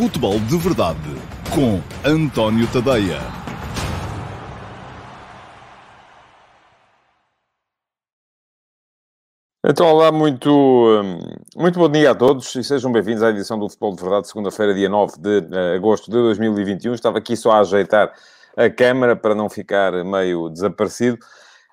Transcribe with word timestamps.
Futebol 0.00 0.40
de 0.40 0.56
Verdade 0.56 0.98
com 1.54 1.78
António 2.08 2.66
Tadeia. 2.72 3.20
Então, 9.62 9.86
olá, 9.88 10.10
muito, 10.10 10.48
hum, 10.50 11.18
muito 11.54 11.78
bom 11.78 11.86
dia 11.90 12.12
a 12.12 12.14
todos 12.14 12.54
e 12.54 12.64
sejam 12.64 12.90
bem-vindos 12.90 13.22
à 13.22 13.28
edição 13.28 13.58
do 13.58 13.68
Futebol 13.68 13.94
de 13.94 14.00
Verdade, 14.00 14.28
segunda-feira, 14.28 14.72
dia 14.72 14.88
9 14.88 15.18
de 15.18 15.38
uh, 15.54 15.76
agosto 15.76 16.06
de 16.06 16.16
2021. 16.16 16.94
Estava 16.94 17.18
aqui 17.18 17.36
só 17.36 17.50
a 17.50 17.60
ajeitar 17.60 18.10
a 18.56 18.70
câmara 18.70 19.14
para 19.14 19.34
não 19.34 19.50
ficar 19.50 19.92
meio 20.02 20.48
desaparecido. 20.48 21.18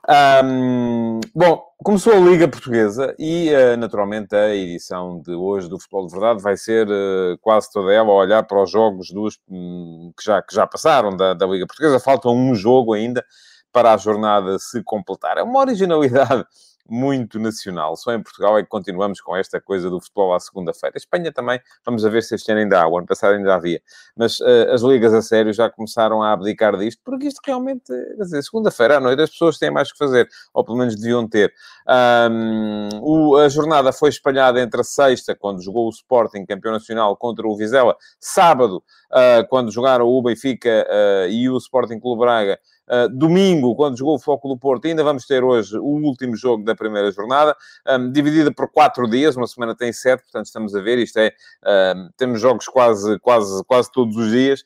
Um, 0.09 1.19
bom, 1.35 1.61
começou 1.83 2.13
a 2.13 2.19
Liga 2.19 2.47
Portuguesa 2.47 3.13
e, 3.19 3.51
uh, 3.53 3.75
naturalmente, 3.75 4.33
a 4.33 4.55
edição 4.55 5.19
de 5.19 5.33
hoje 5.33 5.67
do 5.67 5.77
Futebol 5.77 6.07
de 6.07 6.13
Verdade 6.13 6.41
vai 6.41 6.55
ser 6.55 6.87
uh, 6.87 7.37
quase 7.41 7.69
toda 7.73 7.91
ela 7.91 8.09
a 8.09 8.13
olhar 8.15 8.43
para 8.43 8.63
os 8.63 8.71
jogos 8.71 9.11
dos, 9.11 9.37
um, 9.49 10.13
que, 10.17 10.23
já, 10.23 10.41
que 10.41 10.55
já 10.55 10.65
passaram 10.65 11.09
da, 11.09 11.33
da 11.33 11.45
Liga 11.45 11.67
Portuguesa. 11.67 11.99
Falta 11.99 12.29
um 12.29 12.55
jogo 12.55 12.93
ainda 12.93 13.21
para 13.69 13.93
a 13.93 13.97
jornada 13.97 14.57
se 14.59 14.81
completar. 14.81 15.37
É 15.37 15.43
uma 15.43 15.59
originalidade 15.59 16.45
muito 16.89 17.39
nacional. 17.39 17.95
Só 17.95 18.13
em 18.13 18.21
Portugal 18.21 18.57
é 18.57 18.63
que 18.63 18.69
continuamos 18.69 19.21
com 19.21 19.35
esta 19.35 19.59
coisa 19.59 19.89
do 19.89 19.99
futebol 19.99 20.33
à 20.33 20.39
segunda-feira. 20.39 20.97
Espanha 20.97 21.31
também, 21.31 21.59
vamos 21.85 22.05
a 22.05 22.09
ver 22.09 22.23
se 22.23 22.35
este 22.35 22.51
ano 22.51 22.61
ainda 22.61 22.81
há. 22.81 22.87
O 22.87 22.97
ano 22.97 23.07
passado 23.07 23.33
ainda 23.33 23.55
havia. 23.55 23.81
Mas 24.15 24.39
uh, 24.39 24.71
as 24.71 24.81
ligas 24.81 25.13
a 25.13 25.21
sério 25.21 25.53
já 25.53 25.69
começaram 25.69 26.21
a 26.21 26.33
abdicar 26.33 26.77
disto, 26.77 27.01
porque 27.03 27.27
isto 27.27 27.39
realmente, 27.45 27.87
quer 27.87 28.23
dizer, 28.23 28.43
segunda-feira 28.43 28.97
à 28.97 28.99
noite 28.99 29.21
as 29.21 29.29
pessoas 29.29 29.57
têm 29.57 29.71
mais 29.71 29.91
que 29.91 29.97
fazer, 29.97 30.27
ou 30.53 30.63
pelo 30.63 30.77
menos 30.77 30.95
deviam 30.95 31.27
ter. 31.27 31.53
Um, 31.87 32.89
o, 33.01 33.37
a 33.37 33.49
jornada 33.49 33.91
foi 33.91 34.09
espalhada 34.09 34.59
entre 34.59 34.81
a 34.81 34.83
sexta, 34.83 35.35
quando 35.35 35.61
jogou 35.61 35.87
o 35.87 35.89
Sporting, 35.89 36.45
campeão 36.45 36.73
nacional, 36.73 37.15
contra 37.15 37.47
o 37.47 37.55
Vizela, 37.55 37.95
sábado, 38.19 38.83
uh, 39.11 39.47
quando 39.49 39.71
jogaram 39.71 40.07
o 40.07 40.21
Benfica 40.21 40.87
uh, 40.89 41.29
e 41.29 41.49
o 41.49 41.57
Sporting 41.57 41.99
Clube 41.99 42.21
Braga, 42.21 42.59
Uh, 42.87 43.09
domingo, 43.09 43.75
quando 43.75 43.97
jogou 43.97 44.15
o 44.15 44.19
Foco 44.19 44.47
do 44.47 44.57
Porto, 44.57 44.85
ainda 44.85 45.03
vamos 45.03 45.25
ter 45.25 45.43
hoje 45.43 45.77
o 45.77 45.83
último 45.83 46.35
jogo 46.35 46.63
da 46.63 46.75
primeira 46.75 47.11
jornada, 47.11 47.55
um, 47.87 48.11
dividida 48.11 48.51
por 48.51 48.71
quatro 48.71 49.09
dias, 49.09 49.35
uma 49.35 49.47
semana 49.47 49.75
tem 49.75 49.91
sete, 49.91 50.23
portanto 50.23 50.45
estamos 50.45 50.73
a 50.73 50.81
ver, 50.81 50.97
isto 50.97 51.17
é, 51.17 51.33
um, 51.95 52.09
temos 52.15 52.39
jogos 52.39 52.67
quase, 52.67 53.19
quase, 53.19 53.63
quase 53.65 53.91
todos 53.91 54.15
os 54.15 54.31
dias. 54.31 54.63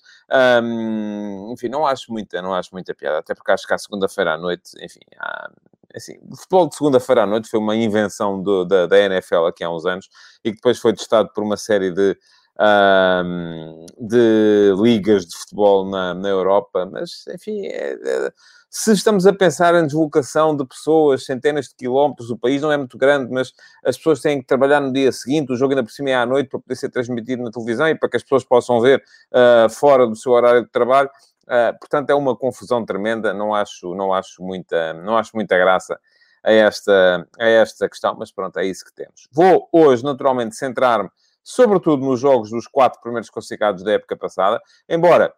Um, 0.63 1.51
enfim, 1.53 1.67
não 1.67 1.85
acho 1.85 2.11
muita, 2.11 2.41
não 2.41 2.53
acho 2.53 2.69
muita 2.71 2.93
piada, 2.93 3.19
até 3.19 3.33
porque 3.33 3.51
acho 3.51 3.67
que 3.67 3.73
à 3.73 3.77
segunda-feira 3.77 4.33
à 4.33 4.37
noite, 4.37 4.71
enfim, 4.81 5.01
há, 5.17 5.49
assim, 5.95 6.17
o 6.29 6.35
futebol 6.35 6.69
de 6.69 6.75
segunda-feira 6.75 7.23
à 7.23 7.25
noite 7.25 7.49
foi 7.49 7.59
uma 7.59 7.75
invenção 7.75 8.41
do, 8.41 8.65
da, 8.65 8.85
da 8.85 8.99
NFL 8.99 9.45
aqui 9.47 9.63
há 9.63 9.69
uns 9.69 9.85
anos 9.85 10.09
e 10.43 10.51
que 10.51 10.55
depois 10.55 10.79
foi 10.79 10.93
testado 10.93 11.29
por 11.33 11.43
uma 11.43 11.57
série 11.57 11.91
de 11.91 12.17
um, 12.59 13.85
de 13.99 14.73
ligas 14.77 15.25
de 15.25 15.35
futebol 15.37 15.89
na, 15.89 16.13
na 16.13 16.29
Europa, 16.29 16.85
mas 16.85 17.25
enfim, 17.33 17.65
é, 17.65 17.93
é, 17.93 18.33
se 18.69 18.93
estamos 18.93 19.27
a 19.27 19.33
pensar 19.33 19.75
em 19.75 19.85
deslocação 19.85 20.55
de 20.55 20.65
pessoas, 20.65 21.25
centenas 21.25 21.67
de 21.67 21.75
quilómetros, 21.75 22.29
o 22.29 22.37
país 22.37 22.61
não 22.61 22.71
é 22.71 22.77
muito 22.77 22.97
grande, 22.97 23.31
mas 23.31 23.51
as 23.83 23.97
pessoas 23.97 24.21
têm 24.21 24.39
que 24.39 24.47
trabalhar 24.47 24.79
no 24.79 24.93
dia 24.93 25.11
seguinte, 25.11 25.51
o 25.51 25.55
jogo 25.57 25.73
ainda 25.73 25.83
por 25.83 25.91
cima 25.91 26.11
é 26.11 26.15
à 26.15 26.25
noite 26.25 26.49
para 26.49 26.59
poder 26.59 26.75
ser 26.75 26.89
transmitido 26.89 27.43
na 27.43 27.51
televisão 27.51 27.89
e 27.89 27.95
para 27.95 28.09
que 28.09 28.17
as 28.17 28.23
pessoas 28.23 28.43
possam 28.43 28.79
ver 28.79 29.03
uh, 29.31 29.69
fora 29.69 30.07
do 30.07 30.15
seu 30.15 30.31
horário 30.31 30.63
de 30.63 30.69
trabalho. 30.69 31.09
Uh, 31.43 31.77
portanto, 31.79 32.11
é 32.11 32.15
uma 32.15 32.33
confusão 32.33 32.85
tremenda. 32.85 33.33
Não 33.33 33.53
acho, 33.53 33.93
não 33.93 34.13
acho 34.13 34.41
muita, 34.41 34.93
não 34.93 35.17
acho 35.17 35.31
muita 35.33 35.57
graça 35.57 35.99
a 36.43 36.51
esta, 36.51 37.27
a 37.37 37.47
esta 37.47 37.89
questão, 37.89 38.15
mas 38.17 38.31
pronto, 38.31 38.57
é 38.57 38.65
isso 38.65 38.85
que 38.85 38.93
temos. 38.93 39.27
Vou 39.31 39.67
hoje, 39.71 40.03
naturalmente, 40.03 40.55
centrar-me 40.55 41.09
sobretudo 41.43 42.05
nos 42.05 42.19
jogos 42.19 42.49
dos 42.49 42.67
quatro 42.67 43.01
primeiros 43.01 43.29
classificados 43.29 43.83
da 43.83 43.93
época 43.93 44.15
passada, 44.15 44.61
embora 44.87 45.33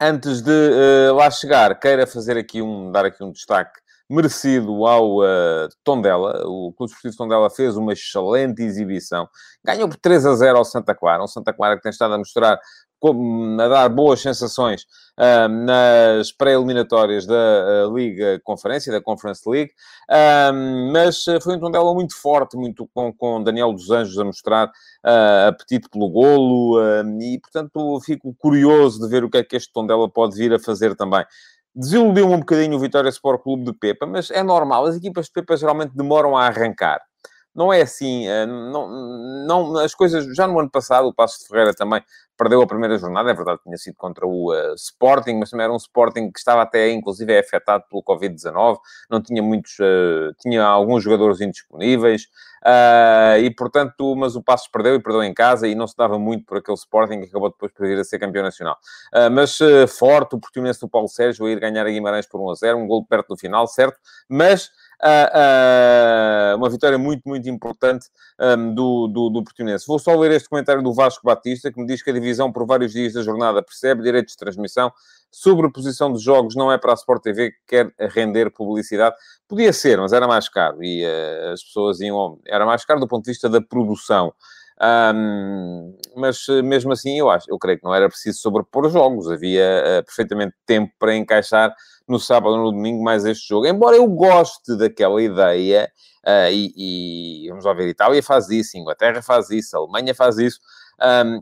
antes 0.00 0.42
de 0.42 0.50
uh, 0.50 1.14
lá 1.14 1.30
chegar, 1.30 1.78
queira 1.78 2.06
fazer 2.06 2.36
aqui 2.36 2.60
um, 2.60 2.92
dar 2.92 3.04
aqui 3.04 3.22
um 3.22 3.32
destaque 3.32 3.80
merecido 4.08 4.86
ao 4.86 5.18
uh, 5.18 5.68
Tondela. 5.82 6.46
O 6.46 6.72
Clube 6.72 6.92
Esportivo 6.92 7.16
Tondela 7.16 7.50
fez 7.50 7.76
uma 7.76 7.92
excelente 7.92 8.62
exibição. 8.62 9.28
Ganhou 9.64 9.88
por 9.88 9.96
3 9.96 10.26
a 10.26 10.34
0 10.34 10.58
ao 10.58 10.64
Santa 10.64 10.94
Clara. 10.94 11.22
Um 11.22 11.26
Santa 11.26 11.52
Clara 11.52 11.76
que 11.76 11.82
tem 11.82 11.90
estado 11.90 12.14
a 12.14 12.18
mostrar 12.18 12.58
a 13.60 13.68
dar 13.68 13.88
boas 13.88 14.20
sensações 14.20 14.82
uh, 15.18 15.48
nas 15.48 16.32
pré-eliminatórias 16.32 17.26
da 17.26 17.86
uh, 17.88 17.96
Liga 17.96 18.40
Conferência, 18.42 18.92
da 18.92 19.00
Conference 19.00 19.48
League, 19.48 19.70
uh, 20.10 20.92
mas 20.92 21.24
foi 21.42 21.56
um 21.56 21.60
Tondela 21.60 21.92
muito 21.94 22.16
forte, 22.20 22.56
muito 22.56 22.88
com, 22.94 23.12
com 23.12 23.42
Daniel 23.42 23.72
dos 23.72 23.90
Anjos 23.90 24.18
a 24.18 24.24
mostrar 24.24 24.70
apetite 25.46 25.88
pelo 25.88 26.08
golo, 26.08 26.80
e 27.20 27.38
portanto 27.38 28.00
fico 28.04 28.34
curioso 28.38 29.00
de 29.00 29.08
ver 29.08 29.22
o 29.22 29.30
que 29.30 29.38
é 29.38 29.44
que 29.44 29.56
este 29.56 29.72
Tondela 29.72 30.08
pode 30.08 30.36
vir 30.36 30.52
a 30.52 30.58
fazer 30.58 30.96
também. 30.96 31.24
Desiludiu-me 31.74 32.34
um 32.34 32.40
bocadinho 32.40 32.76
o 32.76 32.80
Vitória 32.80 33.08
Sport 33.10 33.42
Clube 33.42 33.64
de 33.64 33.72
Pepa, 33.72 34.06
mas 34.06 34.30
é 34.30 34.42
normal, 34.42 34.86
as 34.86 34.96
equipas 34.96 35.26
de 35.26 35.32
Pepa 35.32 35.56
geralmente 35.56 35.94
demoram 35.94 36.36
a 36.36 36.46
arrancar 36.46 37.00
não 37.56 37.72
é 37.72 37.80
assim, 37.80 38.26
não, 38.46 38.88
não, 39.46 39.78
as 39.78 39.94
coisas, 39.94 40.26
já 40.36 40.46
no 40.46 40.60
ano 40.60 40.70
passado, 40.70 41.08
o 41.08 41.14
Passo 41.14 41.40
de 41.40 41.48
Ferreira 41.48 41.74
também 41.74 42.02
perdeu 42.36 42.60
a 42.60 42.66
primeira 42.66 42.98
jornada, 42.98 43.30
é 43.30 43.34
verdade, 43.34 43.60
tinha 43.62 43.76
sido 43.76 43.96
contra 43.96 44.26
o 44.26 44.52
uh, 44.52 44.74
Sporting, 44.74 45.34
mas 45.34 45.50
também 45.50 45.64
era 45.64 45.72
um 45.72 45.76
Sporting 45.76 46.30
que 46.30 46.38
estava 46.38 46.62
até, 46.62 46.90
inclusive, 46.90 47.32
é 47.32 47.40
afetado 47.40 47.84
pelo 47.88 48.02
Covid-19, 48.02 48.78
não 49.10 49.22
tinha 49.22 49.42
muitos, 49.42 49.78
uh, 49.78 50.34
tinha 50.40 50.62
alguns 50.62 51.02
jogadores 51.02 51.40
indisponíveis, 51.40 52.24
uh, 52.62 53.38
e 53.40 53.50
portanto, 53.54 54.14
mas 54.16 54.36
o 54.36 54.42
Passos 54.42 54.68
perdeu 54.68 54.94
e 54.94 55.02
perdeu 55.02 55.22
em 55.22 55.32
casa, 55.32 55.66
e 55.66 55.74
não 55.74 55.86
se 55.86 55.96
dava 55.96 56.18
muito 56.18 56.44
por 56.44 56.58
aquele 56.58 56.76
Sporting 56.76 57.20
que 57.20 57.28
acabou 57.28 57.50
depois 57.50 57.72
por 57.72 57.86
vir 57.86 57.98
a 57.98 58.04
ser 58.04 58.18
campeão 58.18 58.42
nacional. 58.42 58.76
mas 59.32 59.58
forte, 59.88 60.34
o 60.34 60.36
oportunidade 60.36 60.78
do 60.78 60.88
Paulo 60.88 61.08
Sérgio 61.08 61.46
a 61.46 61.50
ir 61.50 61.58
ganhar 61.58 61.86
a 61.86 61.90
Guimarães 61.90 62.26
por 62.26 62.40
1 62.40 62.50
a 62.50 62.54
0, 62.54 62.78
um 62.78 62.86
gol 62.86 63.04
perto 63.04 63.28
do 63.28 63.36
final, 63.36 63.66
certo, 63.66 63.98
mas 64.28 64.70
uma 66.56 66.70
vitória 66.70 66.98
muito, 66.98 67.22
muito 67.28 67.48
importante 67.48 68.08
um, 68.40 68.74
do, 68.74 69.06
do, 69.08 69.30
do 69.30 69.44
Portimonense. 69.44 69.86
Vou 69.86 69.98
só 69.98 70.14
ler 70.14 70.32
este 70.32 70.48
comentário 70.48 70.82
do 70.82 70.92
Vasco 70.92 71.24
Batista, 71.24 71.70
que 71.72 71.80
me 71.80 71.86
diz 71.86 72.02
que 72.02 72.10
a 72.10 72.12
divisão 72.12 72.50
por 72.50 72.66
vários 72.66 72.92
dias 72.92 73.12
da 73.12 73.22
jornada 73.22 73.62
percebe 73.62 74.02
direitos 74.02 74.32
de 74.32 74.38
transmissão, 74.38 74.92
sobre 75.30 75.66
a 75.66 75.70
posição 75.70 76.10
dos 76.10 76.22
jogos 76.22 76.54
não 76.54 76.72
é 76.72 76.78
para 76.78 76.92
a 76.92 76.94
Sport 76.94 77.22
TV 77.22 77.50
que 77.50 77.58
quer 77.66 77.92
render 78.08 78.50
publicidade. 78.50 79.14
Podia 79.46 79.72
ser, 79.72 79.98
mas 79.98 80.12
era 80.12 80.26
mais 80.26 80.48
caro 80.48 80.82
e 80.82 81.04
uh, 81.04 81.52
as 81.52 81.62
pessoas 81.62 82.00
iam... 82.00 82.38
Era 82.46 82.64
mais 82.64 82.84
caro 82.84 83.00
do 83.00 83.08
ponto 83.08 83.24
de 83.24 83.32
vista 83.32 83.48
da 83.48 83.60
produção. 83.60 84.32
Um, 84.78 85.96
mas 86.14 86.46
mesmo 86.62 86.92
assim, 86.92 87.18
eu 87.18 87.30
acho, 87.30 87.50
eu 87.50 87.58
creio 87.58 87.78
que 87.78 87.84
não 87.84 87.94
era 87.94 88.08
preciso 88.08 88.38
sobrepor 88.40 88.90
jogos, 88.90 89.30
havia 89.30 89.82
uh, 89.82 90.04
perfeitamente 90.04 90.54
tempo 90.66 90.92
para 90.98 91.16
encaixar 91.16 91.74
no 92.06 92.20
sábado 92.20 92.54
ou 92.56 92.64
no 92.64 92.72
domingo 92.72 93.02
mais 93.02 93.24
este 93.24 93.48
jogo. 93.48 93.66
Embora 93.66 93.96
eu 93.96 94.06
goste 94.06 94.76
daquela 94.76 95.20
ideia, 95.22 95.90
uh, 96.26 96.50
e, 96.50 97.44
e, 97.46 97.48
vamos 97.48 97.64
lá 97.64 97.72
ver, 97.72 97.88
Itália 97.88 98.22
faz 98.22 98.50
isso, 98.50 98.76
Inglaterra 98.76 99.22
faz 99.22 99.50
isso, 99.50 99.76
Alemanha 99.76 100.14
faz 100.14 100.36
isso, 100.36 100.60
um, 101.02 101.40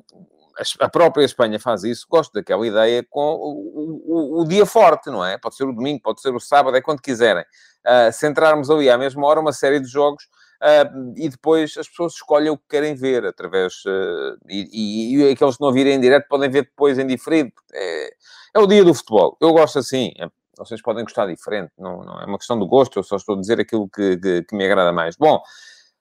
a 0.78 0.88
própria 0.88 1.24
Espanha 1.24 1.58
faz 1.58 1.82
isso, 1.82 2.06
gosto 2.08 2.32
daquela 2.32 2.64
ideia 2.64 3.04
com 3.10 3.34
o, 3.34 4.02
o, 4.06 4.42
o, 4.42 4.44
dia 4.46 4.64
forte, 4.64 5.10
não 5.10 5.24
é? 5.24 5.36
Pode 5.36 5.56
ser 5.56 5.64
o 5.64 5.72
domingo, 5.72 6.00
pode 6.00 6.20
ser 6.20 6.32
o 6.32 6.38
sábado, 6.38 6.76
é 6.76 6.80
quando 6.80 7.00
quiserem. 7.00 7.44
Uh, 7.84 8.12
centrarmos 8.12 8.70
ali 8.70 8.88
à 8.88 8.96
mesma 8.96 9.26
hora 9.26 9.40
uma 9.40 9.52
série 9.52 9.80
de 9.80 9.88
jogos 9.88 10.28
Uh, 10.64 11.12
e 11.14 11.28
depois 11.28 11.76
as 11.76 11.86
pessoas 11.86 12.14
escolhem 12.14 12.48
o 12.48 12.56
que 12.56 12.64
querem 12.70 12.94
ver 12.94 13.26
através. 13.26 13.84
Uh, 13.84 14.38
e, 14.48 15.30
aqueles 15.30 15.58
que 15.58 15.62
não 15.62 15.70
virem 15.70 15.94
em 15.94 16.00
direto 16.00 16.26
podem 16.26 16.48
ver 16.48 16.62
depois 16.62 16.98
em 16.98 17.06
diferido. 17.06 17.52
É, 17.70 18.14
é, 18.54 18.58
o 18.58 18.66
dia 18.66 18.82
do 18.82 18.94
futebol. 18.94 19.36
Eu 19.42 19.52
gosto 19.52 19.78
assim. 19.78 20.12
É, 20.18 20.26
vocês 20.56 20.80
podem 20.80 21.04
gostar 21.04 21.26
diferente, 21.26 21.72
não, 21.76 22.02
não, 22.04 22.20
é 22.20 22.24
uma 22.26 22.38
questão 22.38 22.56
do 22.56 22.66
gosto, 22.66 22.96
eu 22.96 23.02
só 23.02 23.16
estou 23.16 23.36
a 23.36 23.40
dizer 23.40 23.58
aquilo 23.58 23.88
que, 23.88 24.16
que, 24.16 24.42
que 24.44 24.56
me 24.56 24.64
agrada 24.64 24.92
mais. 24.92 25.16
Bom, 25.16 25.42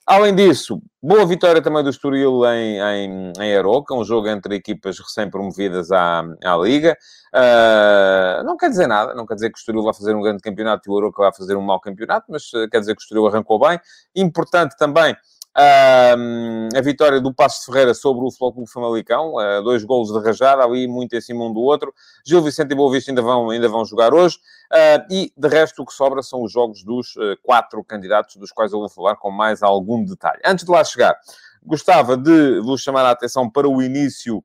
Além 0.05 0.35
disso, 0.35 0.81
boa 1.01 1.25
vitória 1.25 1.61
também 1.61 1.81
do 1.81 1.89
Estoril 1.89 2.45
em, 2.47 2.77
em, 2.77 3.33
em 3.39 3.55
Aroca, 3.55 3.95
um 3.95 4.03
jogo 4.03 4.27
entre 4.27 4.53
equipas 4.55 4.99
recém-promovidas 4.99 5.93
à, 5.93 6.25
à 6.43 6.57
Liga. 6.57 6.97
Uh, 7.33 8.43
não 8.43 8.57
quer 8.57 8.69
dizer 8.69 8.85
nada, 8.85 9.13
não 9.13 9.25
quer 9.25 9.35
dizer 9.35 9.49
que 9.49 9.57
o 9.57 9.61
Estoril 9.61 9.81
vai 9.81 9.93
fazer 9.93 10.13
um 10.13 10.21
grande 10.21 10.41
campeonato 10.41 10.89
e 10.89 10.91
o 10.91 10.97
Aroca 10.97 11.23
vai 11.23 11.33
fazer 11.33 11.55
um 11.55 11.61
mau 11.61 11.79
campeonato, 11.79 12.25
mas 12.29 12.51
uh, 12.51 12.67
quer 12.69 12.81
dizer 12.81 12.95
que 12.95 13.01
o 13.01 13.03
Estoril 13.03 13.27
arrancou 13.27 13.57
bem. 13.57 13.79
Importante 14.13 14.75
também 14.77 15.15
a 15.55 16.81
vitória 16.81 17.21
do 17.21 17.33
Passo 17.33 17.65
Ferreira 17.65 17.93
sobre 17.93 18.25
o 18.25 18.31
Flóculo 18.31 18.65
Famalicão, 18.65 19.35
uh, 19.35 19.63
dois 19.63 19.83
golos 19.83 20.11
de 20.11 20.19
rajada, 20.19 20.63
ali 20.63 20.87
muito 20.87 21.15
em 21.15 21.21
cima 21.21 21.45
um 21.45 21.53
do 21.53 21.59
outro. 21.59 21.93
Gil 22.25 22.41
Vicente 22.41 22.71
e 22.71 22.75
Boa 22.75 22.91
Vista 22.91 23.11
ainda 23.11 23.21
vão, 23.21 23.49
ainda 23.49 23.69
vão 23.69 23.85
jogar 23.85 24.13
hoje. 24.13 24.37
Uh, 24.71 25.13
e, 25.13 25.33
de 25.35 25.47
resto, 25.47 25.83
o 25.83 25.85
que 25.85 25.93
sobra 25.93 26.23
são 26.23 26.41
os 26.41 26.51
jogos 26.51 26.83
dos 26.83 27.15
uh, 27.15 27.37
quatro 27.43 27.83
candidatos, 27.83 28.35
dos 28.35 28.51
quais 28.51 28.73
eu 28.73 28.79
vou 28.79 28.89
falar 28.89 29.15
com 29.15 29.29
mais 29.29 29.61
algum 29.61 30.03
detalhe. 30.03 30.41
Antes 30.43 30.65
de 30.65 30.71
lá 30.71 30.83
chegar, 30.83 31.15
gostava 31.61 32.17
de 32.17 32.59
vos 32.61 32.81
chamar 32.81 33.05
a 33.05 33.11
atenção 33.11 33.49
para 33.49 33.67
o 33.67 33.81
início 33.81 34.43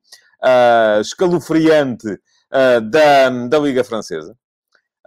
escalofriante 1.01 2.07
da, 2.81 3.29
da 3.49 3.59
Liga 3.59 3.83
Francesa. 3.83 4.37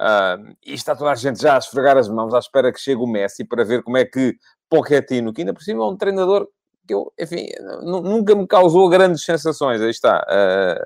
Uh, 0.01 0.57
e 0.65 0.74
está 0.74 0.95
toda 0.95 1.12
a 1.12 1.15
gente 1.15 1.39
já 1.39 1.53
a 1.53 1.59
esfregar 1.59 1.95
as 1.95 2.09
mãos 2.09 2.33
à 2.33 2.39
espera 2.39 2.74
que 2.74 2.80
chegue 2.80 3.00
o 3.00 3.06
Messi 3.06 3.45
para 3.45 3.63
ver 3.63 3.83
como 3.83 3.98
é 3.98 4.03
que 4.03 4.36
Pochettino, 4.71 5.33
que 5.33 5.41
ainda 5.41 5.53
por 5.53 5.62
cima 5.62 5.83
é 5.83 5.88
um 5.88 5.97
treinador 5.97 6.47
que 6.88 6.94
eu, 6.94 7.12
enfim, 7.19 7.45
nunca 7.83 8.33
me 8.33 8.47
causou 8.47 8.88
grandes 8.88 9.21
sensações. 9.25 9.81
Aí 9.81 9.89
está. 9.89 10.25
Uh, 10.29 10.85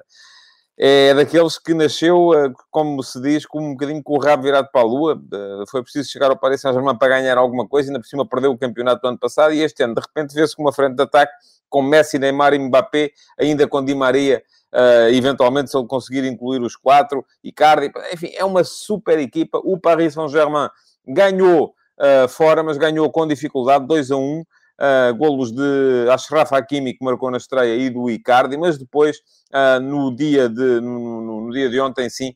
é 0.78 1.14
daqueles 1.14 1.60
que 1.60 1.74
nasceu, 1.74 2.30
uh, 2.30 2.52
como 2.72 3.02
se 3.04 3.22
diz, 3.22 3.46
com 3.46 3.62
um 3.62 3.72
bocadinho 3.74 4.02
com 4.04 4.16
o 4.16 4.20
rabo 4.20 4.42
virado 4.42 4.70
para 4.72 4.82
a 4.82 4.84
lua. 4.84 5.16
Uh, 5.16 5.70
foi 5.70 5.84
preciso 5.84 6.10
chegar 6.10 6.32
ao 6.32 6.38
Paris 6.38 6.62
Saint-Germain 6.62 6.98
para 6.98 7.10
ganhar 7.10 7.38
alguma 7.38 7.68
coisa, 7.68 7.90
ainda 7.90 8.00
por 8.00 8.08
cima 8.08 8.28
perdeu 8.28 8.52
o 8.52 8.58
campeonato 8.58 9.04
do 9.04 9.08
ano 9.08 9.20
passado. 9.20 9.54
E 9.54 9.62
este 9.62 9.84
ano, 9.84 9.94
de 9.94 10.02
repente, 10.02 10.34
vê-se 10.34 10.56
com 10.56 10.64
uma 10.64 10.74
frente 10.74 10.96
de 10.96 11.04
ataque 11.04 11.32
com 11.70 11.84
Messi, 11.84 12.18
Neymar 12.18 12.56
e 12.56 12.60
Mbappé, 12.60 13.12
ainda 13.40 13.68
com 13.68 13.86
Di 13.86 13.94
Maria. 13.94 14.44
Uh, 14.74 15.14
eventualmente, 15.14 15.70
se 15.70 15.78
ele 15.78 15.88
conseguir 15.88 16.26
incluir 16.26 16.60
os 16.60 16.76
quatro, 16.76 17.24
Icardi, 17.44 17.92
enfim, 18.12 18.32
é 18.36 18.44
uma 18.44 18.64
super 18.64 19.20
equipa. 19.20 19.62
O 19.64 19.80
Paris 19.80 20.16
Saint-Germain 20.16 20.70
ganhou 21.08 21.75
uh, 22.00 22.28
fora, 22.28 22.64
mas 22.64 22.78
ganhou 22.78 23.10
com 23.12 23.28
dificuldade, 23.28 23.88
2 23.88 24.12
a 24.12 24.18
1. 24.18 24.44
Uh, 24.78 25.16
golos 25.16 25.54
de 25.54 26.10
Ashraf 26.12 26.52
Hakimi, 26.52 26.94
que 26.94 27.06
marcou 27.06 27.32
na 27.32 27.38
estreia, 27.38 27.78
e 27.78 27.90
do 27.90 28.10
Icardi, 28.10 28.58
mas 28.58 28.78
depois, 28.78 29.20
uh, 29.54 29.80
no, 29.80 30.14
dia 30.14 30.50
de, 30.50 30.82
no, 30.82 31.00
no, 31.00 31.42
no, 31.46 31.52
dia 31.54 31.70
de 31.70 31.80
ontem, 31.80 32.10
sim, 32.10 32.36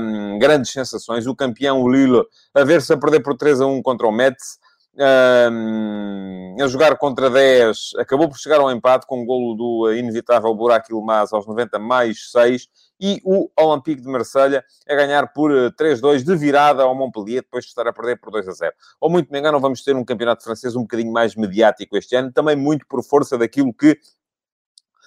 um, 0.00 0.36
grandes 0.36 0.72
sensações. 0.72 1.28
O 1.28 1.36
campeão, 1.36 1.80
o 1.80 1.88
Lille, 1.88 2.24
a 2.52 2.64
ver-se 2.64 2.92
a 2.92 2.96
perder 2.96 3.20
por 3.20 3.36
3 3.36 3.60
a 3.60 3.66
1 3.66 3.82
contra 3.82 4.04
o 4.04 4.10
Metz, 4.10 4.58
um, 4.96 6.56
a 6.60 6.66
jogar 6.68 6.96
contra 6.96 7.28
10, 7.28 7.92
acabou 7.98 8.28
por 8.28 8.38
chegar 8.38 8.60
ao 8.60 8.70
empate 8.70 9.06
com 9.06 9.22
o 9.22 9.24
golo 9.26 9.54
do 9.54 9.92
inevitável 9.92 10.54
Burak 10.54 10.90
Ilmaz 10.90 11.32
aos 11.32 11.46
90 11.46 11.78
mais 11.78 12.30
6 12.30 12.68
e 12.98 13.20
o 13.24 13.50
Olympique 13.58 14.00
de 14.00 14.08
Marselha 14.08 14.64
a 14.88 14.94
ganhar 14.94 15.32
por 15.32 15.50
3-2 15.50 16.20
eh, 16.20 16.24
de 16.24 16.36
virada 16.36 16.82
ao 16.82 16.94
Montpellier, 16.94 17.42
depois 17.42 17.64
de 17.64 17.68
estar 17.68 17.86
a 17.86 17.92
perder 17.92 18.18
por 18.18 18.32
2-0. 18.32 18.72
Ou 19.00 19.10
muito 19.10 19.30
me 19.30 19.38
engano, 19.38 19.60
vamos 19.60 19.82
ter 19.82 19.94
um 19.94 20.04
campeonato 20.04 20.42
francês 20.42 20.74
um 20.74 20.82
bocadinho 20.82 21.12
mais 21.12 21.34
mediático 21.34 21.96
este 21.96 22.16
ano, 22.16 22.32
também 22.32 22.56
muito 22.56 22.86
por 22.86 23.04
força 23.04 23.36
daquilo 23.36 23.72
que 23.74 23.98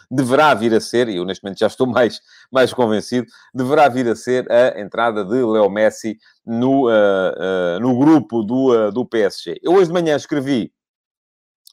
deverá 0.10 0.54
vir 0.54 0.74
a 0.74 0.82
ser, 0.82 1.08
e 1.10 1.18
eu 1.18 1.26
neste 1.26 1.44
momento 1.44 1.60
já 1.60 1.68
estou 1.68 1.86
mais, 1.88 2.20
mais 2.52 2.74
convencido, 2.74 3.28
deverá 3.54 3.88
vir 3.90 4.08
a 4.08 4.16
ser 4.16 4.50
a 4.52 4.80
entrada 4.80 5.24
de 5.24 5.36
Leo 5.36 5.70
Messi 5.70 6.18
no, 6.46 6.88
uh, 6.88 6.92
uh, 6.92 7.80
no 7.80 7.98
grupo 7.98 8.44
do, 8.44 8.88
uh, 8.88 8.92
do 8.92 9.06
PSG. 9.06 9.60
Eu 9.62 9.74
hoje 9.74 9.88
de 9.88 9.94
manhã 9.94 10.16
escrevi 10.16 10.72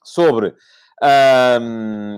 sobre 0.04 0.54
um, 1.02 2.16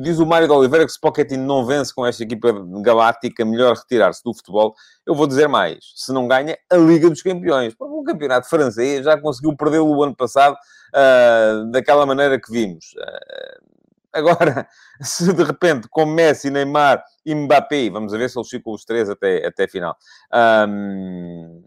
diz 0.00 0.18
o 0.18 0.26
Mário 0.26 0.48
de 0.48 0.52
Oliveira 0.52 0.84
que 0.84 0.90
se 0.90 1.00
Pochettino 1.00 1.44
não 1.44 1.64
vence 1.64 1.94
com 1.94 2.04
esta 2.04 2.24
equipa 2.24 2.52
galáctica, 2.82 3.44
melhor 3.44 3.76
retirar-se 3.76 4.22
do 4.24 4.34
futebol. 4.34 4.74
Eu 5.06 5.14
vou 5.14 5.28
dizer 5.28 5.46
mais: 5.48 5.78
se 5.94 6.12
não 6.12 6.26
ganha 6.26 6.58
a 6.70 6.76
Liga 6.76 7.08
dos 7.08 7.22
Campeões, 7.22 7.74
o 7.78 8.02
campeonato 8.02 8.48
francês 8.48 9.04
já 9.04 9.16
conseguiu 9.20 9.56
perdê-lo 9.56 9.94
o 9.94 10.02
ano 10.02 10.16
passado 10.16 10.54
uh, 10.54 11.70
daquela 11.70 12.04
maneira 12.04 12.40
que 12.40 12.50
vimos. 12.50 12.86
Uh, 12.96 13.55
agora, 14.16 14.68
se 15.00 15.32
de 15.32 15.42
repente 15.42 15.88
com 15.88 16.06
Messi, 16.06 16.50
Neymar 16.50 17.02
e 17.24 17.34
Mbappé, 17.34 17.90
vamos 17.90 18.12
ver 18.12 18.28
se 18.30 18.38
eles 18.38 18.48
ficam 18.48 18.72
os 18.72 18.84
três 18.84 19.08
até, 19.08 19.46
até 19.46 19.68
final. 19.68 19.96
Um, 20.68 21.62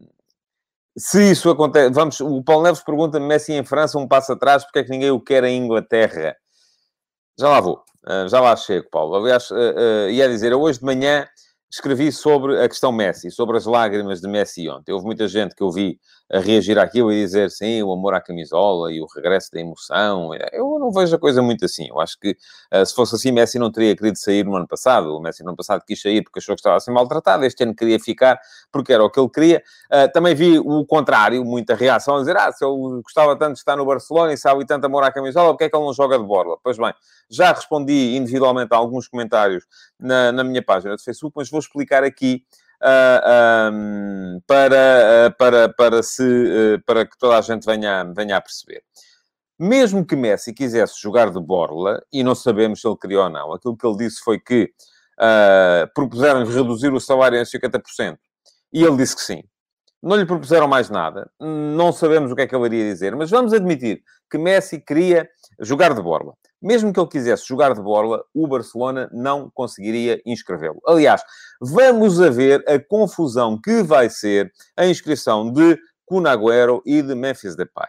se 0.97 1.31
isso 1.31 1.49
acontece, 1.49 1.91
vamos, 1.91 2.19
o 2.19 2.43
Paulo 2.43 2.63
Neves 2.63 2.81
pergunta 2.81 3.19
Messi 3.19 3.53
em 3.53 3.63
França 3.63 3.97
um 3.97 4.07
passo 4.07 4.33
atrás, 4.33 4.63
porque 4.63 4.79
é 4.79 4.83
que 4.83 4.89
ninguém 4.89 5.11
o 5.11 5.19
quer 5.19 5.43
em 5.43 5.57
Inglaterra? 5.63 6.35
Já 7.39 7.47
lá 7.47 7.61
vou, 7.61 7.83
uh, 8.05 8.27
já 8.27 8.41
lá 8.41 8.55
chego, 8.55 8.89
Paulo. 8.89 9.15
Aliás, 9.15 9.49
uh, 9.49 9.55
uh, 9.55 10.09
ia 10.09 10.27
dizer, 10.27 10.53
hoje 10.53 10.79
de 10.79 10.85
manhã 10.85 11.25
escrevi 11.71 12.11
sobre 12.11 12.63
a 12.63 12.67
questão 12.67 12.91
Messi, 12.91 13.29
sobre 13.29 13.57
as 13.57 13.65
lágrimas 13.65 14.19
de 14.19 14.27
Messi 14.27 14.67
ontem. 14.67 14.91
Houve 14.91 15.05
muita 15.05 15.27
gente 15.27 15.55
que 15.55 15.61
eu 15.61 15.71
vi 15.71 15.99
a 16.31 16.39
reagir 16.39 16.77
àquilo 16.77 17.11
e 17.11 17.23
dizer, 17.23 17.49
sim, 17.49 17.81
o 17.81 17.91
amor 17.91 18.13
à 18.13 18.21
camisola 18.21 18.91
e 18.91 19.01
o 19.01 19.07
regresso 19.15 19.51
da 19.51 19.59
emoção. 19.59 20.31
Eu 20.51 20.77
não 20.79 20.91
vejo 20.91 21.15
a 21.15 21.19
coisa 21.19 21.41
muito 21.41 21.65
assim. 21.65 21.87
Eu 21.89 21.99
acho 21.99 22.19
que, 22.19 22.37
uh, 22.73 22.85
se 22.85 22.93
fosse 22.93 23.15
assim, 23.15 23.31
Messi 23.31 23.57
não 23.57 23.71
teria 23.71 23.95
querido 23.95 24.17
sair 24.17 24.45
no 24.45 24.55
ano 24.55 24.67
passado. 24.67 25.15
O 25.15 25.19
Messi 25.19 25.43
no 25.43 25.49
ano 25.49 25.57
passado 25.57 25.83
quis 25.85 25.99
sair 25.99 26.21
porque 26.23 26.39
achou 26.39 26.55
que 26.55 26.59
estava 26.59 26.75
a 26.75 26.79
ser 26.79 26.91
maltratado. 26.91 27.45
Este 27.45 27.63
ano 27.63 27.75
queria 27.75 27.99
ficar 27.99 28.39
porque 28.71 28.93
era 28.93 29.03
o 29.03 29.09
que 29.09 29.19
ele 29.19 29.29
queria. 29.29 29.63
Uh, 29.91 30.11
também 30.11 30.35
vi 30.35 30.59
o 30.59 30.85
contrário, 30.85 31.43
muita 31.43 31.73
reação 31.73 32.17
a 32.17 32.19
dizer, 32.19 32.37
ah, 32.37 32.51
se 32.51 32.63
ele 32.63 33.01
gostava 33.01 33.35
tanto 33.35 33.53
de 33.53 33.59
estar 33.59 33.75
no 33.75 33.85
Barcelona 33.85 34.31
e 34.31 34.37
sabe 34.37 34.65
tanto 34.65 34.85
amor 34.85 35.03
à 35.03 35.11
camisola, 35.11 35.49
porque 35.53 35.63
é 35.63 35.69
que 35.69 35.75
ele 35.75 35.85
não 35.85 35.93
joga 35.93 36.17
de 36.17 36.25
borla? 36.25 36.57
Pois 36.63 36.77
bem, 36.77 36.93
já 37.27 37.51
respondi 37.53 38.15
individualmente 38.15 38.73
a 38.73 38.77
alguns 38.77 39.07
comentários 39.07 39.63
na, 39.99 40.31
na 40.31 40.43
minha 40.43 40.63
página 40.63 40.95
de 40.95 41.03
Facebook, 41.03 41.33
mas 41.35 41.49
vou 41.49 41.58
explicar 41.59 42.03
aqui 42.03 42.43
uh, 42.81 43.71
um, 43.73 44.41
para, 44.47 45.27
uh, 45.27 45.37
para, 45.37 45.69
para, 45.69 46.03
se, 46.03 46.23
uh, 46.23 46.81
para 46.85 47.05
que 47.05 47.17
toda 47.17 47.37
a 47.37 47.41
gente 47.41 47.65
venha, 47.65 48.03
venha 48.15 48.37
a 48.37 48.41
perceber. 48.41 48.83
Mesmo 49.59 50.05
que 50.05 50.15
Messi 50.15 50.53
quisesse 50.53 50.99
jogar 51.01 51.29
de 51.29 51.39
borla, 51.39 52.01
e 52.11 52.23
não 52.23 52.33
sabemos 52.33 52.81
se 52.81 52.87
ele 52.87 52.97
queria 52.97 53.23
ou 53.23 53.29
não, 53.29 53.53
aquilo 53.53 53.75
que 53.75 53.85
ele 53.85 53.97
disse 53.97 54.21
foi 54.21 54.39
que 54.39 54.71
propuseram 55.93 56.45
reduzir 56.45 56.93
o 56.93 56.99
salário 56.99 57.37
em 57.37 57.43
50%, 57.43 58.17
e 58.71 58.81
ele 58.81 58.95
disse 58.95 59.17
que 59.17 59.21
sim. 59.21 59.43
Não 60.01 60.15
lhe 60.15 60.25
propuseram 60.25 60.65
mais 60.65 60.89
nada, 60.89 61.29
não 61.37 61.91
sabemos 61.91 62.31
o 62.31 62.35
que 62.37 62.43
é 62.43 62.47
que 62.47 62.55
ele 62.55 62.67
iria 62.67 62.85
dizer, 62.85 63.13
mas 63.17 63.29
vamos 63.29 63.51
admitir 63.51 64.01
que 64.31 64.37
Messi 64.37 64.79
queria 64.79 65.29
jogar 65.61 65.93
de 65.93 66.01
borla. 66.01 66.33
Mesmo 66.61 66.91
que 66.91 66.99
ele 66.99 67.09
quisesse 67.09 67.47
jogar 67.47 67.73
de 67.73 67.81
borla, 67.81 68.23
o 68.33 68.47
Barcelona 68.47 69.09
não 69.11 69.49
conseguiria 69.53 70.21
inscrevê-lo. 70.25 70.81
Aliás, 70.85 71.21
vamos 71.61 72.21
a 72.21 72.29
ver 72.29 72.63
a 72.67 72.79
confusão 72.79 73.59
que 73.59 73.81
vai 73.83 74.09
ser 74.09 74.51
a 74.75 74.85
inscrição 74.85 75.51
de 75.51 75.77
Cunagüero 76.05 76.81
e 76.85 77.01
de 77.01 77.15
Memphis 77.15 77.55
Depay. 77.55 77.87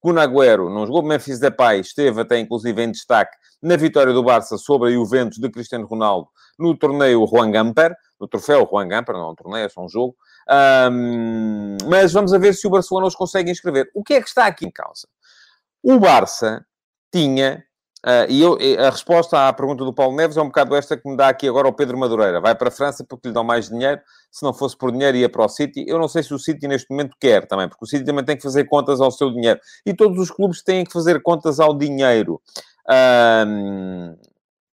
Cunagüero 0.00 0.70
não 0.70 0.86
jogou, 0.86 1.02
Memphis 1.02 1.38
Depay 1.38 1.80
esteve 1.80 2.22
até 2.22 2.38
inclusive 2.38 2.82
em 2.82 2.90
destaque 2.90 3.36
na 3.62 3.76
vitória 3.76 4.12
do 4.12 4.24
Barça 4.24 4.56
sobre 4.56 4.88
a 4.88 4.92
Juventus 4.92 5.38
de 5.38 5.50
Cristiano 5.50 5.86
Ronaldo 5.86 6.28
no 6.58 6.76
torneio 6.76 7.26
Juan 7.26 7.50
Gamper, 7.50 7.94
no 8.18 8.28
troféu 8.28 8.68
Juan 8.70 8.88
Gamper, 8.88 9.14
não 9.14 9.28
é 9.28 9.30
um 9.30 9.34
torneio, 9.34 9.64
é 9.64 9.68
só 9.68 9.82
um 9.82 9.88
jogo. 9.88 10.14
Um, 10.90 11.76
mas 11.88 12.12
vamos 12.12 12.32
a 12.32 12.38
ver 12.38 12.54
se 12.54 12.66
o 12.66 12.70
Barcelona 12.70 13.06
os 13.06 13.14
consegue 13.14 13.50
inscrever. 13.50 13.90
O 13.94 14.02
que 14.02 14.14
é 14.14 14.20
que 14.20 14.28
está 14.28 14.46
aqui 14.46 14.66
em 14.66 14.70
causa? 14.70 15.08
O 15.82 15.98
Barça 15.98 16.64
tinha 17.12 17.64
Uh, 18.00 18.24
e 18.30 18.40
eu, 18.40 18.56
a 18.78 18.88
resposta 18.88 19.46
à 19.46 19.52
pergunta 19.52 19.84
do 19.84 19.92
Paulo 19.92 20.16
Neves 20.16 20.38
é 20.38 20.40
um 20.40 20.46
bocado 20.46 20.74
esta 20.74 20.96
que 20.96 21.06
me 21.06 21.18
dá 21.18 21.28
aqui 21.28 21.46
agora 21.46 21.68
o 21.68 21.72
Pedro 21.72 21.98
Madureira. 21.98 22.40
Vai 22.40 22.54
para 22.54 22.68
a 22.68 22.70
França 22.70 23.04
porque 23.06 23.28
lhe 23.28 23.34
dão 23.34 23.44
mais 23.44 23.68
dinheiro. 23.68 24.00
Se 24.30 24.42
não 24.42 24.54
fosse 24.54 24.74
por 24.74 24.90
dinheiro, 24.90 25.18
ia 25.18 25.28
para 25.28 25.44
o 25.44 25.48
City. 25.48 25.84
Eu 25.86 25.98
não 25.98 26.08
sei 26.08 26.22
se 26.22 26.32
o 26.32 26.38
City 26.38 26.66
neste 26.66 26.90
momento 26.90 27.14
quer 27.20 27.46
também, 27.46 27.68
porque 27.68 27.84
o 27.84 27.88
City 27.88 28.04
também 28.04 28.24
tem 28.24 28.36
que 28.38 28.42
fazer 28.42 28.64
contas 28.64 29.02
ao 29.02 29.10
seu 29.10 29.30
dinheiro. 29.30 29.60
E 29.84 29.92
todos 29.92 30.18
os 30.18 30.30
clubes 30.30 30.62
têm 30.62 30.82
que 30.82 30.92
fazer 30.92 31.20
contas 31.22 31.60
ao 31.60 31.76
dinheiro. 31.76 32.40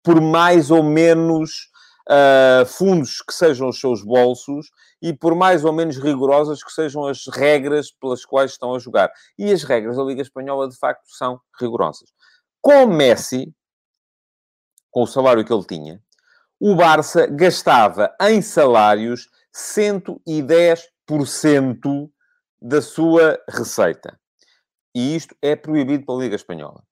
Por 0.04 0.20
mais 0.20 0.72
ou 0.72 0.82
menos 0.82 1.70
uh, 2.10 2.66
fundos 2.66 3.22
que 3.22 3.34
sejam 3.34 3.70
os 3.70 3.80
seus 3.80 4.04
bolsos 4.04 4.72
e 5.00 5.14
por 5.14 5.36
mais 5.36 5.64
ou 5.64 5.72
menos 5.72 5.98
rigorosas 5.98 6.64
que 6.64 6.72
sejam 6.72 7.06
as 7.06 7.28
regras 7.28 7.92
pelas 7.92 8.26
quais 8.26 8.52
estão 8.52 8.74
a 8.74 8.80
jogar. 8.80 9.12
E 9.38 9.52
as 9.52 9.62
regras 9.64 9.98
da 9.98 10.04
Liga 10.04 10.24
Espanhola, 10.24 10.68
de 10.68 10.78
facto, 10.78 11.04
são 11.08 11.40
rigorosas. 11.60 12.10
Com 12.62 12.86
Messi, 12.88 13.54
com 14.90 15.04
o 15.04 15.08
salário 15.08 15.44
que 15.44 15.54
ele 15.54 15.66
tinha, 15.66 16.02
o 16.60 16.76
Barça 16.76 17.26
gastava 17.26 18.16
em 18.22 18.42
salários 18.42 19.30
110% 19.54 22.10
da 22.62 22.82
sua 22.82 23.42
receita. 23.50 24.20
E 24.94 25.16
isto 25.16 25.36
é 25.42 25.56
proibido 25.56 26.06
pela 26.06 26.20
Liga 26.20 26.36
Espanhola. 26.36 26.84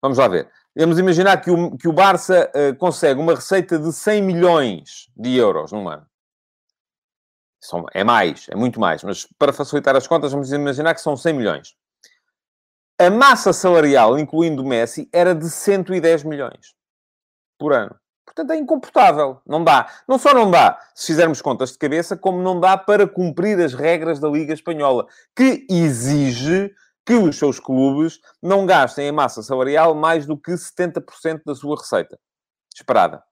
Vamos 0.00 0.18
lá 0.18 0.28
ver. 0.28 0.50
Vamos 0.76 0.98
imaginar 0.98 1.40
que 1.40 1.50
o, 1.50 1.76
que 1.76 1.88
o 1.88 1.92
Barça 1.92 2.50
uh, 2.54 2.76
consegue 2.76 3.20
uma 3.20 3.34
receita 3.34 3.78
de 3.78 3.92
100 3.92 4.22
milhões 4.22 5.10
de 5.16 5.36
euros 5.36 5.72
num 5.72 5.88
ano. 5.88 6.06
São, 7.60 7.86
é 7.92 8.04
mais, 8.04 8.46
é 8.48 8.56
muito 8.56 8.80
mais. 8.80 9.02
Mas 9.02 9.26
para 9.38 9.52
facilitar 9.52 9.96
as 9.96 10.06
contas, 10.06 10.32
vamos 10.32 10.52
imaginar 10.52 10.94
que 10.94 11.00
são 11.00 11.16
100 11.16 11.32
milhões. 11.34 11.76
A 12.98 13.10
massa 13.10 13.52
salarial, 13.52 14.16
incluindo 14.18 14.64
Messi, 14.64 15.08
era 15.12 15.34
de 15.34 15.50
110 15.50 16.22
milhões 16.22 16.74
por 17.58 17.72
ano. 17.72 17.96
Portanto, 18.24 18.52
é 18.52 18.56
incomportável. 18.56 19.40
Não 19.44 19.64
dá. 19.64 19.88
Não 20.08 20.16
só 20.16 20.32
não 20.32 20.50
dá, 20.50 20.78
se 20.94 21.08
fizermos 21.08 21.42
contas 21.42 21.72
de 21.72 21.78
cabeça, 21.78 22.16
como 22.16 22.40
não 22.40 22.58
dá 22.60 22.76
para 22.76 23.06
cumprir 23.06 23.60
as 23.60 23.74
regras 23.74 24.20
da 24.20 24.28
Liga 24.28 24.54
Espanhola, 24.54 25.06
que 25.36 25.66
exige 25.68 26.72
que 27.04 27.14
os 27.14 27.36
seus 27.36 27.58
clubes 27.58 28.20
não 28.40 28.64
gastem 28.64 29.08
em 29.08 29.12
massa 29.12 29.42
salarial 29.42 29.94
mais 29.94 30.24
do 30.24 30.36
que 30.36 30.52
70% 30.52 31.42
da 31.44 31.54
sua 31.54 31.76
receita 31.76 32.18
esperada. 32.74 33.22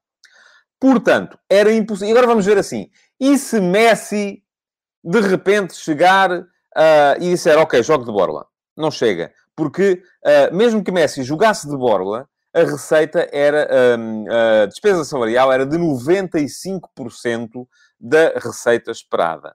Portanto, 0.80 1.38
era 1.48 1.72
impossível. 1.72 2.08
E 2.08 2.12
agora 2.12 2.26
vamos 2.26 2.44
ver 2.44 2.58
assim. 2.58 2.90
E 3.18 3.38
se 3.38 3.60
Messi, 3.60 4.42
de 5.04 5.20
repente, 5.20 5.74
chegar 5.74 6.32
uh, 6.32 7.16
e 7.20 7.30
disser, 7.30 7.58
ok, 7.58 7.80
jogo 7.82 8.04
de 8.04 8.10
borla. 8.10 8.44
Não 8.76 8.90
chega 8.90 9.32
porque 9.62 10.02
uh, 10.26 10.52
mesmo 10.52 10.82
que 10.82 10.90
Messi 10.90 11.22
jogasse 11.22 11.68
de 11.68 11.76
borla, 11.76 12.28
a 12.52 12.62
receita 12.62 13.28
era, 13.32 13.96
a 14.62 14.66
despesa 14.66 15.04
salarial 15.04 15.52
era 15.52 15.64
de 15.64 15.78
95% 15.78 17.64
da 17.98 18.32
receita 18.40 18.90
esperada. 18.90 19.54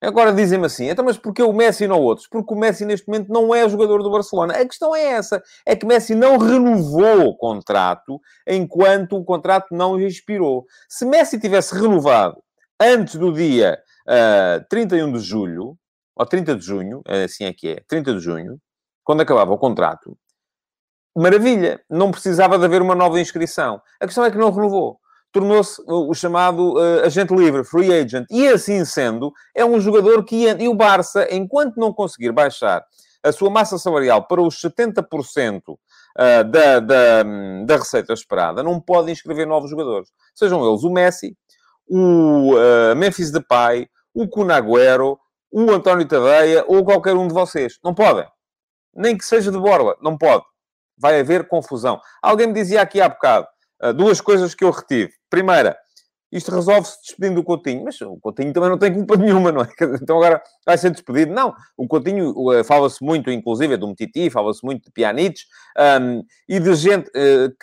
Agora 0.00 0.32
dizem-me 0.32 0.64
assim, 0.64 0.88
então, 0.88 1.04
mas 1.04 1.18
porquê 1.18 1.42
o 1.42 1.52
Messi 1.52 1.84
e 1.84 1.86
não 1.86 2.00
outros? 2.00 2.26
Porque 2.26 2.54
o 2.54 2.56
Messi 2.56 2.86
neste 2.86 3.06
momento 3.06 3.28
não 3.28 3.54
é 3.54 3.68
jogador 3.68 4.02
do 4.02 4.10
Barcelona. 4.10 4.54
A 4.54 4.66
questão 4.66 4.96
é 4.96 5.08
essa, 5.08 5.42
é 5.66 5.76
que 5.76 5.84
Messi 5.84 6.14
não 6.14 6.38
renovou 6.38 7.26
o 7.26 7.36
contrato 7.36 8.18
enquanto 8.48 9.14
o 9.14 9.24
contrato 9.24 9.66
não 9.70 10.00
expirou. 10.00 10.64
Se 10.88 11.04
Messi 11.04 11.38
tivesse 11.38 11.74
renovado 11.74 12.42
antes 12.80 13.16
do 13.16 13.30
dia 13.30 13.78
uh, 14.08 14.64
31 14.70 15.12
de 15.12 15.20
julho, 15.20 15.76
ou 16.16 16.26
30 16.26 16.56
de 16.56 16.64
junho, 16.64 17.02
assim 17.24 17.44
é 17.44 17.52
que 17.52 17.68
é, 17.68 17.82
30 17.86 18.14
de 18.14 18.20
junho, 18.20 18.58
quando 19.08 19.22
acabava 19.22 19.54
o 19.54 19.56
contrato, 19.56 20.14
maravilha, 21.16 21.80
não 21.88 22.10
precisava 22.10 22.58
de 22.58 22.66
haver 22.66 22.82
uma 22.82 22.94
nova 22.94 23.18
inscrição. 23.18 23.80
A 23.98 24.04
questão 24.04 24.22
é 24.22 24.30
que 24.30 24.36
não 24.36 24.50
renovou 24.50 25.00
tornou-se 25.32 25.82
o 25.86 26.12
chamado 26.12 26.74
uh, 26.74 27.04
agente 27.04 27.34
livre, 27.34 27.64
free 27.64 27.90
agent. 27.92 28.26
E 28.30 28.46
assim 28.48 28.84
sendo, 28.84 29.32
é 29.54 29.64
um 29.64 29.80
jogador 29.80 30.24
que... 30.24 30.46
E 30.46 30.68
o 30.68 30.74
Barça, 30.74 31.26
enquanto 31.34 31.76
não 31.76 31.92
conseguir 31.92 32.32
baixar 32.32 32.82
a 33.22 33.32
sua 33.32 33.48
massa 33.48 33.78
salarial 33.78 34.26
para 34.26 34.42
os 34.42 34.60
70% 34.60 35.62
uh, 35.68 35.78
eh, 36.18 36.44
da, 36.44 36.80
da, 36.80 37.22
da 37.64 37.76
receita 37.76 38.12
esperada, 38.12 38.62
não 38.62 38.78
pode 38.78 39.10
inscrever 39.10 39.46
novos 39.46 39.70
jogadores. 39.70 40.10
Sejam 40.34 40.66
eles 40.66 40.82
o 40.82 40.90
Messi, 40.90 41.34
o 41.86 42.54
uh, 42.54 42.96
Memphis 42.96 43.30
Depay, 43.30 43.88
o 44.12 44.28
Kun 44.28 44.48
Agüero, 44.50 45.18
o 45.50 45.70
António 45.70 46.06
Tadeia 46.06 46.64
ou 46.68 46.84
qualquer 46.84 47.14
um 47.14 47.26
de 47.26 47.34
vocês. 47.34 47.78
Não 47.82 47.94
podem. 47.94 48.26
Nem 48.98 49.16
que 49.16 49.24
seja 49.24 49.50
de 49.50 49.58
borla. 49.58 49.96
Não 50.02 50.18
pode. 50.18 50.44
Vai 50.96 51.20
haver 51.20 51.46
confusão. 51.46 52.00
Alguém 52.20 52.48
me 52.48 52.52
dizia 52.52 52.82
aqui 52.82 53.00
há 53.00 53.08
bocado, 53.08 53.46
uh, 53.82 53.94
duas 53.94 54.20
coisas 54.20 54.54
que 54.54 54.64
eu 54.64 54.70
retive. 54.70 55.12
Primeira, 55.30 55.78
isto 56.30 56.54
resolve-se 56.54 56.98
despedindo 57.00 57.40
do 57.40 57.44
Coutinho, 57.44 57.84
mas 57.84 58.00
o 58.00 58.18
Coutinho 58.18 58.52
também 58.52 58.68
não 58.68 58.78
tem 58.78 58.92
culpa 58.92 59.16
nenhuma, 59.16 59.50
não 59.50 59.62
é? 59.62 59.68
Então 60.02 60.16
agora 60.16 60.42
vai 60.66 60.76
ser 60.76 60.90
despedido. 60.90 61.32
Não, 61.32 61.54
o 61.76 61.86
Coutinho, 61.86 62.34
fala-se 62.64 63.02
muito, 63.02 63.30
inclusive, 63.30 63.76
do 63.76 63.88
Metiti, 63.88 64.28
fala-se 64.28 64.64
muito 64.64 64.84
de 64.84 64.90
Pjanic, 64.90 65.40
um, 66.00 66.22
e 66.48 66.60
de 66.60 66.74
gente 66.74 67.08
uh, 67.08 67.54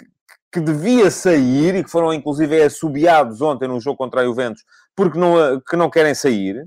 que, 0.51 0.59
devia 0.59 1.11
sair, 1.11 1.75
e 1.75 1.83
que 1.83 1.91
foram, 1.91 2.13
inclusive, 2.13 2.63
assobiados 2.63 3.41
ontem 3.41 3.67
no 3.67 3.79
jogo 3.79 3.97
contra 3.97 4.21
a 4.21 4.25
Juventus, 4.25 4.63
porque 4.95 5.19
não, 5.19 5.59
que 5.59 5.75
não 5.75 5.89
querem 5.89 6.15
sair, 6.15 6.65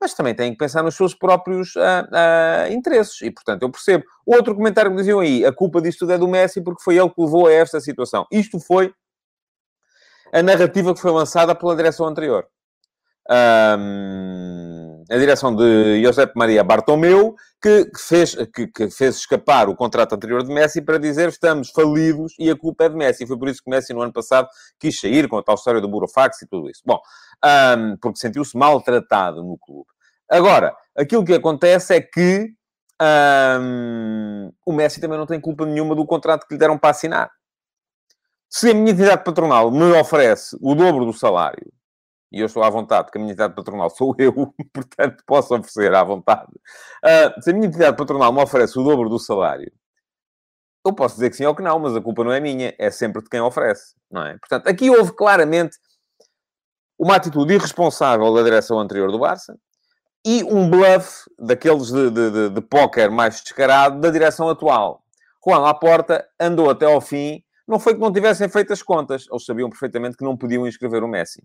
mas 0.00 0.14
também 0.14 0.34
têm 0.34 0.52
que 0.52 0.58
pensar 0.58 0.82
nos 0.82 0.94
seus 0.94 1.14
próprios 1.14 1.74
uh, 1.74 1.80
uh, 1.80 2.72
interesses. 2.72 3.20
E, 3.20 3.30
portanto, 3.30 3.62
eu 3.62 3.70
percebo. 3.70 4.04
Outro 4.24 4.54
comentário 4.54 4.90
que 4.90 4.96
diziam 4.96 5.20
aí, 5.20 5.44
a 5.44 5.52
culpa 5.52 5.80
disto 5.80 6.00
tudo 6.00 6.12
é 6.12 6.18
do 6.18 6.28
Messi, 6.28 6.60
porque 6.60 6.82
foi 6.82 6.96
ele 6.96 7.08
que 7.10 7.20
levou 7.20 7.46
a 7.46 7.52
esta 7.52 7.80
situação. 7.80 8.26
Isto 8.30 8.60
foi 8.60 8.92
a 10.32 10.42
narrativa 10.42 10.94
que 10.94 11.00
foi 11.00 11.10
lançada 11.10 11.54
pela 11.54 11.74
direção 11.74 12.06
anterior. 12.06 12.46
Um, 13.30 15.04
a 15.10 15.16
direção 15.16 15.54
de 15.54 16.02
Josep 16.02 16.32
Maria 16.36 16.62
Bartomeu, 16.62 17.34
que, 17.60 17.90
fez, 17.96 18.34
que, 18.54 18.66
que, 18.68 18.90
fez 18.90 19.16
escapar 19.16 19.68
o 19.68 19.74
contrato 19.74 20.14
anterior 20.14 20.42
de 20.44 20.52
Messi 20.52 20.80
para 20.80 20.98
dizer 20.98 21.28
estamos 21.28 21.70
falidos 21.70 22.34
e 22.38 22.50
a 22.50 22.56
culpa 22.56 22.84
é 22.84 22.88
de 22.88 22.96
Messi. 22.96 23.26
Foi 23.26 23.38
por 23.38 23.48
isso 23.48 23.62
que 23.62 23.70
Messi, 23.70 23.92
no 23.92 24.00
ano 24.00 24.12
passado, 24.12 24.48
quis 24.78 24.98
sair 25.00 25.28
com 25.28 25.36
a 25.36 25.42
tal 25.42 25.56
história 25.56 25.80
do 25.80 25.88
Burofax 25.88 26.42
e 26.42 26.46
tudo 26.46 26.70
isso. 26.70 26.82
Bom, 26.86 27.00
um, 27.44 27.96
porque 28.00 28.18
sentiu-se 28.18 28.56
maltratado 28.56 29.42
no 29.42 29.58
clube. 29.58 29.88
Agora, 30.30 30.74
aquilo 30.96 31.24
que 31.24 31.34
acontece 31.34 31.94
é 31.94 32.00
que 32.00 32.52
um, 33.60 34.52
o 34.64 34.72
Messi 34.72 35.00
também 35.00 35.18
não 35.18 35.26
tem 35.26 35.40
culpa 35.40 35.66
nenhuma 35.66 35.94
do 35.94 36.06
contrato 36.06 36.46
que 36.46 36.54
lhe 36.54 36.58
deram 36.58 36.78
para 36.78 36.90
assinar. 36.90 37.30
Se 38.48 38.70
a 38.70 38.74
minha 38.74 38.92
entidade 38.92 39.24
patronal 39.24 39.70
me 39.70 39.92
oferece 39.92 40.56
o 40.60 40.74
dobro 40.74 41.04
do 41.04 41.12
salário, 41.12 41.70
e 42.30 42.40
eu 42.40 42.46
estou 42.46 42.62
à 42.62 42.70
vontade, 42.70 43.04
porque 43.04 43.18
a 43.18 43.20
minha 43.20 43.32
entidade 43.32 43.54
patronal 43.54 43.90
sou 43.90 44.14
eu, 44.18 44.32
portanto 44.72 45.22
posso 45.26 45.54
oferecer 45.54 45.94
à 45.94 46.02
vontade. 46.04 46.50
Uh, 47.04 47.40
se 47.40 47.50
a 47.50 47.52
minha 47.52 47.66
entidade 47.66 47.96
patronal 47.96 48.32
me 48.32 48.42
oferece 48.42 48.78
o 48.78 48.82
dobro 48.82 49.08
do 49.08 49.18
salário, 49.18 49.72
eu 50.86 50.94
posso 50.94 51.16
dizer 51.16 51.30
que 51.30 51.36
sim 51.36 51.44
ou 51.44 51.54
que 51.54 51.62
não, 51.62 51.78
mas 51.78 51.96
a 51.96 52.00
culpa 52.00 52.24
não 52.24 52.32
é 52.32 52.40
minha, 52.40 52.74
é 52.78 52.90
sempre 52.90 53.22
de 53.22 53.28
quem 53.28 53.40
oferece, 53.40 53.94
não 54.10 54.22
é? 54.22 54.38
Portanto, 54.38 54.68
aqui 54.68 54.88
houve 54.90 55.12
claramente 55.12 55.76
uma 56.98 57.16
atitude 57.16 57.54
irresponsável 57.54 58.32
da 58.34 58.42
direção 58.42 58.78
anterior 58.78 59.10
do 59.10 59.18
Barça 59.18 59.58
e 60.26 60.42
um 60.44 60.68
bluff 60.68 61.30
daqueles 61.38 61.88
de, 61.88 62.10
de, 62.10 62.30
de, 62.30 62.50
de 62.50 62.60
póquer 62.60 63.10
mais 63.10 63.40
descarado 63.42 64.00
da 64.00 64.10
direção 64.10 64.48
atual. 64.48 65.02
Juan 65.44 65.58
Laporta 65.58 66.26
andou 66.40 66.68
até 66.70 66.86
ao 66.86 67.00
fim 67.00 67.42
não 67.68 67.78
foi 67.78 67.92
que 67.92 68.00
não 68.00 68.10
tivessem 68.10 68.48
feito 68.48 68.72
as 68.72 68.82
contas. 68.82 69.26
Eles 69.30 69.44
sabiam 69.44 69.68
perfeitamente 69.68 70.16
que 70.16 70.24
não 70.24 70.34
podiam 70.34 70.66
inscrever 70.66 71.04
o 71.04 71.08
Messi. 71.08 71.44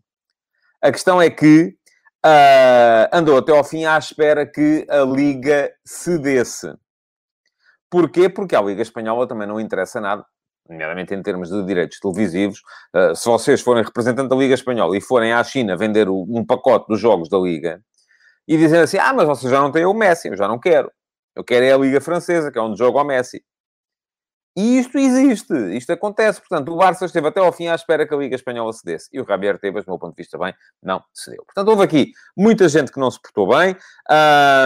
A 0.83 0.91
questão 0.91 1.21
é 1.21 1.29
que 1.29 1.77
uh, 2.25 3.07
andou 3.13 3.37
até 3.37 3.57
ao 3.57 3.63
fim 3.63 3.85
à 3.85 3.97
espera 3.97 4.45
que 4.45 4.85
a 4.89 4.99
Liga 4.99 5.71
cedesse. 5.85 6.73
Porquê? 7.89 8.27
Porque 8.27 8.53
à 8.53 8.61
Liga 8.61 8.81
Espanhola 8.81 9.25
também 9.25 9.47
não 9.47 9.61
interessa 9.61 10.01
nada, 10.01 10.25
nomeadamente 10.67 11.13
em 11.13 11.23
termos 11.23 11.49
de 11.49 11.63
direitos 11.63 12.01
televisivos. 12.01 12.59
Uh, 12.93 13.15
se 13.15 13.25
vocês 13.29 13.61
forem 13.61 13.81
representante 13.81 14.27
da 14.27 14.35
Liga 14.35 14.55
Espanhola 14.55 14.97
e 14.97 14.99
forem 14.99 15.31
à 15.31 15.41
China 15.41 15.77
vender 15.77 16.09
o, 16.09 16.25
um 16.27 16.45
pacote 16.45 16.85
dos 16.89 16.99
jogos 16.99 17.29
da 17.29 17.37
Liga 17.37 17.81
e 18.45 18.57
dizem 18.57 18.81
assim: 18.81 18.97
Ah, 18.97 19.13
mas 19.13 19.25
vocês 19.25 19.49
já 19.49 19.61
não 19.61 19.71
têm 19.71 19.85
o 19.85 19.93
Messi, 19.93 20.27
eu 20.27 20.35
já 20.35 20.49
não 20.49 20.59
quero. 20.59 20.91
Eu 21.33 21.45
quero 21.45 21.63
é 21.63 21.71
a 21.71 21.77
Liga 21.77 22.01
Francesa, 22.01 22.51
que 22.51 22.59
é 22.59 22.61
onde 22.61 22.77
joga 22.77 22.99
o 22.99 23.05
Messi. 23.05 23.41
E 24.55 24.77
isto 24.77 24.97
existe, 24.99 25.53
isto 25.75 25.91
acontece. 25.91 26.39
Portanto, 26.39 26.71
o 26.71 26.77
Barça 26.77 27.05
esteve 27.05 27.27
até 27.27 27.39
ao 27.39 27.51
fim 27.51 27.67
à 27.67 27.75
espera 27.75 28.07
que 28.07 28.13
a 28.13 28.17
Liga 28.17 28.35
Espanhola 28.35 28.71
cedesse. 28.71 29.09
E 29.11 29.19
o 29.19 29.25
Javier 29.25 29.57
Tebas, 29.57 29.83
do 29.83 29.89
meu 29.89 29.97
ponto 29.97 30.15
de 30.15 30.21
vista, 30.21 30.37
bem, 30.37 30.53
não 30.81 31.03
cedeu. 31.11 31.43
Portanto, 31.43 31.67
houve 31.69 31.83
aqui 31.83 32.11
muita 32.37 32.69
gente 32.69 32.91
que 32.91 32.99
não 32.99 33.09
se 33.09 33.19
portou 33.19 33.47
bem. 33.47 33.75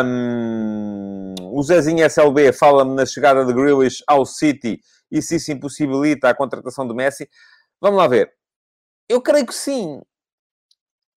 Um, 0.04 1.36
o 1.54 1.64
Zezinho 1.64 2.04
SLB 2.04 2.52
fala-me 2.52 2.96
na 2.96 3.06
chegada 3.06 3.46
de 3.46 3.54
Grealish 3.54 4.04
ao 4.06 4.26
City 4.26 4.82
e 5.10 5.22
se 5.22 5.38
isso 5.38 5.54
impossibilita 5.54 6.30
a 6.30 6.36
contratação 6.36 6.86
de 6.86 6.94
Messi. 6.94 7.30
Vamos 7.80 7.98
lá 7.98 8.08
ver. 8.08 8.30
Eu 9.08 9.22
creio 9.22 9.46
que 9.46 9.56
sim. 9.56 10.02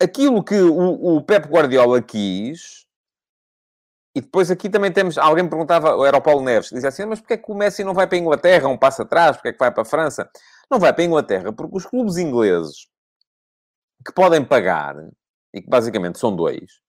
Aquilo 0.00 0.45
que 0.45 0.55
o, 0.55 1.17
o 1.17 1.23
Pep 1.23 1.49
Guardiola 1.49 2.00
quis 2.00 2.87
e 4.14 4.21
depois 4.21 4.50
aqui 4.50 4.69
também 4.69 4.93
temos, 4.93 5.17
alguém 5.17 5.45
me 5.45 5.50
perguntava, 5.50 6.07
era 6.07 6.17
o 6.17 6.23
Paulo 6.23 6.43
Neves, 6.43 6.71
dizia 6.71 6.88
assim, 6.88 7.05
mas 7.05 7.21
porquê 7.21 7.35
é 7.35 7.37
que 7.37 7.50
o 7.50 7.55
Messi 7.55 7.85
não 7.85 7.95
vai 7.95 8.07
para 8.07 8.17
a 8.17 8.21
Inglaterra, 8.21 8.69
um 8.69 8.76
passo 8.76 9.02
atrás, 9.02 9.37
porquê 9.37 9.49
é 9.49 9.52
que 9.52 9.59
vai 9.59 9.71
para 9.71 9.83
a 9.83 9.87
França? 9.87 10.29
Não 10.71 10.79
vai 10.79 10.93
para 10.93 11.02
a 11.02 11.07
Inglaterra 11.07 11.52
porque 11.52 11.76
os 11.76 11.87
clubes 11.87 12.17
ingleses 12.17 12.88
que 14.05 14.12
podem 14.12 14.45
pagar, 14.45 14.97
e 15.55 15.61
que 15.61 15.69
basicamente 15.69 16.19
são 16.19 16.35
dois, 16.35 16.81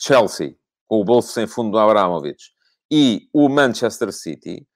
Chelsea, 0.00 0.56
com 0.88 1.00
o 1.00 1.04
bolso 1.04 1.32
sem 1.32 1.46
fundo 1.46 1.70
do 1.70 1.78
Abramovich, 1.78 2.52
e 2.90 3.28
o 3.32 3.48
Manchester 3.48 4.12
City, 4.12 4.66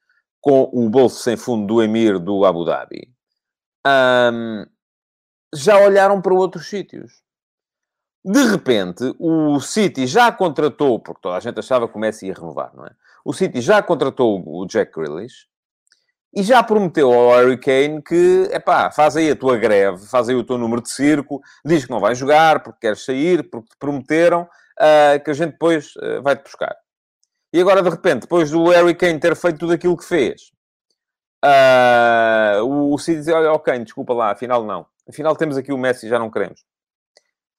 com 0.41 0.71
o 0.73 0.89
bolso 0.89 1.23
sem 1.23 1.37
fundo 1.37 1.67
do 1.67 1.83
Emir 1.83 2.19
do 2.19 2.45
Abu 2.45 2.65
Dhabi, 2.65 3.13
um, 3.87 4.67
já 5.55 5.79
olharam 5.79 6.21
para 6.21 6.35
outros 6.35 6.69
sítios. 6.69 7.23
De 8.25 8.43
repente, 8.45 9.15
o 9.19 9.59
City 9.61 10.07
já 10.07 10.31
contratou, 10.31 11.01
porque 11.01 11.23
toda 11.23 11.37
a 11.37 11.41
gente 11.41 11.59
achava 11.59 11.89
que 11.89 11.97
o 11.97 11.99
Messi 11.99 12.27
ia 12.27 12.35
renovar, 12.35 12.71
não 12.75 12.85
é? 12.85 12.91
O 13.25 13.33
City 13.33 13.61
já 13.61 13.83
contratou 13.83 14.43
o 14.47 14.67
Jack 14.67 14.93
Grealish 14.93 15.47
e 16.35 16.43
já 16.43 16.63
prometeu 16.63 17.13
ao 17.13 17.31
Harry 17.31 17.59
Kane 17.59 18.03
que, 18.03 18.49
epá, 18.53 18.91
faz 18.91 19.17
aí 19.17 19.31
a 19.31 19.37
tua 19.37 19.57
greve, 19.57 20.07
faz 20.07 20.29
aí 20.29 20.35
o 20.35 20.45
teu 20.45 20.59
número 20.59 20.83
de 20.83 20.91
circo, 20.91 21.41
diz 21.65 21.85
que 21.85 21.91
não 21.91 21.99
vai 21.99 22.15
jogar 22.15 22.63
porque 22.63 22.81
queres 22.81 23.05
sair, 23.05 23.49
porque 23.51 23.71
te 23.71 23.77
prometeram 23.79 24.43
uh, 24.43 25.25
que 25.25 25.31
a 25.31 25.35
gente 25.35 25.53
depois 25.53 25.95
uh, 25.97 26.23
vai-te 26.23 26.43
buscar. 26.43 26.77
E 27.53 27.61
agora, 27.61 27.83
de 27.83 27.91
repente, 27.91 28.23
depois 28.23 28.51
do 28.51 28.69
Harry 28.69 28.95
Kane 28.95 29.19
ter 29.19 29.35
feito 29.35 29.59
tudo 29.59 29.73
aquilo 29.73 29.97
que 29.97 30.05
fez, 30.05 30.53
uh, 31.45 32.63
o 32.63 32.99
City 32.99 33.21
diz, 33.21 33.29
olha, 33.29 33.53
ok, 33.53 33.79
desculpa 33.81 34.13
lá, 34.13 34.31
afinal 34.31 34.65
não. 34.65 34.87
Afinal 35.09 35.35
temos 35.35 35.57
aqui 35.57 35.73
o 35.73 35.79
Messi, 35.79 36.09
já 36.09 36.19
não 36.19 36.31
queremos. 36.31 36.65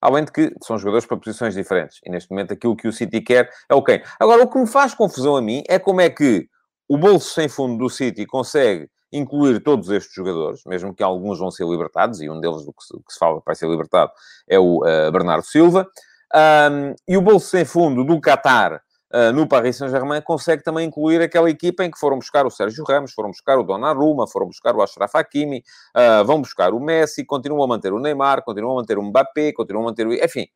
Além 0.02 0.26
de 0.26 0.32
que 0.32 0.54
são 0.64 0.78
jogadores 0.78 1.06
para 1.06 1.18
posições 1.18 1.54
diferentes. 1.54 2.00
E 2.06 2.10
neste 2.10 2.30
momento 2.32 2.54
aquilo 2.54 2.76
que 2.76 2.88
o 2.88 2.94
City 2.94 3.22
quer 3.22 3.50
é 3.70 3.76
o 3.76 3.84
quem. 3.84 4.02
Agora, 4.20 4.44
o 4.44 4.50
que 4.50 4.58
me 4.58 4.68
faz 4.68 4.94
confusão 4.94 5.36
a 5.36 5.42
mim 5.42 5.64
é 5.70 5.78
como 5.78 6.02
é 6.02 6.10
que 6.10 6.48
o 6.90 6.98
bolso 6.98 7.34
sem 7.34 7.48
fundo 7.48 7.78
do 7.78 7.90
City 7.90 8.26
consegue 8.26 8.90
incluir 9.14 9.62
todos 9.62 9.90
estes 9.90 10.14
jogadores, 10.14 10.62
mesmo 10.66 10.94
que 10.94 11.04
alguns 11.04 11.40
vão 11.40 11.52
ser 11.52 11.66
libertados, 11.66 12.22
e 12.22 12.30
um 12.30 12.40
deles 12.40 12.66
do 12.66 12.74
que 12.74 12.84
se, 12.84 12.94
que 12.94 13.14
se 13.14 13.20
fala 13.20 13.40
que 13.40 13.46
vai 13.46 13.56
ser 13.56 13.68
libertado 13.68 14.12
é 14.48 14.58
o 14.58 14.80
uh, 14.80 15.12
Bernardo 15.12 15.46
Silva. 15.46 15.88
Um, 16.34 16.96
e 17.08 17.18
o 17.18 17.22
bolso 17.22 17.48
sem 17.48 17.66
fundo 17.66 18.06
do 18.06 18.20
Qatar 18.22 18.82
uh, 19.14 19.32
no 19.34 19.48
Paris 19.48 19.78
Saint-Germain, 19.78 20.22
consegue 20.22 20.64
também 20.64 20.88
incluir 20.88 21.22
aquela 21.22 21.50
equipa 21.50 21.84
em 21.84 21.92
que 21.92 22.00
foram 22.00 22.18
buscar 22.18 22.46
o 22.46 22.50
Sérgio 22.50 22.84
Ramos, 22.84 23.14
foram 23.14 23.30
buscar 23.30 23.58
o 23.58 23.64
Donnarumma, 23.64 24.28
foram 24.28 24.48
buscar 24.48 24.76
o 24.76 24.82
Ashraf 24.82 25.16
Hakimi, 25.16 25.64
uh, 25.96 26.26
vão 26.26 26.42
buscar 26.42 26.74
o 26.74 26.80
Messi, 26.80 27.26
continuam 27.26 27.64
a 27.64 27.68
manter 27.68 27.94
o 27.94 28.00
Neymar, 28.00 28.44
continuam 28.44 28.74
a 28.74 28.82
manter 28.82 28.98
o 28.98 29.04
Mbappé, 29.04 29.54
continuam 29.54 29.86
a 29.86 29.90
manter 29.90 30.08
o... 30.08 30.14
Enfim, 30.14 30.48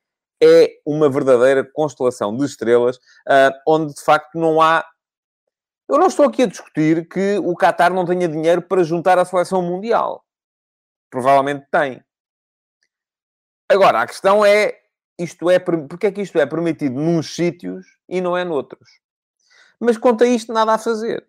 é 0.42 0.72
uma 0.86 1.10
verdadeira 1.10 1.64
constelação 1.74 2.36
de 2.36 2.46
estrelas, 2.46 2.98
uh, 2.98 3.54
onde 3.68 3.94
de 3.94 4.02
facto 4.02 4.38
não 4.38 4.62
há 4.62 4.86
eu 5.88 6.00
não 6.00 6.08
estou 6.08 6.26
aqui 6.26 6.42
a 6.42 6.48
discutir 6.48 7.08
que 7.08 7.38
o 7.38 7.56
Qatar 7.56 7.94
não 7.94 8.06
tenha 8.06 8.28
dinheiro 8.28 8.60
para 8.60 8.84
juntar 8.84 9.20
a 9.20 9.26
seleção 9.26 9.62
mundial. 9.62 10.26
Provavelmente 11.12 11.68
tem. 11.72 12.04
Agora, 13.70 14.02
a 14.02 14.08
questão 14.08 14.44
é 14.44 14.80
isto 15.20 15.50
é, 15.50 15.60
porque 15.60 16.08
é 16.08 16.12
que 16.12 16.22
isto 16.22 16.40
é 16.40 16.46
permitido 16.46 17.00
nos 17.00 17.36
sítios 17.36 17.86
e 18.08 18.22
não 18.22 18.38
é 18.38 18.44
noutros? 18.44 18.90
Mas 19.80 19.98
quanto 19.98 20.24
a 20.24 20.28
isto, 20.28 20.54
nada 20.54 20.74
a 20.74 20.78
fazer. 20.78 21.26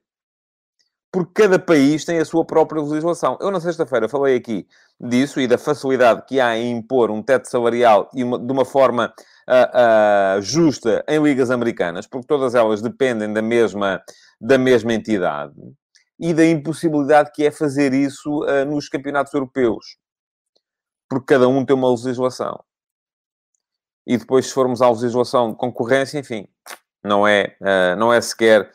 Porque 1.12 1.42
cada 1.42 1.59
país 1.59 2.04
tem 2.04 2.18
a 2.18 2.25
sua 2.25 2.45
própria 2.45 2.83
legislação. 2.83 3.38
Eu, 3.40 3.50
na 3.50 3.61
sexta-feira, 3.61 4.09
falei 4.09 4.37
aqui 4.37 4.66
disso 5.00 5.40
e 5.40 5.47
da 5.47 5.56
facilidade 5.56 6.25
que 6.26 6.40
há 6.40 6.56
em 6.56 6.76
impor 6.76 7.11
um 7.11 7.23
teto 7.23 7.49
salarial 7.49 8.11
e 8.12 8.23
uma, 8.23 8.38
de 8.38 8.52
uma 8.52 8.64
forma 8.64 9.14
uh, 9.49 10.38
uh, 10.38 10.42
justa 10.42 11.04
em 11.09 11.23
ligas 11.23 11.50
americanas, 11.50 12.06
porque 12.06 12.26
todas 12.26 12.54
elas 12.54 12.83
dependem 12.83 13.33
da 13.33 13.40
mesma, 13.40 14.02
da 14.40 14.59
mesma 14.59 14.92
entidade, 14.92 15.54
e 16.18 16.35
da 16.35 16.45
impossibilidade 16.45 17.30
que 17.33 17.45
é 17.45 17.50
fazer 17.50 17.95
isso 17.95 18.45
uh, 18.45 18.64
nos 18.66 18.88
campeonatos 18.88 19.33
europeus. 19.33 19.97
Porque 21.09 21.35
cada 21.35 21.49
um 21.49 21.64
tem 21.64 21.76
uma 21.76 21.90
legislação. 21.90 22.62
E 24.06 24.16
depois, 24.16 24.46
se 24.46 24.52
formos 24.52 24.80
à 24.80 24.88
legislação 24.88 25.50
de 25.50 25.56
concorrência, 25.56 26.18
enfim, 26.18 26.46
não 27.04 27.26
é, 27.26 27.56
não 27.98 28.12
é 28.12 28.20
sequer 28.20 28.70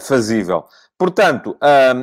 fazível. 0.00 0.64
Portanto, 0.96 1.56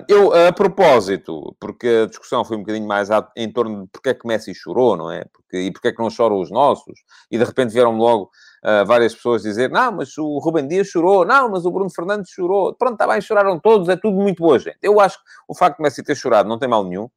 eu, 0.07 0.33
a 0.33 0.51
propósito, 0.51 1.55
porque 1.60 2.03
a 2.03 2.05
discussão 2.07 2.43
foi 2.43 2.57
um 2.57 2.60
bocadinho 2.60 2.88
mais 2.88 3.10
em 3.38 3.51
torno 3.51 3.83
de 3.83 3.88
porque 3.91 4.10
é 4.10 4.13
que 4.13 4.27
Messi 4.27 4.53
chorou, 4.53 4.98
não 4.98 5.12
é? 5.12 5.24
Porque, 5.31 5.57
e 5.57 5.71
porque 5.71 5.88
é 5.88 5.91
que 5.91 6.00
não 6.01 6.10
choram 6.10 6.39
os 6.39 6.51
nossos? 6.51 7.00
E 7.29 7.38
de 7.38 7.43
repente 7.43 7.71
vieram 7.71 7.95
logo 7.95 8.29
uh, 8.63 8.86
várias 8.86 9.15
pessoas 9.15 9.43
dizer, 9.43 9.69
não, 9.69 9.93
mas 9.93 10.17
o 10.17 10.39
Rubem 10.39 10.67
Dias 10.67 10.88
chorou, 10.88 11.25
não, 11.25 11.50
mas 11.50 11.65
o 11.65 11.71
Bruno 11.71 11.89
Fernandes 11.89 12.31
chorou. 12.31 12.74
Pronto, 12.75 12.93
está 12.93 13.07
bem, 13.07 13.21
choraram 13.21 13.60
todos, 13.60 13.88
é 13.88 13.95
tudo 13.95 14.17
muito 14.17 14.43
boa 14.43 14.60
gente. 14.60 14.77
Eu 14.81 15.00
acho 15.00 15.17
que 15.17 15.24
o 15.48 15.55
facto 15.55 15.77
de 15.77 15.83
Messi 15.83 16.03
ter 16.03 16.15
chorado 16.15 16.50
não 16.50 16.60
tem 16.60 16.67
mal 16.67 16.83
nenhum, 16.83 17.10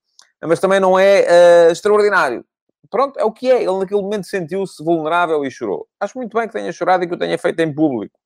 mas 0.43 0.61
também 0.61 0.79
não 0.79 0.99
é 0.99 1.69
uh, 1.69 1.73
extraordinário. 1.73 2.45
Pronto, 2.91 3.19
é 3.19 3.25
o 3.25 3.33
que 3.33 3.51
é. 3.51 3.63
Ele 3.63 3.79
naquele 3.79 4.03
momento 4.03 4.27
sentiu-se 4.27 4.83
vulnerável 4.83 5.45
e 5.45 5.51
chorou. 5.51 5.87
Acho 6.01 6.19
muito 6.19 6.37
bem 6.37 6.47
que 6.47 6.55
tenha 6.55 6.73
chorado 6.73 7.05
e 7.05 7.09
que 7.09 7.15
o 7.15 7.19
tenha 7.19 7.39
feito 7.39 7.61
em 7.61 7.75
público 7.75 8.19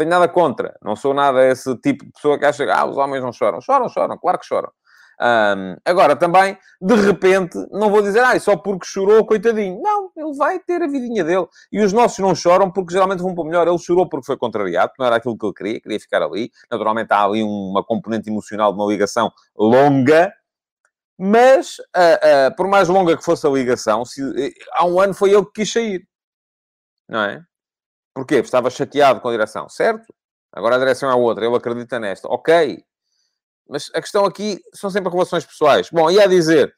tenho 0.00 0.10
nada 0.10 0.28
contra. 0.28 0.74
Não 0.82 0.96
sou 0.96 1.12
nada 1.12 1.46
esse 1.46 1.76
tipo 1.76 2.04
de 2.06 2.12
pessoa 2.12 2.38
que 2.38 2.44
acha 2.46 2.64
que 2.64 2.70
ah, 2.70 2.86
os 2.86 2.96
homens 2.96 3.22
não 3.22 3.32
choram. 3.32 3.60
Choram, 3.60 3.88
choram, 3.88 4.16
claro 4.18 4.38
que 4.38 4.46
choram. 4.46 4.70
Um, 5.22 5.76
agora, 5.84 6.16
também, 6.16 6.56
de 6.80 6.94
repente, 6.94 7.58
não 7.70 7.90
vou 7.90 8.00
dizer, 8.00 8.20
ah, 8.20 8.40
só 8.40 8.56
porque 8.56 8.86
chorou, 8.86 9.26
coitadinho. 9.26 9.78
Não, 9.82 10.10
ele 10.16 10.34
vai 10.34 10.58
ter 10.58 10.80
a 10.82 10.86
vidinha 10.86 11.22
dele. 11.22 11.46
E 11.70 11.82
os 11.82 11.92
nossos 11.92 12.18
não 12.20 12.34
choram 12.34 12.70
porque 12.70 12.94
geralmente 12.94 13.22
vão 13.22 13.34
para 13.34 13.44
melhor. 13.44 13.68
Ele 13.68 13.78
chorou 13.78 14.08
porque 14.08 14.24
foi 14.24 14.38
contrariado, 14.38 14.92
não 14.98 15.06
era 15.06 15.16
aquilo 15.16 15.36
que 15.36 15.44
ele 15.44 15.52
queria, 15.52 15.80
queria 15.82 16.00
ficar 16.00 16.22
ali. 16.22 16.50
Naturalmente, 16.70 17.12
há 17.12 17.22
ali 17.22 17.42
uma 17.42 17.84
componente 17.84 18.30
emocional 18.30 18.72
de 18.72 18.80
uma 18.80 18.90
ligação 18.90 19.30
longa, 19.54 20.32
mas, 21.22 21.78
uh, 21.78 22.48
uh, 22.48 22.56
por 22.56 22.66
mais 22.66 22.88
longa 22.88 23.14
que 23.14 23.22
fosse 23.22 23.46
a 23.46 23.50
ligação, 23.50 24.06
se, 24.06 24.22
uh, 24.22 24.52
há 24.72 24.86
um 24.86 24.98
ano 24.98 25.12
foi 25.12 25.30
ele 25.30 25.44
que 25.44 25.52
quis 25.56 25.70
sair. 25.70 26.08
Não 27.06 27.20
é? 27.20 27.44
Porquê? 28.14 28.36
Estava 28.36 28.70
chateado 28.70 29.20
com 29.20 29.28
a 29.28 29.32
direção, 29.32 29.68
certo? 29.68 30.06
Agora 30.50 30.76
a 30.76 30.78
direção 30.78 31.10
é 31.10 31.14
outra, 31.14 31.44
ele 31.44 31.54
acredita 31.54 32.00
nesta. 32.00 32.26
Ok. 32.26 32.82
Mas 33.68 33.90
a 33.94 34.00
questão 34.00 34.24
aqui 34.24 34.60
são 34.74 34.88
sempre 34.88 35.12
relações 35.12 35.44
pessoais. 35.44 35.90
Bom, 35.90 36.10
e 36.10 36.18
a 36.18 36.26
dizer, 36.26 36.74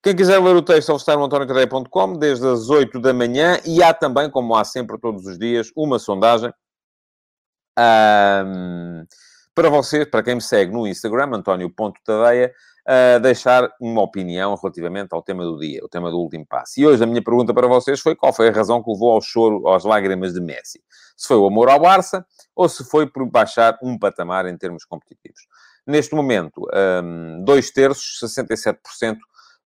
quem 0.00 0.14
quiser 0.14 0.40
ler 0.40 0.54
o 0.54 0.62
texto, 0.62 0.90
ele 0.90 0.98
está 0.98 1.16
no 1.16 1.24
antoniocadeia.com 1.24 2.12
desde 2.18 2.46
as 2.46 2.70
8 2.70 3.00
da 3.00 3.12
manhã 3.12 3.58
e 3.66 3.82
há 3.82 3.92
também, 3.92 4.30
como 4.30 4.54
há 4.54 4.64
sempre 4.64 4.96
todos 4.98 5.26
os 5.26 5.36
dias, 5.36 5.72
uma 5.74 5.98
sondagem 5.98 6.52
um, 7.76 9.04
para 9.52 9.68
vocês, 9.68 10.08
para 10.08 10.22
quem 10.22 10.36
me 10.36 10.40
segue 10.40 10.72
no 10.72 10.86
Instagram, 10.86 11.34
antonio.tadeia, 11.34 12.54
uh, 12.86 13.20
deixar 13.20 13.68
uma 13.80 14.02
opinião 14.02 14.54
relativamente 14.54 15.12
ao 15.12 15.22
tema 15.22 15.44
do 15.44 15.58
dia, 15.58 15.80
o 15.84 15.88
tema 15.88 16.10
do 16.10 16.18
último 16.18 16.46
passo. 16.46 16.80
E 16.80 16.86
hoje 16.86 17.02
a 17.02 17.06
minha 17.06 17.22
pergunta 17.22 17.52
para 17.52 17.66
vocês 17.66 18.00
foi 18.00 18.14
qual 18.14 18.32
foi 18.32 18.48
a 18.48 18.52
razão 18.52 18.82
que 18.82 18.90
levou 18.90 19.12
ao 19.12 19.20
choro, 19.20 19.68
às 19.68 19.84
lágrimas 19.84 20.32
de 20.32 20.40
Messi? 20.40 20.80
Se 21.16 21.26
foi 21.26 21.36
o 21.36 21.46
amor 21.46 21.68
ao 21.68 21.80
Barça 21.80 22.24
ou 22.54 22.68
se 22.68 22.84
foi 22.84 23.06
por 23.06 23.28
baixar 23.28 23.76
um 23.82 23.98
patamar 23.98 24.46
em 24.46 24.56
termos 24.56 24.84
competitivos. 24.84 25.40
Neste 25.86 26.14
momento, 26.14 26.66
um, 27.02 27.42
dois 27.44 27.70
terços, 27.70 28.18
67% 28.22 29.16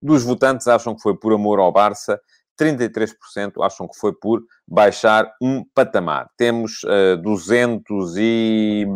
dos 0.03 0.23
votantes 0.23 0.67
acham 0.67 0.95
que 0.95 1.03
foi 1.03 1.17
por 1.17 1.33
amor 1.33 1.59
ao 1.59 1.73
Barça, 1.73 2.21
33% 2.59 3.65
acham 3.65 3.89
que 3.89 3.99
foi 3.99 4.13
por 4.13 4.43
baixar 4.67 5.33
um 5.41 5.65
patamar. 5.75 6.29
Temos 6.37 6.83
uh, 6.85 7.17
200 7.23 8.17
e... 8.19 8.87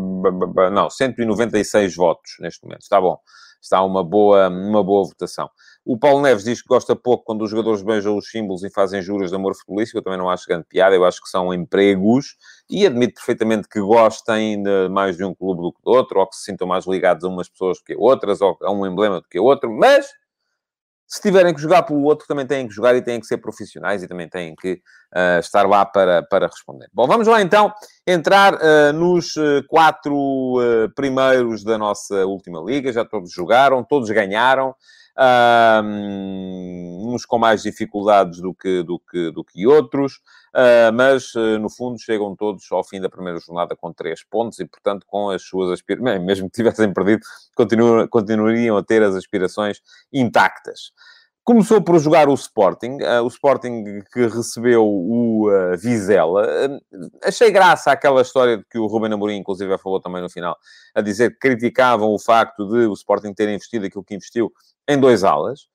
não, 0.71 0.91
196 0.91 1.97
votos 1.97 2.33
neste 2.41 2.63
momento. 2.63 2.83
Está 2.83 3.01
bom 3.01 3.19
está 3.65 3.83
uma 3.83 4.05
boa, 4.05 4.49
uma 4.49 4.83
boa 4.83 5.05
votação. 5.05 5.51
O 5.85 5.99
Paulo 5.99 6.23
Neves 6.23 6.45
diz 6.45 6.63
que 6.63 6.69
gosta 6.69 6.95
pouco 6.95 7.25
quando 7.25 7.43
os 7.43 7.51
jogadores 7.51 7.83
beijam 7.83 8.17
os 8.17 8.31
símbolos 8.31 8.63
e 8.63 8.71
fazem 8.71 9.03
juras 9.03 9.31
de 9.31 9.37
amor 9.37 9.55
futebolístico. 9.55 9.99
Eu 9.99 10.03
também 10.03 10.19
não 10.19 10.31
acho 10.31 10.47
grande 10.47 10.65
piada, 10.69 10.95
eu 10.95 11.05
acho 11.05 11.21
que 11.23 11.29
são 11.29 11.53
empregos 11.53 12.37
e 12.71 12.87
admito 12.87 13.15
perfeitamente 13.15 13.69
que 13.69 13.81
gostem 13.81 14.63
de 14.63 14.89
mais 14.89 15.17
de 15.17 15.25
um 15.25 15.35
clube 15.35 15.63
do 15.63 15.73
que 15.73 15.83
do 15.83 15.91
outro, 15.91 16.21
ou 16.21 16.27
que 16.27 16.37
se 16.37 16.45
sintam 16.45 16.67
mais 16.67 16.87
ligados 16.87 17.25
a 17.25 17.29
umas 17.29 17.49
pessoas 17.49 17.79
do 17.79 17.85
que 17.85 17.95
a 17.95 17.99
outras, 17.99 18.41
ou 18.41 18.57
a 18.63 18.71
um 18.71 18.87
emblema 18.87 19.21
do 19.21 19.29
que 19.29 19.39
a 19.39 19.43
outro, 19.43 19.71
mas 19.71 20.07
se 21.07 21.21
tiverem 21.21 21.55
que 21.55 21.61
jogar 21.61 21.83
pelo 21.83 22.03
outro, 22.03 22.27
também 22.27 22.47
têm 22.47 22.67
que 22.67 22.75
jogar 22.75 22.95
e 22.97 23.03
têm 23.03 23.21
que 23.21 23.27
ser 23.27 23.39
profissionais 23.39 24.03
e 24.03 24.09
também 24.09 24.29
têm 24.29 24.55
que 24.55 24.81
uh, 25.15 25.39
estar 25.39 25.67
lá 25.67 25.85
para, 25.85 26.23
para 26.23 26.47
responder. 26.47 26.89
Bom, 26.93 27.07
vamos 27.07 27.27
lá 27.27 27.41
então 27.41 27.73
entrar 28.07 28.55
uh, 28.55 28.93
nos 28.93 29.37
uh, 29.37 29.63
quatro 29.69 30.57
primeiros 30.95 31.63
da 31.63 31.79
nossa 31.79 32.27
última 32.27 32.61
liga. 32.61 32.93
Já 32.93 33.05
todos 33.05 33.31
jogaram, 33.33 33.85
todos 33.85 34.11
ganharam. 34.11 34.75
Uns 37.01 37.25
com 37.25 37.39
mais 37.39 37.63
dificuldades 37.63 38.41
do 38.41 38.55
que, 38.55 38.83
do 38.83 38.99
que, 38.99 39.31
do 39.31 39.45
que 39.45 39.67
outros, 39.67 40.21
mas 40.95 41.33
no 41.61 41.71
fundo 41.71 41.99
chegam 41.99 42.35
todos 42.35 42.65
ao 42.73 42.83
fim 42.83 43.01
da 43.01 43.09
primeira 43.09 43.39
jornada 43.39 43.77
com 43.77 43.93
três 43.93 44.25
pontos 44.25 44.59
e, 44.59 44.65
portanto, 44.65 45.07
com 45.07 45.31
as 45.31 45.43
suas 45.43 45.71
aspirações, 45.71 46.23
mesmo 46.25 46.51
que 46.51 46.57
tivessem 46.57 46.93
perdido, 46.93 47.23
continuariam 48.11 48.77
a 48.77 48.83
ter 48.83 49.03
as 49.03 49.15
aspirações 49.15 49.81
intactas. 50.13 50.93
Começou 51.45 51.83
por 51.83 51.99
jogar 51.99 52.27
o 52.27 52.33
Sporting, 52.33 53.03
uh, 53.03 53.23
o 53.23 53.29
Sporting 53.29 54.01
que 54.11 54.27
recebeu 54.29 54.83
o 54.83 55.51
uh, 55.51 55.77
Vizela. 55.77 56.43
Uh, 56.43 57.11
achei 57.23 57.51
graça 57.51 57.93
aquela 57.93 58.23
história 58.23 58.57
de 58.57 58.65
que 58.65 58.79
o 58.79 58.87
Ruben 58.87 59.13
Amorim, 59.13 59.37
inclusive, 59.37 59.77
falou 59.77 60.01
também 60.01 60.23
no 60.23 60.31
final, 60.31 60.57
a 60.95 61.03
dizer 61.03 61.33
que 61.33 61.41
criticavam 61.41 62.09
o 62.15 62.19
facto 62.19 62.67
de 62.67 62.87
o 62.87 62.95
Sporting 62.95 63.35
ter 63.35 63.51
investido 63.51 63.85
aquilo 63.85 64.03
que 64.03 64.15
investiu 64.15 64.51
em 64.89 64.99
dois 64.99 65.23
alas, 65.23 65.69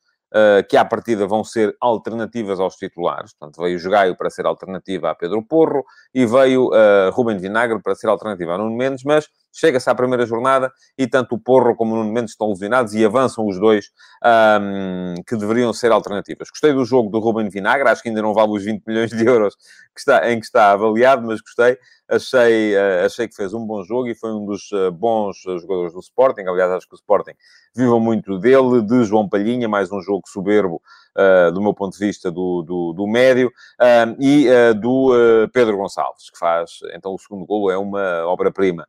que 0.69 0.77
à 0.77 0.85
partida 0.85 1.25
vão 1.25 1.43
ser 1.43 1.75
alternativas 1.81 2.59
aos 2.59 2.75
titulares. 2.75 3.33
Portanto, 3.33 3.61
veio 3.63 3.79
o 3.79 3.89
Gaio 3.89 4.15
para 4.15 4.29
ser 4.29 4.45
alternativa 4.45 5.09
a 5.09 5.15
Pedro 5.15 5.43
Porro 5.43 5.83
e 6.13 6.23
veio 6.23 6.69
Ruben 7.13 7.39
Vinagre 7.39 7.81
para 7.81 7.95
ser 7.95 8.07
alternativa 8.07 8.53
a 8.53 8.57
Nuno 8.59 8.75
Mendes, 8.75 9.03
mas 9.03 9.27
chega-se 9.51 9.89
à 9.89 9.95
primeira 9.95 10.25
jornada 10.25 10.71
e 10.97 11.07
tanto 11.07 11.35
o 11.35 11.39
Porro 11.39 11.75
como 11.75 11.93
o 11.93 11.97
Nuno 11.97 12.11
Mendes 12.11 12.31
estão 12.31 12.49
lesionados 12.49 12.93
e 12.93 13.03
avançam 13.03 13.45
os 13.47 13.59
dois 13.59 13.87
um, 14.23 15.15
que 15.27 15.35
deveriam 15.35 15.73
ser 15.73 15.91
alternativas. 15.91 16.49
Gostei 16.49 16.73
do 16.73 16.85
jogo 16.85 17.09
do 17.09 17.19
Ruben 17.19 17.49
Vinagre, 17.49 17.89
acho 17.89 18.01
que 18.01 18.09
ainda 18.09 18.21
não 18.21 18.33
vale 18.33 18.51
os 18.51 18.63
20 18.63 18.83
milhões 18.85 19.09
de 19.09 19.25
euros 19.25 19.55
que 19.93 19.99
está, 19.99 20.31
em 20.31 20.39
que 20.39 20.45
está 20.45 20.71
avaliado, 20.71 21.25
mas 21.25 21.41
gostei. 21.41 21.77
Achei, 22.07 22.75
uh, 22.75 23.05
achei 23.05 23.27
que 23.27 23.35
fez 23.35 23.53
um 23.53 23.63
bom 23.63 23.83
jogo 23.83 24.07
e 24.07 24.15
foi 24.15 24.33
um 24.33 24.43
dos 24.43 24.71
uh, 24.71 24.91
bons 24.91 25.37
jogadores 25.43 25.93
do 25.93 25.99
Sporting. 25.99 26.41
Aliás, 26.47 26.71
acho 26.71 26.87
que 26.87 26.95
o 26.95 26.97
Sporting 26.97 27.33
viva 27.75 27.99
muito 27.99 28.39
dele, 28.39 28.81
de 28.81 29.03
João 29.03 29.29
Palhinha, 29.29 29.69
mais 29.69 29.91
um 29.91 30.01
jogo 30.01 30.23
soberbo 30.27 30.81
uh, 31.15 31.51
do 31.51 31.61
meu 31.61 31.73
ponto 31.73 31.97
de 31.97 32.05
vista, 32.05 32.31
do, 32.31 32.61
do, 32.63 32.93
do 32.93 33.07
médio, 33.07 33.47
uh, 33.79 34.15
e 34.19 34.47
uh, 34.49 34.73
do 34.73 35.11
Pedro 35.53 35.77
Gonçalves, 35.77 36.29
que 36.29 36.37
faz, 36.37 36.79
então, 36.93 37.13
o 37.13 37.19
segundo 37.19 37.45
golo 37.45 37.69
é 37.69 37.77
uma 37.77 38.25
obra-prima. 38.25 38.87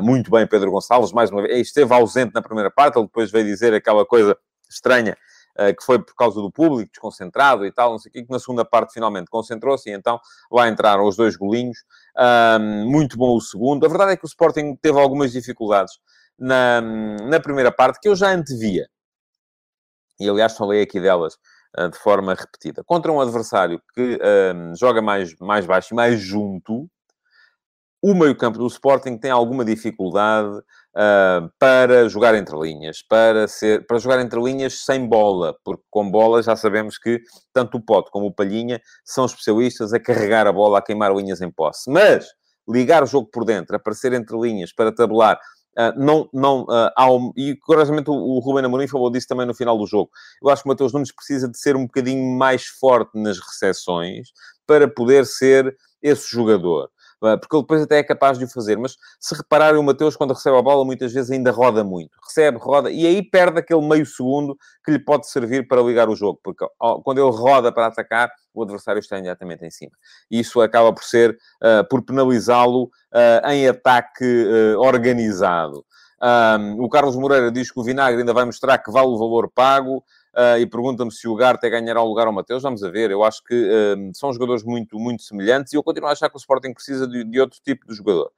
Muito 0.00 0.30
bem, 0.30 0.46
Pedro 0.46 0.70
Gonçalves, 0.70 1.12
mais 1.12 1.30
uma 1.30 1.42
vez, 1.42 1.66
esteve 1.66 1.92
ausente 1.92 2.32
na 2.34 2.42
primeira 2.42 2.70
parte, 2.70 2.98
ele 2.98 3.06
depois 3.06 3.30
veio 3.30 3.44
dizer 3.44 3.74
aquela 3.74 4.04
coisa 4.06 4.36
estranha, 4.68 5.16
que 5.56 5.84
foi 5.84 5.98
por 6.00 6.14
causa 6.16 6.40
do 6.40 6.50
público, 6.50 6.90
desconcentrado 6.90 7.64
e 7.64 7.70
tal, 7.70 7.92
não 7.92 7.98
sei 7.98 8.10
o 8.10 8.12
quê, 8.12 8.24
que 8.24 8.30
na 8.30 8.40
segunda 8.40 8.64
parte 8.64 8.92
finalmente 8.92 9.28
concentrou-se 9.30 9.88
e 9.88 9.92
então 9.92 10.18
lá 10.50 10.68
entraram 10.68 11.06
os 11.06 11.16
dois 11.16 11.36
golinhos. 11.36 11.78
muito 12.86 13.16
bom 13.16 13.36
o 13.36 13.40
segundo. 13.40 13.86
A 13.86 13.88
verdade 13.88 14.12
é 14.12 14.16
que 14.16 14.24
o 14.24 14.26
Sporting 14.26 14.74
teve 14.82 14.98
algumas 14.98 15.30
dificuldades 15.30 15.94
na, 16.38 16.80
na 16.80 17.38
primeira 17.38 17.70
parte 17.70 18.00
que 18.00 18.08
eu 18.08 18.16
já 18.16 18.30
antevia. 18.30 18.88
E 20.18 20.28
aliás 20.28 20.56
falei 20.56 20.82
aqui 20.82 21.00
delas 21.00 21.38
eh, 21.76 21.88
de 21.88 21.98
forma 21.98 22.34
repetida. 22.34 22.84
Contra 22.84 23.10
um 23.10 23.20
adversário 23.20 23.82
que 23.94 24.18
joga 24.76 25.02
mais, 25.02 25.34
mais 25.38 25.66
baixo 25.66 25.92
e 25.92 25.96
mais 25.96 26.20
junto, 26.20 26.88
o 28.04 28.14
meio-campo 28.14 28.58
do 28.58 28.66
Sporting 28.66 29.16
tem 29.16 29.30
alguma 29.30 29.64
dificuldade 29.64 30.58
uh, 30.58 31.50
para 31.58 32.06
jogar 32.06 32.34
entre 32.34 32.54
linhas, 32.54 33.00
para, 33.00 33.48
ser, 33.48 33.86
para 33.86 33.96
jogar 33.96 34.20
entre 34.20 34.38
linhas 34.42 34.84
sem 34.84 35.08
bola, 35.08 35.56
porque 35.64 35.82
com 35.88 36.10
bola 36.10 36.42
já 36.42 36.54
sabemos 36.54 36.98
que 36.98 37.18
tanto 37.50 37.78
o 37.78 37.80
Pote 37.80 38.10
como 38.10 38.26
o 38.26 38.30
Palhinha 38.30 38.78
são 39.06 39.24
especialistas 39.24 39.94
a 39.94 39.98
carregar 39.98 40.46
a 40.46 40.52
bola, 40.52 40.80
a 40.80 40.82
queimar 40.82 41.16
linhas 41.16 41.40
em 41.40 41.50
posse. 41.50 41.90
Mas 41.90 42.26
ligar 42.68 43.02
o 43.02 43.06
jogo 43.06 43.30
por 43.32 43.42
dentro, 43.42 43.74
aparecer 43.74 44.12
entre 44.12 44.38
linhas 44.38 44.70
para 44.70 44.94
tabular 44.94 45.40
Uh, 45.76 45.90
não, 45.96 46.28
não, 46.32 46.62
uh, 46.66 47.32
e 47.36 47.56
curiosamente 47.56 48.08
o, 48.08 48.14
o 48.14 48.38
Ruben 48.38 48.64
Amorim 48.64 48.86
falou 48.86 49.10
disso 49.10 49.26
também 49.26 49.44
no 49.44 49.52
final 49.52 49.76
do 49.76 49.84
jogo. 49.88 50.08
Eu 50.40 50.48
acho 50.48 50.62
que 50.62 50.68
o 50.68 50.70
Mateus 50.70 50.92
Nunes 50.92 51.10
precisa 51.10 51.48
de 51.48 51.58
ser 51.58 51.74
um 51.74 51.86
bocadinho 51.86 52.24
mais 52.38 52.64
forte 52.64 53.18
nas 53.18 53.40
recepções 53.40 54.28
para 54.68 54.86
poder 54.86 55.26
ser 55.26 55.76
esse 56.00 56.30
jogador. 56.30 56.88
Ah, 57.26 57.38
porque 57.38 57.56
ele 57.56 57.62
depois 57.62 57.82
até 57.82 57.98
é 57.98 58.02
capaz 58.02 58.38
de 58.38 58.44
o 58.44 58.48
fazer. 58.48 58.76
Mas 58.76 58.96
se 59.18 59.34
repararem, 59.34 59.78
o 59.78 59.82
Mateus, 59.82 60.16
quando 60.16 60.34
recebe 60.34 60.56
a 60.56 60.62
bola, 60.62 60.84
muitas 60.84 61.12
vezes 61.12 61.30
ainda 61.30 61.50
roda 61.50 61.82
muito. 61.82 62.18
Recebe, 62.22 62.58
roda, 62.58 62.90
e 62.90 63.06
aí 63.06 63.22
perde 63.22 63.60
aquele 63.60 63.86
meio 63.86 64.04
segundo 64.04 64.56
que 64.84 64.90
lhe 64.90 64.98
pode 64.98 65.28
servir 65.28 65.66
para 65.66 65.82
ligar 65.82 66.08
o 66.08 66.16
jogo. 66.16 66.38
Porque 66.42 66.64
quando 67.02 67.18
ele 67.18 67.30
roda 67.30 67.72
para 67.72 67.86
atacar, 67.86 68.30
o 68.52 68.62
adversário 68.62 69.00
está 69.00 69.16
imediatamente 69.18 69.64
em 69.64 69.70
cima. 69.70 69.92
Isso 70.30 70.60
acaba 70.60 70.92
por 70.92 71.04
ser, 71.04 71.30
uh, 71.30 71.86
por 71.88 72.02
penalizá-lo 72.02 72.84
uh, 72.84 73.48
em 73.50 73.68
ataque 73.68 74.24
uh, 74.24 74.78
organizado. 74.80 75.84
Um, 76.22 76.82
o 76.82 76.88
Carlos 76.88 77.16
Moreira 77.16 77.50
diz 77.50 77.70
que 77.70 77.78
o 77.78 77.82
Vinagre 77.82 78.20
ainda 78.20 78.32
vai 78.32 78.44
mostrar 78.44 78.78
que 78.78 78.90
vale 78.90 79.08
o 79.08 79.18
valor 79.18 79.50
pago 79.50 80.02
uh, 80.36 80.58
e 80.58 80.66
pergunta-me 80.66 81.10
se 81.10 81.26
o 81.26 81.34
Garte 81.34 81.68
ganhará 81.68 82.02
o 82.02 82.08
lugar 82.08 82.26
ao 82.26 82.32
Mateus. 82.32 82.62
Vamos 82.62 82.82
a 82.82 82.90
ver. 82.90 83.10
Eu 83.10 83.24
acho 83.24 83.42
que 83.44 83.54
uh, 83.54 84.10
são 84.14 84.32
jogadores 84.32 84.62
muito, 84.62 84.98
muito 84.98 85.22
semelhantes 85.22 85.72
e 85.72 85.76
eu 85.76 85.82
continuo 85.82 86.08
a 86.08 86.12
achar 86.12 86.28
que 86.28 86.36
o 86.36 86.38
Sporting 86.38 86.72
precisa 86.72 87.06
de, 87.06 87.24
de 87.24 87.40
outro 87.40 87.58
tipo 87.62 87.86
de 87.86 87.94
jogador. 87.94 88.30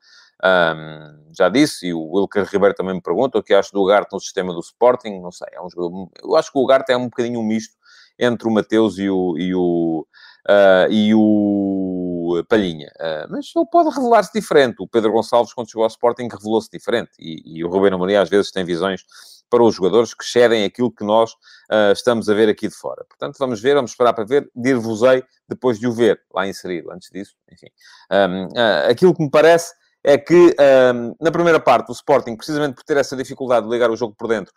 Um, 0.44 1.32
já 1.32 1.48
disse, 1.48 1.86
e 1.86 1.94
o 1.94 2.00
Wilker 2.00 2.44
Ribeiro 2.44 2.74
também 2.74 2.94
me 2.94 3.00
pergunta 3.00 3.38
o 3.38 3.42
que 3.42 3.54
acho 3.54 3.72
do 3.72 3.84
Garte 3.86 4.12
no 4.12 4.20
sistema 4.20 4.52
do 4.52 4.60
Sporting. 4.60 5.20
Não 5.20 5.30
sei, 5.30 5.48
é 5.52 5.60
um 5.60 5.70
jogador. 5.70 6.10
Eu 6.22 6.36
acho 6.36 6.52
que 6.52 6.58
o 6.58 6.66
Garte 6.66 6.92
é 6.92 6.96
um 6.96 7.04
bocadinho 7.04 7.40
um 7.40 7.44
misto 7.44 7.75
entre 8.18 8.48
o 8.48 8.50
Mateus 8.50 8.98
e 8.98 9.08
o, 9.08 9.36
e 9.38 9.54
o, 9.54 10.06
uh, 10.48 10.90
e 10.90 11.14
o 11.14 12.44
Palhinha. 12.48 12.90
Uh, 12.96 13.30
mas 13.30 13.52
ele 13.54 13.66
pode 13.70 13.90
revelar-se 13.90 14.32
diferente. 14.32 14.76
O 14.80 14.88
Pedro 14.88 15.12
Gonçalves, 15.12 15.52
quando 15.52 15.68
chegou 15.68 15.84
ao 15.84 15.88
Sporting, 15.88 16.28
revelou-se 16.30 16.70
diferente. 16.70 17.10
E, 17.18 17.58
e 17.58 17.64
o 17.64 17.68
Rubén 17.68 17.92
Amorim, 17.92 18.14
às 18.14 18.28
vezes, 18.28 18.50
tem 18.50 18.64
visões 18.64 19.04
para 19.48 19.62
os 19.62 19.74
jogadores 19.74 20.12
que 20.12 20.24
cedem 20.24 20.64
aquilo 20.64 20.90
que 20.90 21.04
nós 21.04 21.32
uh, 21.32 21.92
estamos 21.92 22.28
a 22.28 22.34
ver 22.34 22.48
aqui 22.48 22.68
de 22.68 22.74
fora. 22.74 23.04
Portanto, 23.04 23.36
vamos 23.38 23.60
ver, 23.60 23.74
vamos 23.74 23.92
esperar 23.92 24.12
para 24.12 24.24
ver. 24.24 24.50
Dir-vos-ei 24.54 25.22
depois 25.48 25.78
de 25.78 25.86
o 25.86 25.92
ver 25.92 26.20
lá 26.34 26.46
inserido. 26.46 26.90
Antes 26.90 27.10
disso, 27.10 27.34
enfim. 27.52 27.68
Um, 28.10 28.46
uh, 28.46 28.90
aquilo 28.90 29.14
que 29.14 29.22
me 29.22 29.30
parece 29.30 29.72
é 30.02 30.16
que 30.16 30.54
um, 30.94 31.14
na 31.20 31.32
primeira 31.32 31.58
parte 31.58 31.90
o 31.90 31.92
Sporting, 31.92 32.36
precisamente 32.36 32.76
por 32.76 32.84
ter 32.84 32.96
essa 32.96 33.16
dificuldade 33.16 33.66
de 33.66 33.72
ligar 33.72 33.90
o 33.90 33.96
jogo 33.96 34.14
por 34.16 34.28
dentro, 34.28 34.52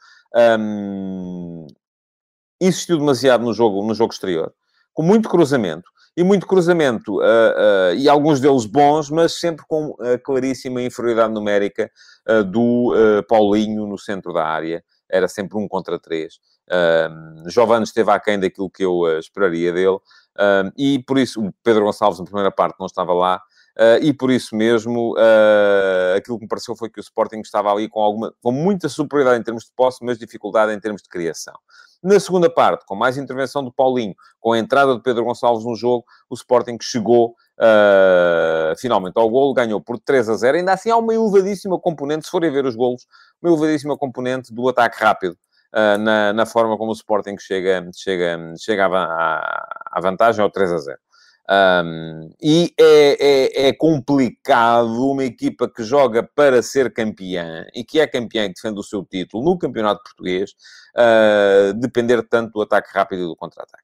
um, 0.59 1.65
insistiu 2.59 2.97
demasiado 2.97 3.43
no 3.43 3.53
jogo, 3.53 3.85
no 3.85 3.93
jogo 3.93 4.13
exterior, 4.13 4.53
com 4.93 5.03
muito 5.03 5.29
cruzamento 5.29 5.89
e 6.17 6.23
muito 6.23 6.45
cruzamento, 6.45 7.19
uh, 7.19 7.21
uh, 7.21 7.95
e 7.95 8.09
alguns 8.09 8.41
deles 8.41 8.65
bons, 8.65 9.09
mas 9.09 9.39
sempre 9.39 9.65
com 9.67 9.95
a 10.01 10.17
claríssima 10.17 10.81
inferioridade 10.81 11.33
numérica 11.33 11.89
uh, 12.27 12.43
do 12.43 12.93
Paulinho 13.27 13.87
no 13.87 13.97
centro 13.97 14.33
da 14.33 14.45
área. 14.45 14.83
Era 15.09 15.27
sempre 15.27 15.57
um 15.57 15.67
contra 15.67 15.97
três. 15.97 16.35
Uh, 16.67 17.49
Giovanni 17.49 17.85
esteve 17.85 18.11
aquém 18.11 18.37
daquilo 18.37 18.69
que 18.69 18.83
eu 18.83 19.17
esperaria 19.17 19.71
dele, 19.71 19.97
e 20.77 20.99
por 21.07 21.17
isso 21.17 21.41
o 21.41 21.53
Pedro 21.63 21.85
Gonçalves, 21.85 22.19
na 22.19 22.25
primeira 22.25 22.51
parte, 22.51 22.75
não 22.79 22.85
estava 22.85 23.13
lá. 23.13 23.41
Uh, 23.77 24.03
e 24.03 24.13
por 24.13 24.29
isso 24.29 24.55
mesmo, 24.55 25.13
uh, 25.13 26.17
aquilo 26.17 26.37
que 26.37 26.43
me 26.43 26.49
pareceu 26.49 26.75
foi 26.75 26.89
que 26.89 26.99
o 26.99 27.01
Sporting 27.01 27.39
estava 27.39 27.71
ali 27.71 27.87
com, 27.87 28.01
alguma, 28.01 28.33
com 28.41 28.51
muita 28.51 28.89
superioridade 28.89 29.39
em 29.39 29.43
termos 29.43 29.63
de 29.63 29.71
posse, 29.75 30.03
mas 30.03 30.17
dificuldade 30.17 30.73
em 30.73 30.79
termos 30.79 31.01
de 31.01 31.07
criação. 31.07 31.53
Na 32.01 32.17
segunda 32.19 32.49
parte, 32.49 32.85
com 32.85 32.95
mais 32.95 33.17
intervenção 33.17 33.63
do 33.63 33.73
Paulinho, 33.73 34.15
com 34.39 34.53
a 34.53 34.59
entrada 34.59 34.95
de 34.95 35.01
Pedro 35.01 35.25
Gonçalves 35.25 35.65
no 35.65 35.75
jogo, 35.75 36.05
o 36.29 36.33
Sporting 36.33 36.77
chegou 36.81 37.35
uh, 37.59 38.75
finalmente 38.79 39.17
ao 39.17 39.29
golo, 39.29 39.53
ganhou 39.53 39.81
por 39.81 39.99
3 39.99 40.29
a 40.29 40.35
0. 40.35 40.57
Ainda 40.57 40.73
assim 40.73 40.89
há 40.89 40.97
uma 40.97 41.13
elevadíssima 41.13 41.77
componente, 41.77 42.25
se 42.25 42.31
forem 42.31 42.51
ver 42.51 42.65
os 42.65 42.75
golos, 42.75 43.05
uma 43.41 43.51
elevadíssima 43.51 43.97
componente 43.97 44.53
do 44.53 44.67
ataque 44.69 45.03
rápido. 45.03 45.37
Uh, 45.73 45.99
na, 45.99 46.33
na, 46.33 46.45
forma 46.47 46.75
como 46.77 46.89
o 46.89 46.95
Sporting 46.95 47.37
chega, 47.37 47.87
chega, 47.95 48.39
chega 48.57 48.87
à, 48.87 49.87
à 49.91 50.01
vantagem 50.01 50.41
ao 50.41 50.49
3 50.49 50.71
a 50.71 50.77
0. 50.77 50.97
Um, 51.51 52.29
e 52.39 52.71
é, 52.79 53.65
é, 53.65 53.69
é, 53.69 53.73
complicado 53.73 55.09
uma 55.09 55.23
equipa 55.23 55.67
que 55.67 55.83
joga 55.83 56.21
para 56.21 56.61
ser 56.61 56.93
campeã 56.93 57.65
e 57.73 57.83
que 57.83 57.99
é 57.99 58.05
campeã 58.05 58.45
e 58.45 58.53
defende 58.53 58.79
o 58.79 58.83
seu 58.83 59.03
título 59.03 59.43
no 59.43 59.57
campeonato 59.57 60.03
português 60.03 60.51
uh, 60.95 61.73
depender 61.73 62.21
tanto 62.29 62.53
do 62.53 62.61
ataque 62.61 62.89
rápido 62.93 63.23
e 63.23 63.25
do 63.25 63.35
contra-ataque. 63.35 63.83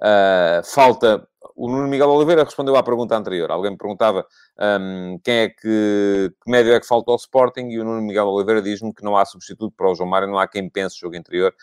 Uh, 0.00 0.64
falta. 0.64 1.26
O 1.54 1.68
Nuno 1.70 1.88
Miguel 1.88 2.10
Oliveira 2.10 2.44
respondeu 2.44 2.76
à 2.76 2.82
pergunta 2.82 3.16
anterior. 3.16 3.50
Alguém 3.50 3.70
me 3.70 3.78
perguntava 3.78 4.26
um, 4.58 5.18
quem 5.24 5.34
é 5.34 5.48
que, 5.48 6.30
que 6.44 6.50
médio 6.50 6.74
é 6.74 6.80
que 6.80 6.86
falta 6.86 7.10
ao 7.10 7.16
Sporting 7.16 7.68
e 7.68 7.78
o 7.80 7.84
Nuno 7.84 8.02
Miguel 8.02 8.26
Oliveira 8.26 8.60
diz-me 8.60 8.92
que 8.92 9.02
não 9.02 9.16
há 9.16 9.24
substituto 9.24 9.74
para 9.74 9.90
o 9.90 9.94
João 9.94 10.08
Mário, 10.08 10.28
não 10.28 10.38
há 10.38 10.46
quem 10.46 10.68
pense 10.68 10.98
jogo 10.98 11.16
interior, 11.16 11.54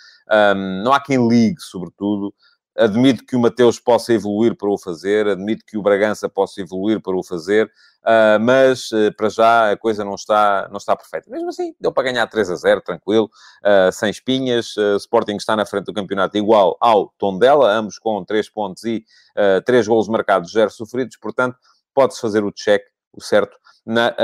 um, 0.56 0.84
não 0.84 0.94
há 0.94 1.00
quem 1.00 1.28
ligue, 1.28 1.62
sobretudo, 1.62 2.34
Admito 2.76 3.24
que 3.24 3.36
o 3.36 3.40
Mateus 3.40 3.80
possa 3.80 4.14
evoluir 4.14 4.56
para 4.56 4.70
o 4.70 4.78
fazer, 4.78 5.28
admito 5.28 5.64
que 5.64 5.78
o 5.78 5.82
Bragança 5.82 6.28
possa 6.28 6.60
evoluir 6.60 7.00
para 7.00 7.16
o 7.16 7.24
fazer, 7.24 7.68
uh, 7.68 8.40
mas 8.42 8.92
uh, 8.92 9.14
para 9.16 9.30
já 9.30 9.72
a 9.72 9.78
coisa 9.78 10.04
não 10.04 10.16
está, 10.16 10.68
não 10.72 10.78
está 10.78 10.96
perfeita. 10.96 11.30
Mesmo 11.30 11.50
assim, 11.50 11.76
deu 11.80 11.92
para 11.92 12.12
ganhar 12.12 12.26
3 12.26 12.50
a 12.50 12.56
0, 12.56 12.82
tranquilo, 12.82 13.30
uh, 13.64 13.92
sem 13.92 14.10
espinhas. 14.10 14.76
Uh, 14.76 14.98
Sporting 14.98 15.36
está 15.36 15.56
na 15.56 15.68
frente 15.68 15.86
do 15.86 15.94
campeonato 15.94 16.36
igual 16.36 16.76
ao 16.82 17.14
Tondela, 17.20 17.72
ambos 17.72 18.00
com 18.00 18.26
3 18.26 18.50
pontos 18.50 18.84
e 18.86 19.06
uh, 19.38 19.62
3 19.64 19.88
golos 19.88 20.08
marcados, 20.08 20.52
0 20.52 20.72
sofridos, 20.72 21.16
portanto, 21.18 21.58
pode-se 21.94 22.20
fazer 22.20 22.44
o 22.44 22.52
check, 22.52 22.82
o 23.14 23.22
certo, 23.22 23.56
na, 23.86 24.16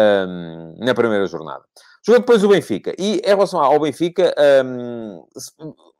na 0.79 0.95
primeira 0.95 1.27
jornada. 1.27 1.63
Jogou 2.09 2.21
depois 2.21 2.43
o 2.43 2.47
Benfica. 2.47 2.95
E 2.97 3.21
em 3.23 3.27
relação 3.27 3.59
ao 3.59 3.79
Benfica, 3.79 4.33
um, 4.65 5.23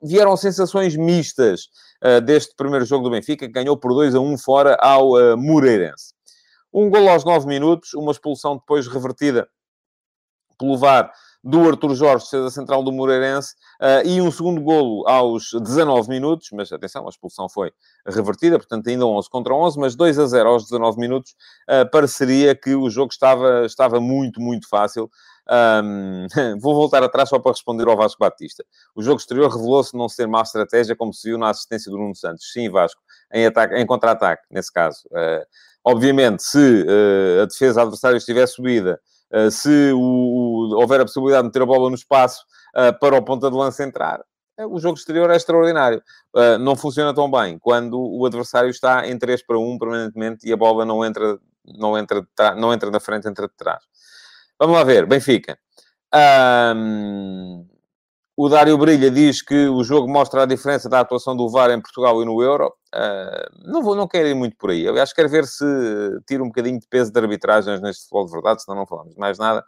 vieram 0.02 0.36
sensações 0.36 0.96
mistas 0.96 1.70
uh, 2.04 2.20
deste 2.20 2.56
primeiro 2.56 2.84
jogo 2.84 3.04
do 3.04 3.12
Benfica, 3.12 3.46
que 3.46 3.54
ganhou 3.54 3.78
por 3.78 3.94
2 3.94 4.16
a 4.16 4.20
1 4.20 4.38
fora 4.40 4.76
ao 4.82 5.12
uh, 5.12 5.38
Moreirense. 5.38 6.16
Um 6.74 6.90
gol 6.90 7.08
aos 7.10 7.24
9 7.24 7.46
minutos, 7.46 7.94
uma 7.94 8.12
expulsão 8.12 8.58
depois 8.58 8.88
revertida 8.88 9.48
pelo 10.58 10.80
VAR 10.80 11.12
do 11.44 11.70
Arthur 11.70 11.96
Jorge, 11.96 12.26
defesa 12.26 12.50
central 12.50 12.84
do 12.84 12.92
Moreirense, 12.92 13.54
uh, 13.80 14.06
e 14.06 14.20
um 14.20 14.32
segundo 14.32 14.60
golo 14.62 15.08
aos 15.08 15.52
19 15.54 16.10
minutos, 16.10 16.50
mas 16.52 16.72
atenção, 16.72 17.06
a 17.06 17.10
expulsão 17.10 17.48
foi 17.48 17.72
revertida, 18.06 18.58
portanto 18.58 18.88
ainda 18.88 19.06
11 19.06 19.30
contra 19.30 19.54
11, 19.54 19.80
mas 19.80 19.96
2 19.96 20.20
a 20.20 20.26
0 20.26 20.50
aos 20.50 20.64
19 20.64 21.00
minutos, 21.00 21.36
uh, 21.70 21.90
pareceria 21.92 22.56
que 22.56 22.76
o 22.76 22.90
jogo 22.90 23.12
estava, 23.12 23.66
estava 23.66 24.02
muito, 24.02 24.42
muito 24.42 24.68
fácil. 24.68 25.10
Um, 25.52 26.28
vou 26.62 26.76
voltar 26.76 27.02
atrás 27.04 27.30
só 27.30 27.40
para 27.40 27.52
responder 27.52 27.88
ao 27.88 27.98
Vasco 27.98 28.20
Batista. 28.20 28.64
O 28.96 29.02
jogo 29.02 29.20
exterior 29.20 29.50
revelou-se 29.50 29.98
não 29.98 30.08
ser 30.08 30.28
má 30.28 30.42
estratégia, 30.42 30.96
como 30.96 31.14
se 31.14 31.30
viu 31.30 31.38
na 31.38 31.50
assistência 31.50 31.92
do 31.92 31.98
Nuno 31.98 32.16
Santos. 32.16 32.52
Sim, 32.52 32.70
Vasco, 32.70 33.02
em, 33.34 33.46
ataque, 33.46 33.76
em 33.76 33.86
contra-ataque, 33.86 34.44
nesse 34.52 34.72
caso. 34.72 35.02
Uh, 35.12 35.46
obviamente, 35.84 36.44
se 36.44 36.86
a 37.42 37.46
defesa 37.46 37.82
adversária 37.82 38.18
estiver 38.18 38.48
subida, 38.48 39.00
eh, 39.32 39.52
se 39.52 39.92
o, 39.94 40.00
o, 40.00 40.80
houver 40.80 41.02
a 41.02 41.06
possibilidade 41.06 41.44
de 41.44 41.48
meter 41.48 41.62
a 41.62 41.66
bola 41.66 41.90
no 41.90 41.96
espaço 41.96 42.44
uh, 42.76 42.98
para 43.00 43.16
o 43.16 43.24
ponta 43.24 43.50
de 43.50 43.56
lança 43.56 43.84
entrar, 43.84 44.24
o 44.58 44.80
jogo 44.80 44.98
exterior 44.98 45.30
é 45.30 45.36
extraordinário. 45.36 46.02
Uh, 46.36 46.58
não 46.60 46.76
funciona 46.76 47.14
tão 47.14 47.30
bem 47.30 47.58
quando 47.60 47.98
o 48.00 48.26
adversário 48.26 48.70
está 48.70 49.08
em 49.08 49.18
3 49.18 49.44
para 49.44 49.58
1 49.58 49.78
permanentemente 49.78 50.48
e 50.48 50.52
a 50.52 50.58
bola 50.58 50.84
não 50.84 51.06
entra, 51.06 51.40
não 51.66 51.98
entra, 51.98 52.28
não 52.58 52.74
entra 52.74 52.92
da 52.92 53.00
frente, 53.00 53.28
entra 53.28 53.48
de 53.48 53.54
trás. 53.56 53.84
Vamos 54.60 54.76
lá 54.76 54.84
ver, 54.84 55.06
Benfica. 55.06 55.58
Um, 56.14 57.66
o 58.36 58.50
Dário 58.50 58.78
Brilha 58.78 59.10
diz 59.10 59.42
que 59.42 59.68
o 59.68 59.82
jogo 59.86 60.12
mostra 60.12 60.44
a 60.44 60.46
diferença 60.46 60.90
da 60.90 61.00
atuação 61.00 61.36
do 61.36 61.50
VAR 61.50 61.72
em 61.72 61.82
Portugal 61.82 62.22
e 62.22 62.26
no 62.26 62.44
Euro. 62.44 62.74
Uh, 62.94 63.70
não, 63.72 63.82
vou, 63.82 63.96
não 63.96 64.06
quero 64.06 64.28
ir 64.28 64.34
muito 64.34 64.58
por 64.58 64.72
aí. 64.72 64.86
Aliás, 64.86 65.14
quero 65.14 65.30
ver 65.30 65.46
se 65.46 65.66
tira 66.28 66.44
um 66.44 66.48
bocadinho 66.48 66.78
de 66.78 66.88
peso 66.88 67.10
de 67.10 67.20
arbitragens 67.20 67.80
neste 67.80 68.04
futebol 68.04 68.26
de 68.26 68.32
verdade, 68.34 68.64
senão 68.64 68.80
não 68.80 68.86
falamos 68.86 69.16
mais 69.16 69.38
nada. 69.38 69.64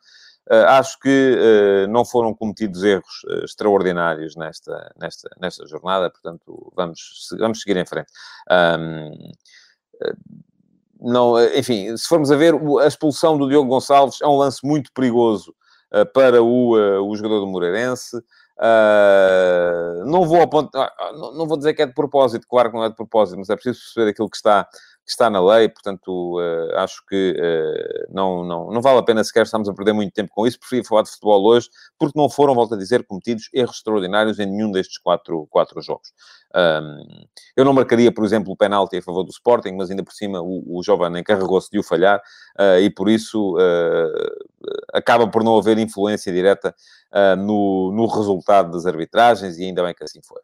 Uh, 0.52 0.66
acho 0.68 1.00
que 1.00 1.38
uh, 1.38 1.88
não 1.90 2.04
foram 2.04 2.34
cometidos 2.34 2.84
erros 2.84 3.22
extraordinários 3.44 4.36
nesta, 4.36 4.94
nesta, 5.00 5.30
nesta 5.40 5.66
jornada, 5.68 6.10
portanto, 6.10 6.74
vamos, 6.76 7.00
vamos 7.40 7.62
seguir 7.62 7.78
em 7.78 7.86
frente. 7.86 8.12
Um, 8.50 9.32
não, 11.02 11.44
enfim, 11.56 11.96
se 11.98 12.08
formos 12.08 12.32
a 12.32 12.36
ver, 12.36 12.54
a 12.82 12.88
expulsão 12.88 13.38
do 13.38 13.50
Diogo 13.50 13.70
Gonçalves 13.70 14.22
é 14.22 14.28
um 14.28 14.38
lance 14.38 14.60
muito 14.64 14.92
perigoso 14.94 15.54
para 16.14 16.42
o, 16.42 16.72
o 17.10 17.16
jogador 17.16 17.40
do 17.40 17.48
Moreirense. 17.48 18.18
Uh, 18.62 20.06
não 20.06 20.24
vou 20.24 20.40
apontar, 20.40 20.94
não, 21.14 21.34
não 21.34 21.48
vou 21.48 21.58
dizer 21.58 21.74
que 21.74 21.82
é 21.82 21.86
de 21.88 21.96
propósito, 21.96 22.46
claro 22.48 22.70
que 22.70 22.78
não 22.78 22.84
é 22.84 22.90
de 22.90 22.96
propósito, 22.96 23.40
mas 23.40 23.50
é 23.50 23.56
preciso 23.56 23.80
perceber 23.80 24.12
aquilo 24.12 24.30
que 24.30 24.36
está, 24.36 24.68
que 25.06 25.12
está 25.12 25.30
na 25.30 25.44
lei, 25.44 25.68
portanto, 25.68 26.40
uh, 26.40 26.78
acho 26.78 27.04
que 27.08 27.36
uh, 27.38 28.14
não, 28.14 28.44
não, 28.44 28.72
não 28.72 28.82
vale 28.82 29.00
a 29.00 29.04
pena 29.04 29.24
sequer 29.24 29.44
estamos 29.44 29.68
a 29.68 29.74
perder 29.74 29.94
muito 29.94 30.14
tempo 30.14 30.32
com 30.34 30.46
isso, 30.46 30.60
prefiro 30.60 30.88
falar 30.88 31.02
de 31.04 31.10
futebol 31.10 31.44
hoje, 31.44 31.70
porque 31.98 32.18
não 32.18 32.30
foram, 32.30 32.54
volto 32.54 32.76
a 32.76 32.78
dizer, 32.78 33.06
cometidos 33.06 33.50
erros 33.54 33.78
extraordinários 33.78 34.40
em 34.40 34.46
nenhum 34.46 34.72
destes 34.72 34.98
quatro, 35.00 35.48
quatro 35.50 35.82
jogos. 35.82 36.14
Um, 36.56 37.26
eu 37.56 37.66
não 37.66 37.74
marcaria, 37.74 38.12
por 38.12 38.24
exemplo, 38.24 38.54
o 38.54 38.58
penalti 38.58 38.98
a 38.98 39.02
favor 39.02 39.24
do 39.24 39.32
Sporting, 39.32 39.72
mas 39.72 39.90
ainda 39.90 40.04
por 40.04 40.14
cima 40.14 40.42
o, 40.42 40.80
o 40.80 40.84
Giovanni 40.84 41.20
encarregou-se 41.20 41.70
de 41.72 41.80
o 41.80 41.84
falhar, 41.84 42.22
e 42.82 42.90
por 42.90 43.10
isso 43.10 43.56
acaba 44.94 45.28
por 45.28 45.44
não 45.44 45.58
haver 45.58 45.78
influência 45.78 46.32
direta 46.32 46.76
no, 47.38 47.92
no 47.94 48.06
resultado 48.06 48.72
das 48.72 48.86
arbitragens 48.86 49.58
e 49.58 49.64
ainda 49.64 49.84
bem 49.84 49.94
que 49.94 50.04
assim 50.04 50.20
foi. 50.24 50.42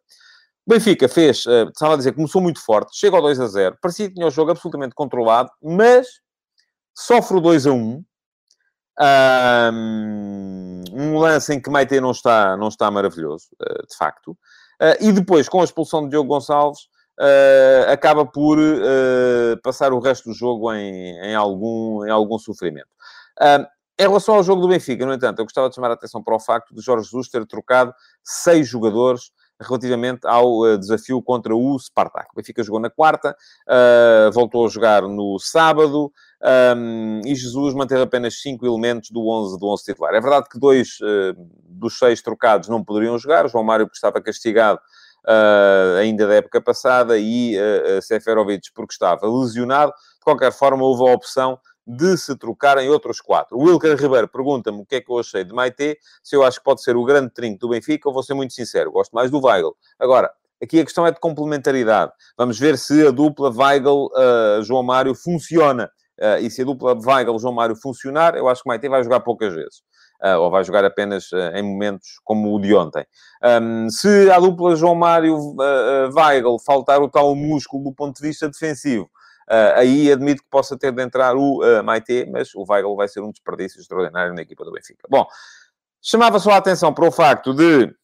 Benfica 0.68 1.08
fez, 1.08 1.44
estava 1.46 1.94
a 1.94 1.96
dizer, 1.96 2.12
começou 2.12 2.42
muito 2.42 2.62
forte, 2.62 2.96
chega 2.96 3.16
ao 3.16 3.22
2 3.22 3.40
a 3.40 3.46
0, 3.46 3.78
parecia 3.80 4.08
que 4.08 4.14
tinha 4.14 4.26
o 4.26 4.30
jogo 4.30 4.50
absolutamente 4.50 4.94
controlado, 4.94 5.50
mas 5.62 6.06
sofre 6.94 7.38
o 7.38 7.40
2 7.40 7.66
a 7.66 7.72
1. 7.72 8.04
Um, 9.72 11.18
lance 11.18 11.54
em 11.54 11.60
que 11.60 11.70
Maite 11.70 12.00
não 12.00 12.10
está, 12.10 12.56
não 12.56 12.68
está 12.68 12.90
maravilhoso, 12.90 13.46
de 13.88 13.96
facto. 13.96 14.36
E 15.00 15.10
depois, 15.12 15.48
com 15.48 15.60
a 15.60 15.64
expulsão 15.64 16.02
de 16.02 16.10
Diogo 16.10 16.28
Gonçalves, 16.28 16.88
uh, 17.18 17.90
acaba 17.90 18.24
por 18.24 18.58
uh, 18.58 19.60
passar 19.62 19.92
o 19.92 19.98
resto 19.98 20.30
do 20.30 20.34
jogo 20.34 20.72
em, 20.72 21.18
em, 21.20 21.34
algum, 21.34 22.04
em 22.04 22.10
algum 22.10 22.38
sofrimento. 22.38 22.88
Uh, 23.40 23.66
em 23.98 24.06
relação 24.06 24.36
ao 24.36 24.44
jogo 24.44 24.62
do 24.62 24.68
Benfica, 24.68 25.04
no 25.04 25.12
entanto, 25.12 25.40
eu 25.40 25.44
gostava 25.44 25.68
de 25.68 25.74
chamar 25.74 25.90
a 25.90 25.94
atenção 25.94 26.22
para 26.22 26.36
o 26.36 26.40
facto 26.40 26.72
de 26.72 26.80
Jorge 26.80 27.04
Jesus 27.04 27.28
ter 27.28 27.44
trocado 27.46 27.92
seis 28.22 28.68
jogadores 28.68 29.32
relativamente 29.60 30.26
ao 30.26 30.76
desafio 30.78 31.22
contra 31.22 31.54
o 31.54 31.78
Spartak. 31.78 32.28
O 32.32 32.36
Benfica 32.36 32.62
jogou 32.62 32.80
na 32.80 32.90
quarta, 32.90 33.36
voltou 34.32 34.66
a 34.66 34.68
jogar 34.68 35.02
no 35.02 35.38
sábado, 35.38 36.12
um, 36.40 37.20
e 37.24 37.34
Jesus 37.34 37.74
manteve 37.74 38.02
apenas 38.02 38.40
cinco 38.40 38.64
elementos 38.64 39.10
do 39.10 39.28
11, 39.28 39.58
do 39.58 39.66
11 39.66 39.84
titular. 39.84 40.14
É 40.14 40.20
verdade 40.20 40.48
que 40.48 40.58
dois 40.58 40.98
uh, 41.00 41.34
dos 41.68 41.98
seis 41.98 42.22
trocados 42.22 42.68
não 42.68 42.84
poderiam 42.84 43.18
jogar, 43.18 43.48
João 43.48 43.64
Mário, 43.64 43.88
que 43.88 43.96
estava 43.96 44.20
castigado 44.20 44.78
uh, 45.24 45.98
ainda 45.98 46.28
da 46.28 46.34
época 46.34 46.60
passada, 46.60 47.18
e 47.18 47.56
uh, 47.58 48.00
Seferovic, 48.02 48.72
porque 48.72 48.92
estava 48.92 49.26
lesionado. 49.26 49.92
De 49.92 50.24
qualquer 50.24 50.52
forma, 50.52 50.84
houve 50.84 51.10
a 51.10 51.14
opção 51.14 51.58
de 51.88 52.16
se 52.18 52.36
trocarem 52.36 52.88
outros 52.90 53.20
quatro. 53.20 53.56
O 53.56 53.62
Wilker 53.64 53.96
Ribeiro 53.96 54.28
pergunta-me 54.28 54.82
o 54.82 54.86
que 54.86 54.96
é 54.96 55.00
que 55.00 55.10
eu 55.10 55.18
achei 55.18 55.42
de 55.42 55.54
Maite, 55.54 55.98
se 56.22 56.36
eu 56.36 56.42
acho 56.42 56.58
que 56.58 56.64
pode 56.64 56.82
ser 56.82 56.96
o 56.96 57.04
grande 57.04 57.30
trinco 57.30 57.58
do 57.58 57.70
Benfica, 57.70 58.08
eu 58.08 58.12
vou 58.12 58.22
ser 58.22 58.34
muito 58.34 58.52
sincero, 58.52 58.92
gosto 58.92 59.12
mais 59.12 59.30
do 59.30 59.40
Weigl. 59.42 59.74
Agora, 59.98 60.30
aqui 60.62 60.80
a 60.80 60.84
questão 60.84 61.06
é 61.06 61.10
de 61.10 61.18
complementaridade. 61.18 62.12
Vamos 62.36 62.58
ver 62.58 62.76
se 62.76 63.06
a 63.06 63.10
dupla 63.10 63.50
Weigl-João 63.50 64.80
uh, 64.80 64.84
Mário 64.84 65.14
funciona. 65.14 65.90
Uh, 66.20 66.42
e 66.42 66.50
se 66.50 66.62
a 66.62 66.64
dupla 66.64 66.94
Weigl-João 66.94 67.54
Mário 67.54 67.76
funcionar, 67.76 68.34
eu 68.34 68.48
acho 68.48 68.62
que 68.62 68.68
Maite 68.68 68.88
vai 68.88 69.02
jogar 69.02 69.20
poucas 69.20 69.54
vezes 69.54 69.82
uh, 70.22 70.38
ou 70.40 70.50
vai 70.50 70.64
jogar 70.64 70.84
apenas 70.84 71.30
uh, 71.32 71.54
em 71.54 71.62
momentos 71.62 72.20
como 72.24 72.54
o 72.54 72.60
de 72.60 72.74
ontem. 72.74 73.04
Um, 73.42 73.88
se 73.88 74.30
à 74.30 74.38
dupla 74.38 74.76
João 74.76 74.94
Mário 74.94 75.36
uh, 75.36 76.14
Weigl 76.14 76.58
faltar 76.64 77.00
o 77.00 77.08
tal 77.08 77.34
músculo 77.34 77.84
do 77.84 77.92
ponto 77.92 78.16
de 78.16 78.26
vista 78.26 78.48
defensivo, 78.48 79.08
aí 79.74 80.12
admito 80.12 80.42
que 80.42 80.48
possa 80.50 80.76
ter 80.76 80.92
de 80.92 81.02
entrar 81.02 81.36
o 81.36 81.62
uh, 81.62 81.82
Maite, 81.82 82.28
mas 82.30 82.54
o 82.54 82.64
Weigl 82.68 82.94
vai 82.96 83.08
ser 83.08 83.20
um 83.20 83.30
desperdício 83.30 83.80
extraordinário 83.80 84.34
na 84.34 84.42
equipa 84.42 84.64
do 84.64 84.72
Benfica. 84.72 85.06
Bom, 85.08 85.26
chamava 86.02 86.38
só 86.38 86.52
a 86.52 86.56
atenção 86.56 86.92
para 86.92 87.08
o 87.08 87.12
facto 87.12 87.54
de 87.54 87.94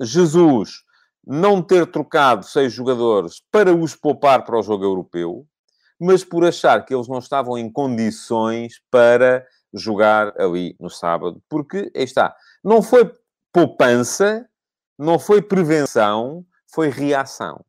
Jesus 0.00 0.82
não 1.26 1.62
ter 1.62 1.86
trocado 1.86 2.44
seis 2.44 2.72
jogadores 2.72 3.42
para 3.50 3.74
os 3.74 3.94
poupar 3.94 4.44
para 4.44 4.58
o 4.58 4.62
jogo 4.62 4.84
europeu, 4.84 5.46
mas 6.00 6.24
por 6.24 6.44
achar 6.44 6.84
que 6.84 6.94
eles 6.94 7.08
não 7.08 7.18
estavam 7.18 7.58
em 7.58 7.70
condições 7.70 8.80
para 8.90 9.44
jogar 9.74 10.32
ali 10.40 10.74
no 10.80 10.88
sábado, 10.88 11.42
porque, 11.48 11.90
aí 11.94 12.04
está, 12.04 12.34
não 12.64 12.80
foi 12.80 13.12
poupança, 13.52 14.48
não 14.98 15.18
foi 15.18 15.42
prevenção, 15.42 16.46
foi 16.66 16.88
reação. 16.88 17.64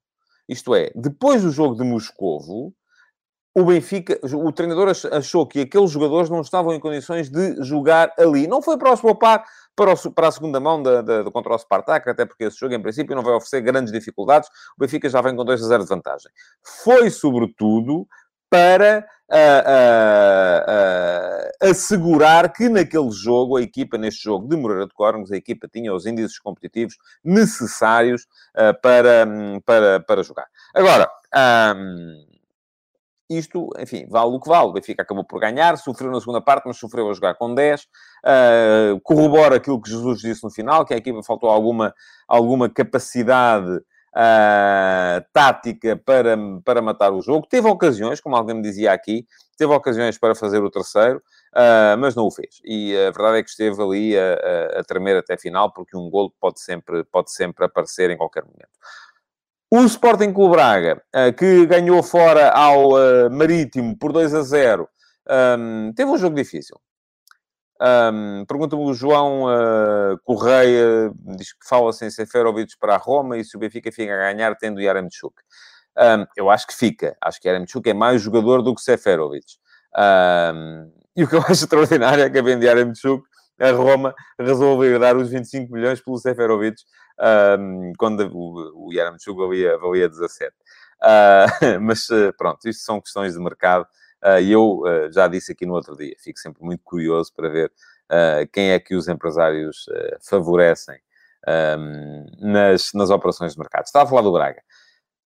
Isto 0.49 0.73
é, 0.73 0.91
depois 0.95 1.43
do 1.43 1.51
jogo 1.51 1.75
de 1.75 1.83
Moscovo, 1.83 2.73
o 3.55 3.63
Benfica, 3.63 4.19
o 4.23 4.51
treinador 4.51 4.91
achou 5.11 5.45
que 5.45 5.61
aqueles 5.61 5.91
jogadores 5.91 6.29
não 6.29 6.41
estavam 6.41 6.73
em 6.73 6.79
condições 6.79 7.29
de 7.29 7.63
jogar 7.63 8.11
ali. 8.17 8.47
Não 8.47 8.61
foi 8.61 8.77
para 8.77 8.93
os 8.93 9.01
poupar 9.01 9.43
para, 9.75 9.93
o, 9.93 10.11
para 10.11 10.27
a 10.27 10.31
segunda 10.31 10.59
mão 10.59 10.81
da, 10.81 11.01
da, 11.01 11.23
contra 11.31 11.53
o 11.53 11.57
Spartak, 11.57 12.09
até 12.09 12.25
porque 12.25 12.45
esse 12.45 12.57
jogo, 12.57 12.73
em 12.73 12.81
princípio, 12.81 13.15
não 13.15 13.23
vai 13.23 13.33
oferecer 13.33 13.61
grandes 13.61 13.93
dificuldades. 13.93 14.49
O 14.75 14.81
Benfica 14.81 15.07
já 15.07 15.21
vem 15.21 15.35
com 15.35 15.45
2 15.45 15.63
a 15.63 15.67
0 15.67 15.83
de 15.83 15.89
vantagem. 15.89 16.31
Foi, 16.83 17.09
sobretudo, 17.09 18.07
para 18.49 19.05
uh, 19.29 19.61
uh, 19.67 21.67
uh, 21.67 21.69
assegurar 21.69 22.51
que 22.51 22.67
naquele 22.67 23.11
jogo, 23.11 23.57
a 23.57 23.61
equipa, 23.61 23.97
neste 23.97 24.23
jogo 24.23 24.47
de 24.47 24.57
Moreira 24.57 24.87
de 24.87 24.93
Córregos, 24.93 25.31
a 25.31 25.37
equipa 25.37 25.67
tinha 25.71 25.93
os 25.93 26.05
índices 26.05 26.39
competitivos 26.39 26.95
necessários 27.23 28.25
para, 28.81 29.25
um, 29.27 29.59
para, 29.61 29.99
para 29.99 30.23
jogar. 30.23 30.47
Agora, 30.73 31.09
um, 31.75 32.29
isto, 33.29 33.69
enfim, 33.77 34.07
vale 34.09 34.31
o 34.31 34.39
que 34.39 34.49
vale. 34.49 34.69
O 34.69 34.73
Benfica 34.73 35.03
acabou 35.03 35.23
por 35.23 35.39
ganhar, 35.39 35.77
sofreu 35.77 36.09
na 36.09 36.19
segunda 36.19 36.41
parte, 36.41 36.63
mas 36.65 36.77
sofreu 36.77 37.09
a 37.09 37.13
jogar 37.13 37.35
com 37.35 37.53
10. 37.53 37.83
Uh, 37.83 38.99
corrobora 39.03 39.57
aquilo 39.57 39.79
que 39.79 39.91
Jesus 39.91 40.19
disse 40.19 40.43
no 40.43 40.49
final, 40.49 40.83
que 40.83 40.95
a 40.95 40.97
equipa 40.97 41.21
faltou 41.21 41.49
alguma, 41.49 41.93
alguma 42.27 42.67
capacidade 42.67 43.81
uh, 44.15 45.23
tática 45.33 45.95
para, 45.97 46.37
para 46.63 46.81
matar 46.81 47.11
o 47.11 47.21
jogo. 47.21 47.47
Teve 47.47 47.67
ocasiões, 47.67 48.19
como 48.19 48.35
alguém 48.35 48.55
me 48.55 48.61
dizia 48.61 48.91
aqui, 48.91 49.25
teve 49.57 49.71
ocasiões 49.73 50.17
para 50.17 50.35
fazer 50.35 50.63
o 50.63 50.69
terceiro, 50.69 51.17
uh, 51.55 51.97
mas 51.97 52.15
não 52.15 52.25
o 52.25 52.31
fez. 52.31 52.59
E 52.63 52.95
a 52.97 53.11
verdade 53.11 53.39
é 53.39 53.43
que 53.43 53.49
esteve 53.49 53.81
ali 53.81 54.17
a, 54.17 54.33
a, 54.33 54.79
a 54.79 54.83
tremer 54.83 55.17
até 55.17 55.33
a 55.33 55.37
final, 55.37 55.71
porque 55.71 55.97
um 55.97 56.09
golo 56.09 56.33
pode 56.39 56.61
sempre, 56.61 57.03
pode 57.05 57.31
sempre 57.31 57.65
aparecer 57.65 58.09
em 58.09 58.17
qualquer 58.17 58.43
momento. 58.43 58.69
O 59.71 59.83
Sporting 59.85 60.33
Clube 60.33 60.55
Braga, 60.55 61.01
uh, 61.15 61.33
que 61.33 61.65
ganhou 61.65 62.01
fora 62.01 62.49
ao 62.49 63.29
Marítimo 63.29 63.97
por 63.97 64.11
2 64.11 64.33
a 64.33 64.41
0, 64.41 64.89
um, 65.29 65.93
teve 65.95 66.09
um 66.09 66.17
jogo 66.17 66.35
difícil. 66.35 66.79
Um, 67.81 68.45
Pergunta-me 68.45 68.83
o 68.83 68.93
João 68.93 69.45
uh, 69.45 70.19
Correia, 70.25 71.11
diz 71.37 71.53
que 71.53 71.67
fala-se 71.67 72.05
em 72.05 72.09
Seferovic 72.09 72.77
para 72.77 72.95
a 72.95 72.97
Roma 72.97 73.37
e 73.37 73.45
se 73.45 73.55
o 73.55 73.59
Benfica 73.59 73.91
fica 73.91 74.13
a 74.13 74.33
ganhar 74.33 74.55
tendo 74.55 74.81
Yaramchuk. 74.81 75.33
Um, 75.97 76.25
eu 76.35 76.49
acho 76.49 76.67
que 76.67 76.73
fica. 76.73 77.15
Acho 77.21 77.39
que 77.39 77.47
Yaramchuk 77.47 77.89
é 77.89 77.93
mais 77.93 78.21
jogador 78.21 78.61
do 78.61 78.75
que 78.75 78.81
Seferovic. 78.81 79.45
Um, 79.97 80.91
e 81.15 81.23
o 81.23 81.27
que 81.27 81.35
eu 81.35 81.41
acho 81.47 81.53
extraordinário 81.63 82.23
é 82.23 82.29
que 82.29 82.37
a 82.37 82.41
venda 82.41 82.65
Yaramchuk, 82.65 83.23
a 83.59 83.71
Roma 83.71 84.13
resolveu 84.37 84.99
dar 84.99 85.15
os 85.15 85.29
25 85.29 85.73
milhões 85.73 86.01
pelo 86.01 86.17
Seferovic 86.17 86.81
quando 87.97 88.29
o, 88.33 88.87
o 88.87 88.93
Yaramchuk 88.93 89.37
valia, 89.37 89.77
valia 89.77 90.07
17. 90.07 90.49
Uh, 90.49 90.53
ah, 91.01 91.47
mas 91.81 92.09
uh, 92.09 92.33
pronto, 92.37 92.67
isto 92.67 92.83
são 92.83 93.01
questões 93.01 93.33
de 93.33 93.39
mercado 93.39 93.85
ah, 93.85 93.87
e 94.41 94.51
eu 94.51 94.83
ah, 94.85 95.11
já 95.11 95.27
disse 95.27 95.51
aqui 95.51 95.65
no 95.65 95.73
outro 95.73 95.95
dia, 95.95 96.15
fico 96.17 96.39
sempre 96.39 96.63
muito 96.63 96.83
curioso 96.83 97.31
para 97.35 97.49
ver 97.49 97.71
ah, 98.09 98.45
quem 98.51 98.71
é 98.71 98.79
que 98.79 98.95
os 98.95 99.07
empresários 99.07 99.85
favorecem 100.21 100.97
nas, 102.37 102.91
nas 102.93 103.09
operações 103.09 103.53
de 103.53 103.59
mercado. 103.59 103.85
Estava 103.85 104.05
a 104.05 104.07
falar 104.07 104.21
do 104.21 104.31
Braga. 104.31 104.61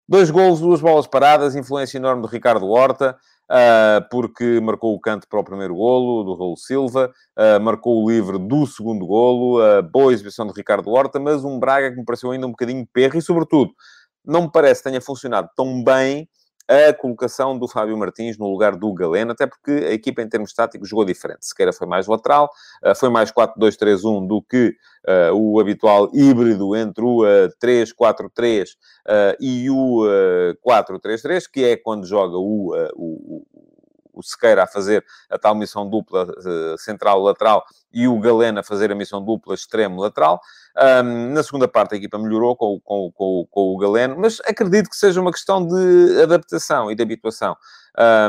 Dois 0.07 0.29
golos, 0.29 0.59
duas 0.59 0.79
bolas 0.79 1.07
paradas, 1.07 1.55
influência 1.55 1.97
enorme 1.97 2.21
do 2.21 2.27
Ricardo 2.27 2.69
Horta, 2.69 3.17
porque 4.11 4.59
marcou 4.61 4.93
o 4.93 4.99
canto 4.99 5.27
para 5.27 5.39
o 5.39 5.43
primeiro 5.43 5.75
golo, 5.75 6.23
do 6.23 6.35
Raul 6.35 6.55
Silva, 6.55 7.11
marcou 7.61 8.03
o 8.03 8.09
livre 8.09 8.37
do 8.37 8.65
segundo 8.67 9.05
golo, 9.07 9.59
boa 9.91 10.13
exibição 10.13 10.45
do 10.45 10.53
Ricardo 10.53 10.89
Horta, 10.91 11.19
mas 11.19 11.43
um 11.43 11.59
Braga 11.59 11.89
que 11.91 11.97
me 11.97 12.05
pareceu 12.05 12.31
ainda 12.31 12.45
um 12.45 12.51
bocadinho 12.51 12.87
perro 12.93 13.17
e, 13.17 13.21
sobretudo, 13.21 13.73
não 14.23 14.43
me 14.43 14.51
parece 14.51 14.83
que 14.83 14.89
tenha 14.89 15.01
funcionado 15.01 15.49
tão 15.55 15.83
bem 15.83 16.29
a 16.67 16.93
colocação 16.93 17.57
do 17.57 17.67
Fábio 17.67 17.97
Martins 17.97 18.37
no 18.37 18.47
lugar 18.47 18.75
do 18.75 18.93
Galeno, 18.93 19.31
até 19.31 19.45
porque 19.45 19.71
a 19.71 19.93
equipa 19.93 20.21
em 20.21 20.29
termos 20.29 20.53
táticos 20.53 20.89
jogou 20.89 21.05
diferente. 21.05 21.45
Sequeira 21.45 21.73
foi 21.73 21.87
mais 21.87 22.07
lateral, 22.07 22.49
eh, 22.83 22.95
foi 22.95 23.09
mais 23.09 23.31
4-2-3-1 23.31 24.27
do 24.27 24.41
que 24.41 24.75
uh, 25.07 25.35
o 25.35 25.59
habitual 25.59 26.09
híbrido 26.13 26.75
entre 26.75 27.03
o 27.03 27.23
uh, 27.23 27.49
3-4-3 27.61 28.69
uh, 28.69 29.35
e 29.39 29.69
o 29.69 30.03
4-3-3, 30.65 31.43
que 31.51 31.63
é 31.65 31.75
quando 31.75 32.05
joga 32.05 32.37
o, 32.37 32.73
o, 32.95 33.45
o 34.13 34.21
Sequeira 34.21 34.63
a 34.63 34.67
fazer 34.67 35.03
a 35.29 35.37
tal 35.37 35.55
missão 35.55 35.89
dupla 35.89 36.25
uh, 36.25 36.77
central-lateral 36.77 37.65
e 37.91 38.07
o 38.07 38.19
Galena 38.19 38.61
a 38.61 38.63
fazer 38.63 38.91
a 38.91 38.95
missão 38.95 39.23
dupla 39.23 39.53
extremo-lateral. 39.53 40.39
Um, 41.03 41.33
na 41.33 41.43
segunda 41.43 41.67
parte 41.67 41.93
a 41.93 41.97
equipa 41.97 42.17
melhorou 42.17 42.55
com, 42.55 42.79
com, 42.79 43.11
com, 43.11 43.47
com 43.49 43.61
o 43.73 43.77
Galeno, 43.77 44.15
mas 44.17 44.39
acredito 44.45 44.89
que 44.89 44.95
seja 44.95 45.21
uma 45.21 45.31
questão 45.31 45.65
de 45.65 46.21
adaptação 46.21 46.91
e 46.91 46.95
de 46.95 47.03
habituação. 47.03 47.55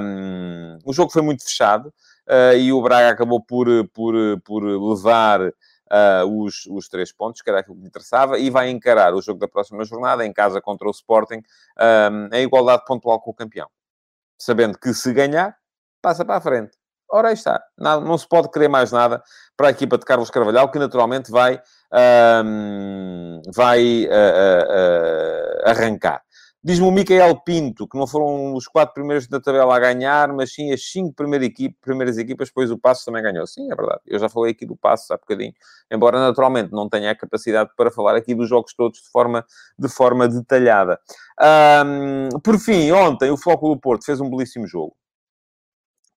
Um, 0.03 0.79
o 0.85 0.93
jogo 0.93 1.11
foi 1.11 1.23
muito 1.23 1.45
fechado 1.45 1.93
uh, 2.29 2.57
e 2.57 2.73
o 2.73 2.83
Braga 2.83 3.11
acabou 3.11 3.41
por, 3.41 3.67
por, 3.93 4.15
por 4.45 4.63
levar 4.63 5.53
Uh, 5.85 6.43
os, 6.43 6.65
os 6.67 6.89
três 6.89 7.13
pontos, 7.13 7.43
que 7.43 7.49
era 7.49 7.61
aquilo 7.61 7.77
que 7.77 7.83
lhe 7.83 7.89
interessava, 7.89 8.39
e 8.39 8.49
vai 8.49 8.71
encarar 8.71 9.15
o 9.15 9.21
jogo 9.21 9.39
da 9.39 9.47
próxima 9.47 9.85
jornada 9.85 10.25
em 10.25 10.33
casa 10.33 10.61
contra 10.61 10.89
o 10.89 10.91
Sporting 10.91 11.43
um, 11.79 12.35
em 12.35 12.43
igualdade 12.43 12.85
pontual 12.87 13.21
com 13.21 13.31
o 13.31 13.35
campeão. 13.35 13.69
Sabendo 14.37 14.79
que 14.79 14.93
se 14.95 15.13
ganhar, 15.13 15.55
passa 16.05 16.23
para 16.23 16.37
a 16.37 16.41
frente. 16.41 16.77
Ora, 17.11 17.29
aí 17.29 17.35
está. 17.35 17.63
Não, 17.79 18.01
não 18.03 18.19
se 18.19 18.29
pode 18.29 18.51
querer 18.51 18.69
mais 18.69 18.93
nada 18.93 19.23
para 19.57 19.69
a 19.69 19.71
equipa 19.71 19.97
de 19.97 20.05
Carlos 20.05 20.31
Carvalhal, 20.31 20.71
que 20.71 20.79
naturalmente 20.79 21.31
vai, 21.31 21.61
um, 22.45 23.41
vai 23.55 24.05
uh, 24.05 24.09
uh, 24.09 25.67
uh, 25.67 25.71
arrancar. 25.71 26.23
Diz-me 26.63 26.87
o 26.87 26.91
Micael 26.91 27.39
Pinto, 27.43 27.87
que 27.87 27.97
não 27.97 28.07
foram 28.07 28.55
os 28.55 28.67
quatro 28.67 28.95
primeiros 28.95 29.29
da 29.29 29.39
tabela 29.39 29.77
a 29.77 29.79
ganhar, 29.79 30.33
mas 30.33 30.53
sim 30.55 30.73
as 30.73 30.83
cinco 30.83 31.15
primeiras, 31.15 31.47
equipe, 31.47 31.77
primeiras 31.81 32.17
equipas, 32.17 32.51
pois 32.51 32.71
o 32.71 32.79
Passo 32.79 33.05
também 33.05 33.23
ganhou. 33.23 33.47
Sim, 33.47 33.71
é 33.71 33.77
verdade. 33.77 34.01
Eu 34.07 34.19
já 34.19 34.29
falei 34.31 34.53
aqui 34.53 34.65
do 34.65 34.75
Passo 34.75 35.13
há 35.13 35.17
bocadinho, 35.17 35.53
embora 35.93 36.19
naturalmente 36.19 36.73
não 36.73 36.89
tenha 36.89 37.11
a 37.11 37.15
capacidade 37.15 37.71
para 37.77 37.91
falar 37.91 38.17
aqui 38.17 38.35
dos 38.35 38.49
jogos 38.49 38.75
todos 38.75 38.99
de 39.01 39.11
forma, 39.11 39.45
de 39.79 39.89
forma 39.89 40.27
detalhada. 40.27 40.99
Um, 41.87 42.41
por 42.41 42.59
fim, 42.59 42.91
ontem 42.93 43.31
o 43.31 43.37
Foco 43.37 43.69
do 43.69 43.79
Porto 43.79 44.07
fez 44.07 44.21
um 44.21 44.31
belíssimo 44.31 44.67
jogo 44.67 44.97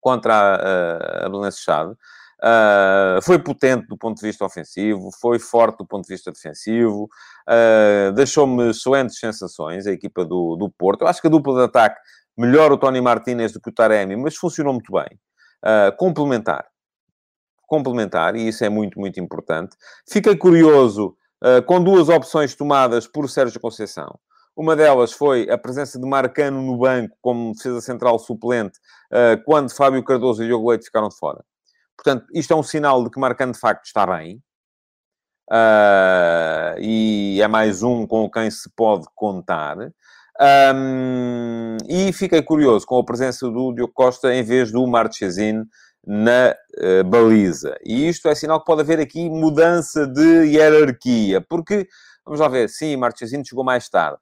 contra 0.08 0.34
a, 0.34 1.26
a 1.26 1.30
Belenenses 1.30 1.60
Chade. 1.60 1.92
Uh, 1.92 3.22
foi 3.24 3.40
potente 3.40 3.88
do 3.88 3.98
ponto 3.98 4.16
de 4.18 4.26
vista 4.26 4.46
ofensivo, 4.46 5.10
foi 5.20 5.38
forte 5.38 5.80
do 5.80 5.86
ponto 5.86 6.08
de 6.08 6.14
vista 6.14 6.32
defensivo, 6.32 7.10
uh, 7.50 8.14
deixou-me 8.14 8.70
excelentes 8.70 9.20
sensações 9.20 9.86
a 9.86 9.92
equipa 9.92 10.24
do, 10.24 10.56
do 10.56 10.70
Porto. 10.70 11.02
Eu 11.02 11.08
acho 11.08 11.20
que 11.20 11.28
a 11.28 11.30
dupla 11.30 11.56
de 11.56 11.64
ataque 11.66 12.00
melhor 12.38 12.72
o 12.72 12.78
Tony 12.78 13.02
Martinez 13.02 13.52
do 13.52 13.60
que 13.60 13.70
o 13.70 13.74
Taremi, 13.74 14.16
mas 14.16 14.38
funcionou 14.38 14.72
muito 14.72 14.94
bem. 14.94 15.20
Uh, 15.66 15.94
complementar. 15.98 16.68
Complementar, 17.68 18.36
e 18.38 18.48
isso 18.48 18.64
é 18.64 18.70
muito, 18.70 18.98
muito 18.98 19.20
importante. 19.20 19.76
Fiquei 20.10 20.38
curioso 20.38 21.18
com 21.68 21.84
duas 21.84 22.10
opções 22.10 22.56
tomadas 22.56 23.06
por 23.06 23.30
Sérgio 23.30 23.60
Conceição. 23.60 24.18
Uma 24.58 24.76
delas 24.76 25.14
foi 25.14 25.48
a 25.52 25.58
presença 25.58 26.00
de 26.00 26.06
Marcano 26.08 26.64
no 26.64 26.78
banco 26.80 27.16
como 27.22 27.54
defesa 27.54 27.80
central 27.80 28.18
suplente, 28.18 28.80
quando 29.46 29.70
Fábio 29.70 30.04
Cardoso 30.04 30.44
e 30.44 30.48
Diogo 30.48 30.72
Leite 30.72 30.86
ficaram 30.86 31.10
de 31.10 31.16
fora. 31.16 31.46
Portanto, 31.96 32.26
isto 32.34 32.52
é 32.54 32.56
um 32.56 32.64
sinal 32.64 33.04
de 33.04 33.12
que 33.12 33.20
Marcano 33.20 33.54
de 33.54 33.60
facto 33.60 33.86
está 33.86 34.06
bem. 34.08 34.42
Uh, 35.50 36.78
e 36.80 37.40
é 37.42 37.48
mais 37.48 37.84
um 37.84 38.06
com 38.06 38.30
quem 38.30 38.50
se 38.50 38.70
pode 38.76 39.06
contar. 39.16 39.78
E 41.88 42.12
fiquei 42.14 42.42
curioso 42.42 42.86
com 42.86 42.98
a 42.98 43.06
presença 43.06 43.48
do 43.50 43.74
Diogo 43.74 43.94
Costa 43.94 44.34
em 44.34 44.44
vez 44.44 44.72
do 44.72 44.86
Marchesine 44.88 45.66
na 46.06 46.56
uh, 46.80 47.04
baliza. 47.04 47.78
E 47.86 48.08
isto 48.08 48.28
é 48.28 48.34
sinal 48.34 48.60
que 48.60 48.66
pode 48.66 48.82
haver 48.82 49.00
aqui 49.00 49.30
mudança 49.30 50.08
de 50.08 50.46
hierarquia, 50.46 51.42
porque, 51.42 51.88
vamos 52.26 52.40
lá 52.40 52.48
ver, 52.48 52.70
sim, 52.70 52.96
Marchesine 52.96 53.46
chegou 53.46 53.64
mais 53.64 53.88
tarde. 53.88 54.18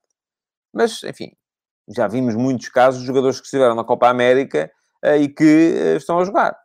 Mas, 0.75 1.03
enfim, 1.03 1.31
já 1.95 2.07
vimos 2.07 2.35
muitos 2.35 2.69
casos 2.69 3.01
de 3.01 3.07
jogadores 3.07 3.39
que 3.39 3.45
estiveram 3.45 3.75
na 3.75 3.83
Copa 3.83 4.09
América 4.09 4.69
uh, 5.03 5.15
e 5.15 5.29
que 5.29 5.95
estão 5.97 6.19
a 6.19 6.25
jogar 6.25 6.55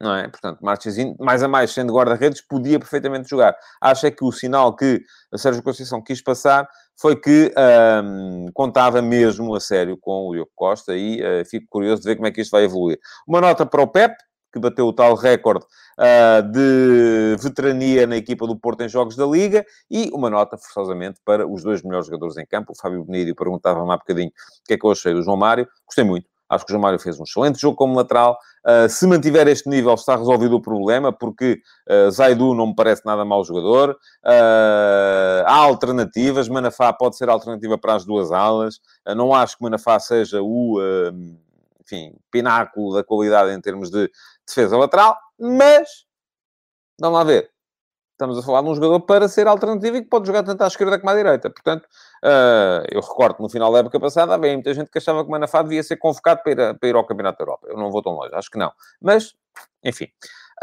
não 0.00 0.14
é? 0.16 0.26
Portanto, 0.28 0.60
Marchesino, 0.62 1.14
mais 1.20 1.42
a 1.42 1.48
mais, 1.48 1.72
sendo 1.72 1.92
guarda-redes, 1.92 2.40
podia 2.40 2.78
perfeitamente 2.78 3.28
jogar. 3.28 3.54
Acho 3.80 4.06
é 4.06 4.10
que 4.10 4.24
o 4.24 4.32
sinal 4.32 4.74
que 4.74 5.02
a 5.32 5.36
Sérgio 5.36 5.62
Conceição 5.62 6.02
quis 6.02 6.22
passar 6.22 6.66
foi 6.98 7.16
que 7.16 7.52
contava 8.54 9.02
mesmo 9.02 9.54
a 9.54 9.60
sério 9.60 9.98
com 10.00 10.28
o 10.28 10.32
Diogo 10.32 10.50
Costa 10.54 10.96
e 10.96 11.20
uh, 11.20 11.44
fico 11.44 11.66
curioso 11.68 12.02
de 12.02 12.08
ver 12.08 12.16
como 12.16 12.26
é 12.26 12.30
que 12.30 12.40
isto 12.40 12.50
vai 12.50 12.64
evoluir. 12.64 12.98
Uma 13.26 13.40
nota 13.40 13.66
para 13.66 13.82
o 13.82 13.86
Pep, 13.86 14.14
que 14.52 14.58
bateu 14.58 14.86
o 14.86 14.92
tal 14.92 15.14
recorde 15.14 15.64
uh, 15.98 16.42
de 16.50 17.36
veterania 17.40 18.06
na 18.06 18.16
equipa 18.16 18.46
do 18.46 18.56
Porto 18.56 18.82
em 18.82 18.88
jogos 18.88 19.16
da 19.16 19.26
Liga, 19.26 19.64
e 19.90 20.10
uma 20.12 20.30
nota, 20.30 20.56
forçosamente, 20.56 21.20
para 21.24 21.46
os 21.46 21.62
dois 21.62 21.82
melhores 21.82 22.06
jogadores 22.06 22.36
em 22.36 22.46
campo. 22.46 22.72
O 22.72 22.76
Fábio 22.76 23.04
Benítez 23.04 23.34
perguntava-me 23.34 23.92
há 23.92 23.96
bocadinho 23.96 24.28
o 24.28 24.32
que 24.66 24.74
é 24.74 24.78
que 24.78 24.86
eu 24.86 24.90
achei 24.90 25.14
do 25.14 25.22
João 25.22 25.36
Mário. 25.36 25.68
Gostei 25.86 26.04
muito 26.04 26.28
Acho 26.50 26.66
que 26.66 26.72
o 26.72 26.74
João 26.74 26.82
Mário 26.82 26.98
fez 26.98 27.18
um 27.20 27.22
excelente 27.22 27.60
jogo 27.60 27.76
como 27.76 27.94
lateral. 27.94 28.36
Uh, 28.66 28.88
se 28.88 29.06
mantiver 29.06 29.46
este 29.46 29.68
nível, 29.68 29.94
está 29.94 30.16
resolvido 30.16 30.56
o 30.56 30.60
problema, 30.60 31.12
porque 31.12 31.60
uh, 31.88 32.10
Zaidu 32.10 32.54
não 32.54 32.66
me 32.66 32.74
parece 32.74 33.02
nada 33.06 33.24
mau 33.24 33.44
jogador. 33.44 33.90
Uh, 34.26 35.46
há 35.46 35.54
alternativas. 35.54 36.48
Manafá 36.48 36.92
pode 36.92 37.16
ser 37.16 37.28
alternativa 37.28 37.78
para 37.78 37.94
as 37.94 38.04
duas 38.04 38.32
alas. 38.32 38.80
Não 39.16 39.32
acho 39.32 39.56
que 39.56 39.62
Manafá 39.62 40.00
seja 40.00 40.42
o, 40.42 40.80
enfim, 41.90 42.14
pináculo 42.30 42.94
da 42.94 43.04
qualidade 43.04 43.52
em 43.52 43.60
termos 43.60 43.90
de 43.90 44.10
defesa 44.46 44.76
lateral, 44.76 45.16
mas 45.38 45.88
vamos 47.00 47.18
lá 47.18 47.24
ver. 47.24 47.50
Estamos 48.12 48.36
a 48.36 48.42
falar 48.42 48.60
de 48.60 48.68
um 48.68 48.74
jogador 48.74 49.00
para 49.00 49.28
ser 49.28 49.46
alternativo 49.46 49.96
e 49.96 50.02
que 50.02 50.08
pode 50.08 50.26
jogar 50.26 50.42
tanto 50.42 50.62
à 50.62 50.66
esquerda 50.66 50.98
como 50.98 51.10
à 51.10 51.14
direita. 51.14 51.48
Portanto, 51.48 51.84
uh, 52.22 52.84
eu 52.90 53.00
recordo 53.00 53.40
no 53.40 53.48
final 53.48 53.72
da 53.72 53.78
época 53.78 53.98
passada 53.98 54.34
havia 54.34 54.52
muita 54.52 54.74
gente 54.74 54.90
que 54.90 54.98
achava 54.98 55.22
que 55.22 55.28
o 55.28 55.30
Manafá 55.30 55.62
devia 55.62 55.82
ser 55.82 55.96
convocado 55.96 56.42
para 56.42 56.52
ir, 56.52 56.78
para 56.78 56.88
ir 56.90 56.94
ao 56.94 57.06
Campeonato 57.06 57.38
da 57.38 57.44
Europa. 57.44 57.66
Eu 57.70 57.78
não 57.78 57.90
vou 57.90 58.02
tão 58.02 58.12
longe, 58.12 58.34
acho 58.34 58.50
que 58.50 58.58
não. 58.58 58.70
Mas, 59.00 59.32
enfim. 59.82 60.08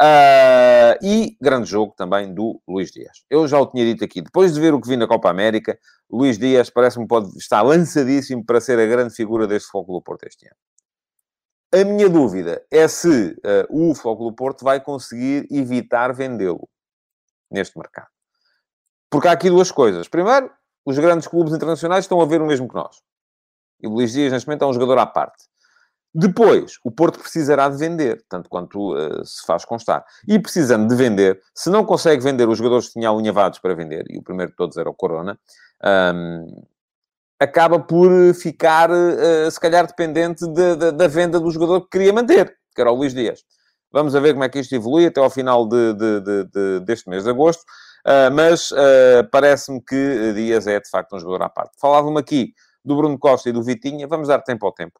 Uh, 0.00 0.94
e 1.02 1.36
grande 1.40 1.68
jogo 1.68 1.92
também 1.96 2.32
do 2.32 2.62
Luís 2.68 2.92
Dias. 2.92 3.24
Eu 3.28 3.48
já 3.48 3.58
o 3.58 3.66
tinha 3.66 3.84
dito 3.84 4.04
aqui, 4.04 4.22
depois 4.22 4.54
de 4.54 4.60
ver 4.60 4.72
o 4.72 4.80
que 4.80 4.86
vi 4.86 4.96
na 4.96 5.08
Copa 5.08 5.28
América, 5.28 5.76
Luís 6.08 6.38
Dias 6.38 6.70
parece-me 6.70 7.08
pode 7.08 7.36
estar 7.36 7.62
lançadíssimo 7.62 8.46
para 8.46 8.60
ser 8.60 8.78
a 8.78 8.86
grande 8.86 9.12
figura 9.12 9.48
deste 9.48 9.68
Foco 9.68 9.92
do 9.92 10.00
Porto 10.00 10.22
este 10.24 10.46
ano. 10.46 10.54
A 11.72 11.84
minha 11.84 12.08
dúvida 12.08 12.64
é 12.70 12.88
se 12.88 13.32
uh, 13.70 13.90
o 13.90 13.94
Foco 13.94 14.24
do 14.24 14.34
Porto 14.34 14.64
vai 14.64 14.80
conseguir 14.80 15.46
evitar 15.50 16.14
vendê-lo 16.14 16.66
neste 17.50 17.76
mercado. 17.76 18.08
Porque 19.10 19.28
há 19.28 19.32
aqui 19.32 19.50
duas 19.50 19.70
coisas. 19.70 20.08
Primeiro, 20.08 20.50
os 20.84 20.98
grandes 20.98 21.28
clubes 21.28 21.52
internacionais 21.52 22.04
estão 22.04 22.20
a 22.20 22.26
ver 22.26 22.40
o 22.40 22.46
mesmo 22.46 22.68
que 22.68 22.74
nós. 22.74 22.96
E 23.80 23.86
o 23.86 23.90
Luís 23.90 24.12
Dias, 24.12 24.32
neste 24.32 24.46
momento, 24.48 24.64
é 24.64 24.66
um 24.66 24.72
jogador 24.72 24.98
à 24.98 25.06
parte. 25.06 25.44
Depois, 26.14 26.78
o 26.82 26.90
Porto 26.90 27.18
precisará 27.18 27.68
de 27.68 27.76
vender, 27.76 28.24
tanto 28.28 28.48
quanto 28.48 28.94
uh, 28.94 29.24
se 29.24 29.44
faz 29.46 29.64
constar. 29.64 30.04
E 30.26 30.38
precisando 30.38 30.88
de 30.88 30.96
vender, 30.96 31.40
se 31.54 31.68
não 31.68 31.84
consegue 31.84 32.22
vender 32.22 32.48
os 32.48 32.56
jogadores 32.56 32.86
que 32.86 32.94
tinha 32.94 33.10
alinhavados 33.10 33.58
para 33.58 33.74
vender, 33.74 34.04
e 34.08 34.18
o 34.18 34.22
primeiro 34.22 34.50
de 34.52 34.56
todos 34.56 34.76
era 34.78 34.88
o 34.88 34.94
Corona, 34.94 35.38
um, 36.14 36.66
acaba 37.38 37.78
por 37.78 38.10
ficar, 38.34 38.90
uh, 38.90 39.50
se 39.50 39.60
calhar, 39.60 39.86
dependente 39.86 40.46
de, 40.46 40.76
de, 40.76 40.92
da 40.92 41.06
venda 41.06 41.38
do 41.38 41.50
jogador 41.50 41.82
que 41.82 41.90
queria 41.90 42.12
manter, 42.12 42.56
que 42.74 42.80
era 42.80 42.90
o 42.90 42.94
Luís 42.94 43.14
Dias. 43.14 43.44
Vamos 43.90 44.12
ver 44.12 44.32
como 44.32 44.44
é 44.44 44.48
que 44.48 44.58
isto 44.58 44.74
evolui 44.74 45.06
até 45.06 45.20
ao 45.20 45.30
final 45.30 45.66
de, 45.66 45.94
de, 45.94 46.44
de, 46.44 46.80
deste 46.80 47.08
mês 47.08 47.24
de 47.24 47.30
agosto. 47.30 47.62
Uh, 48.06 48.32
mas 48.32 48.70
uh, 48.70 49.28
parece-me 49.30 49.82
que 49.82 50.32
Dias 50.32 50.66
é 50.66 50.80
de 50.80 50.88
facto 50.88 51.16
um 51.16 51.18
jogador 51.18 51.44
à 51.44 51.48
parte. 51.48 51.72
Falava-me 51.80 52.18
aqui 52.18 52.54
do 52.84 52.96
Bruno 52.96 53.18
Costa 53.18 53.48
e 53.48 53.52
do 53.52 53.62
Vitinha, 53.62 54.06
vamos 54.06 54.28
dar 54.28 54.40
tempo 54.40 54.64
ao 54.66 54.72
tempo. 54.72 54.98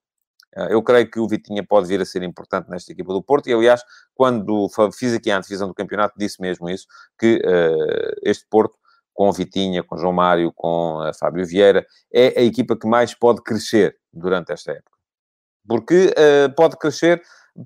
Uh, 0.57 0.65
eu 0.71 0.83
creio 0.83 1.11
que 1.11 1.21
o 1.21 1.29
Vitinha 1.29 1.65
pode 1.65 1.87
vir 1.87 2.01
a 2.01 2.05
ser 2.05 2.23
importante 2.23 2.69
nesta 2.69 2.93
equipa 2.93 3.13
do 3.13 3.23
Porto, 3.23 3.49
e 3.49 3.53
aliás, 3.53 3.83
quando 4.15 4.69
fiz 4.93 5.15
aqui 5.15 5.31
a 5.31 5.39
antevisão 5.39 5.69
do 5.69 5.75
campeonato, 5.75 6.15
disse 6.19 6.41
mesmo 6.41 6.69
isso, 6.69 6.87
que 7.19 7.41
este 8.23 8.47
Porto, 8.51 8.78
com 9.19 9.33
Vitinha, 9.33 9.83
com 9.83 9.97
João 9.97 10.13
Mário, 10.13 10.53
com 10.55 11.01
Fábio 11.19 11.45
Vieira, 11.45 11.85
é 12.15 12.39
a 12.39 12.43
equipa 12.45 12.77
que 12.79 12.87
mais 12.87 13.15
pode 13.15 13.43
crescer 13.43 13.97
durante 14.13 14.53
esta 14.53 14.71
época. 14.71 14.97
Porque 15.67 16.15
pode 16.57 16.77
crescer 16.79 17.21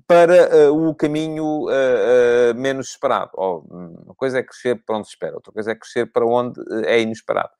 para 0.07 0.71
uh, 0.71 0.89
o 0.89 0.95
caminho 0.95 1.65
uh, 1.65 1.69
uh, 1.69 2.55
menos 2.55 2.89
esperado. 2.89 3.29
Oh, 3.35 3.59
uma 3.69 4.15
coisa 4.15 4.39
é 4.39 4.43
crescer 4.43 4.83
para 4.83 4.97
onde 4.97 5.05
se 5.05 5.13
espera, 5.13 5.35
outra 5.35 5.53
coisa 5.53 5.71
é 5.71 5.75
crescer 5.75 6.11
para 6.11 6.25
onde 6.25 6.59
é 6.87 6.99
inesperado. 6.99 7.51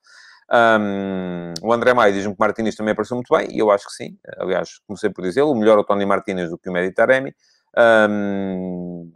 Um, 0.50 1.54
o 1.62 1.72
André 1.72 1.94
Maia 1.94 2.12
diz-me 2.12 2.34
que 2.34 2.40
Martínez 2.40 2.74
também 2.74 2.90
apareceu 2.90 3.16
muito 3.16 3.32
bem, 3.32 3.46
e 3.52 3.60
eu 3.60 3.70
acho 3.70 3.86
que 3.86 3.92
sim. 3.92 4.18
Aliás, 4.38 4.80
comecei 4.88 5.08
por 5.08 5.22
dizer, 5.22 5.42
o 5.42 5.54
melhor 5.54 5.78
o 5.78 5.84
Tony 5.84 6.04
Martínez 6.04 6.50
do 6.50 6.58
que 6.58 6.68
o 6.68 6.72
Meditaremi. 6.72 7.32
Um, 8.10 9.12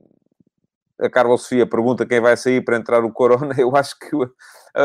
a 1.00 1.08
Carla 1.08 1.36
Sofia 1.36 1.66
pergunta 1.66 2.06
quem 2.06 2.20
vai 2.20 2.36
sair 2.36 2.62
para 2.64 2.76
entrar 2.76 3.04
o 3.04 3.12
Corona. 3.12 3.54
Eu 3.58 3.74
acho 3.76 3.98
que 3.98 4.14
o, 4.14 4.30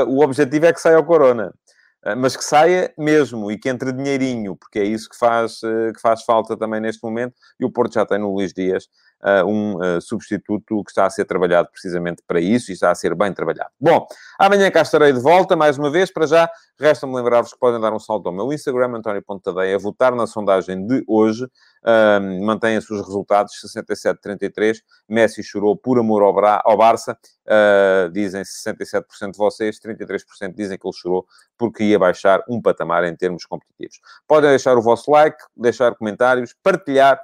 o 0.08 0.24
objetivo 0.24 0.66
é 0.66 0.74
que 0.74 0.82
saia 0.82 1.00
o 1.00 1.06
Corona. 1.06 1.54
Mas 2.18 2.36
que 2.36 2.44
saia 2.44 2.94
mesmo 2.98 3.50
e 3.50 3.58
que 3.58 3.70
entre 3.70 3.94
dinheirinho, 3.94 4.58
porque 4.58 4.78
é 4.78 4.84
isso 4.84 5.10
que 5.10 5.18
faz, 5.18 5.62
ah, 5.64 5.92
que 5.94 6.02
faz 6.02 6.24
falta 6.24 6.58
também 6.58 6.82
neste 6.82 7.02
momento. 7.02 7.34
E 7.58 7.64
o 7.64 7.72
Porto 7.72 7.94
já 7.94 8.06
tem 8.06 8.20
no 8.20 8.34
Luís 8.34 8.52
Dias 8.52 8.90
uh, 9.24 9.46
um 9.48 9.78
uh, 9.78 10.02
substituto 10.02 10.84
que 10.84 10.92
está 10.92 11.06
a 11.06 11.10
ser 11.10 11.26
trabalhado 11.26 11.70
precisamente 11.72 12.22
para 12.28 12.40
isso 12.40 12.72
e 12.72 12.74
está 12.74 12.92
a 12.92 12.96
ser 12.96 13.16
bem 13.16 13.34
trabalhado. 13.34 13.70
Bom, 13.80 14.06
amanhã 14.38 14.70
cá 14.70 14.82
estarei 14.82 15.14
de 15.14 15.20
volta, 15.20 15.56
mais 15.56 15.78
uma 15.78 15.90
vez. 15.90 16.12
Para 16.12 16.28
já, 16.28 16.50
resta-me 16.80 17.16
lembrar-vos 17.16 17.54
que 17.54 17.60
podem 17.60 17.80
dar 17.80 17.94
um 17.94 18.00
salto 18.00 18.28
ao 18.28 18.34
meu 18.34 18.52
Instagram, 18.52 18.98
António 18.98 19.24
Pontadeia, 19.24 19.80
votar 19.80 20.14
na 20.14 20.28
sondagem 20.28 20.86
de 20.86 21.04
hoje. 21.08 21.46
Uh, 21.46 22.46
mantenha-se 22.46 22.94
os 22.94 23.02
resultados, 23.02 23.54
67-33. 23.76 24.78
Messi 25.08 25.44
chorou 25.44 25.76
por 25.76 26.00
amor 26.00 26.22
ao, 26.22 26.34
Bra 26.34 26.62
ao 26.64 26.78
Barça. 26.78 27.18
Uh, 27.46 28.10
dizem 28.12 28.42
67% 28.42 29.32
de 29.32 29.38
vocês, 29.38 29.80
33% 29.80 30.54
dizem 30.56 30.78
que 30.78 30.88
ele 30.88 30.96
chorou 30.96 31.26
porque 31.58 31.84
ia 31.84 32.00
baixar 32.00 32.42
um 32.50 32.62
patamar 32.62 33.04
em 33.04 33.16
termos 33.16 33.46
competitivos. 33.46 34.00
Podem 34.28 34.50
deixar 34.50 34.78
o 34.78 34.82
vosso 34.82 35.12
like, 35.12 35.38
deixar 35.56 35.94
comentários, 35.96 36.56
partilhar 36.64 37.20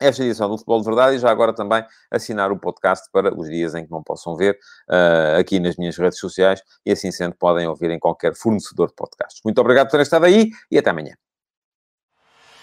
esta 0.00 0.22
edição 0.22 0.48
do 0.48 0.56
Futebol 0.56 0.80
de 0.80 0.86
Verdade 0.86 1.16
e 1.16 1.18
já 1.18 1.30
agora 1.30 1.54
também 1.54 1.84
assinar 2.10 2.50
o 2.50 2.58
podcast 2.58 3.08
para 3.12 3.34
os 3.38 3.48
dias 3.48 3.74
em 3.74 3.84
que 3.84 3.90
não 3.90 4.02
possam 4.02 4.36
ver 4.36 4.58
uh, 4.90 5.38
aqui 5.38 5.60
nas 5.60 5.76
minhas 5.76 5.96
redes 5.96 6.18
sociais 6.18 6.62
e 6.84 6.92
assim 6.92 7.10
sendo 7.10 7.34
podem 7.36 7.66
ouvir 7.66 7.90
em 7.90 7.98
qualquer 7.98 8.34
fornecedor 8.34 8.88
de 8.88 8.94
podcasts. 8.94 9.40
Muito 9.44 9.60
obrigado 9.60 9.86
por 9.86 9.92
terem 9.92 10.02
estado 10.02 10.24
aí 10.24 10.50
e 10.70 10.78
até 10.78 10.90
amanhã. 10.90 11.14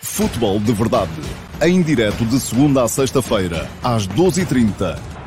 Futebol 0.01 0.59
de 0.59 0.73
Verdade, 0.73 1.11
em 1.61 1.81
direto 1.81 2.25
de 2.25 2.39
segunda 2.39 2.83
a 2.83 2.87
sexta-feira, 2.87 3.67
às 3.83 4.07
12h30 4.07 5.20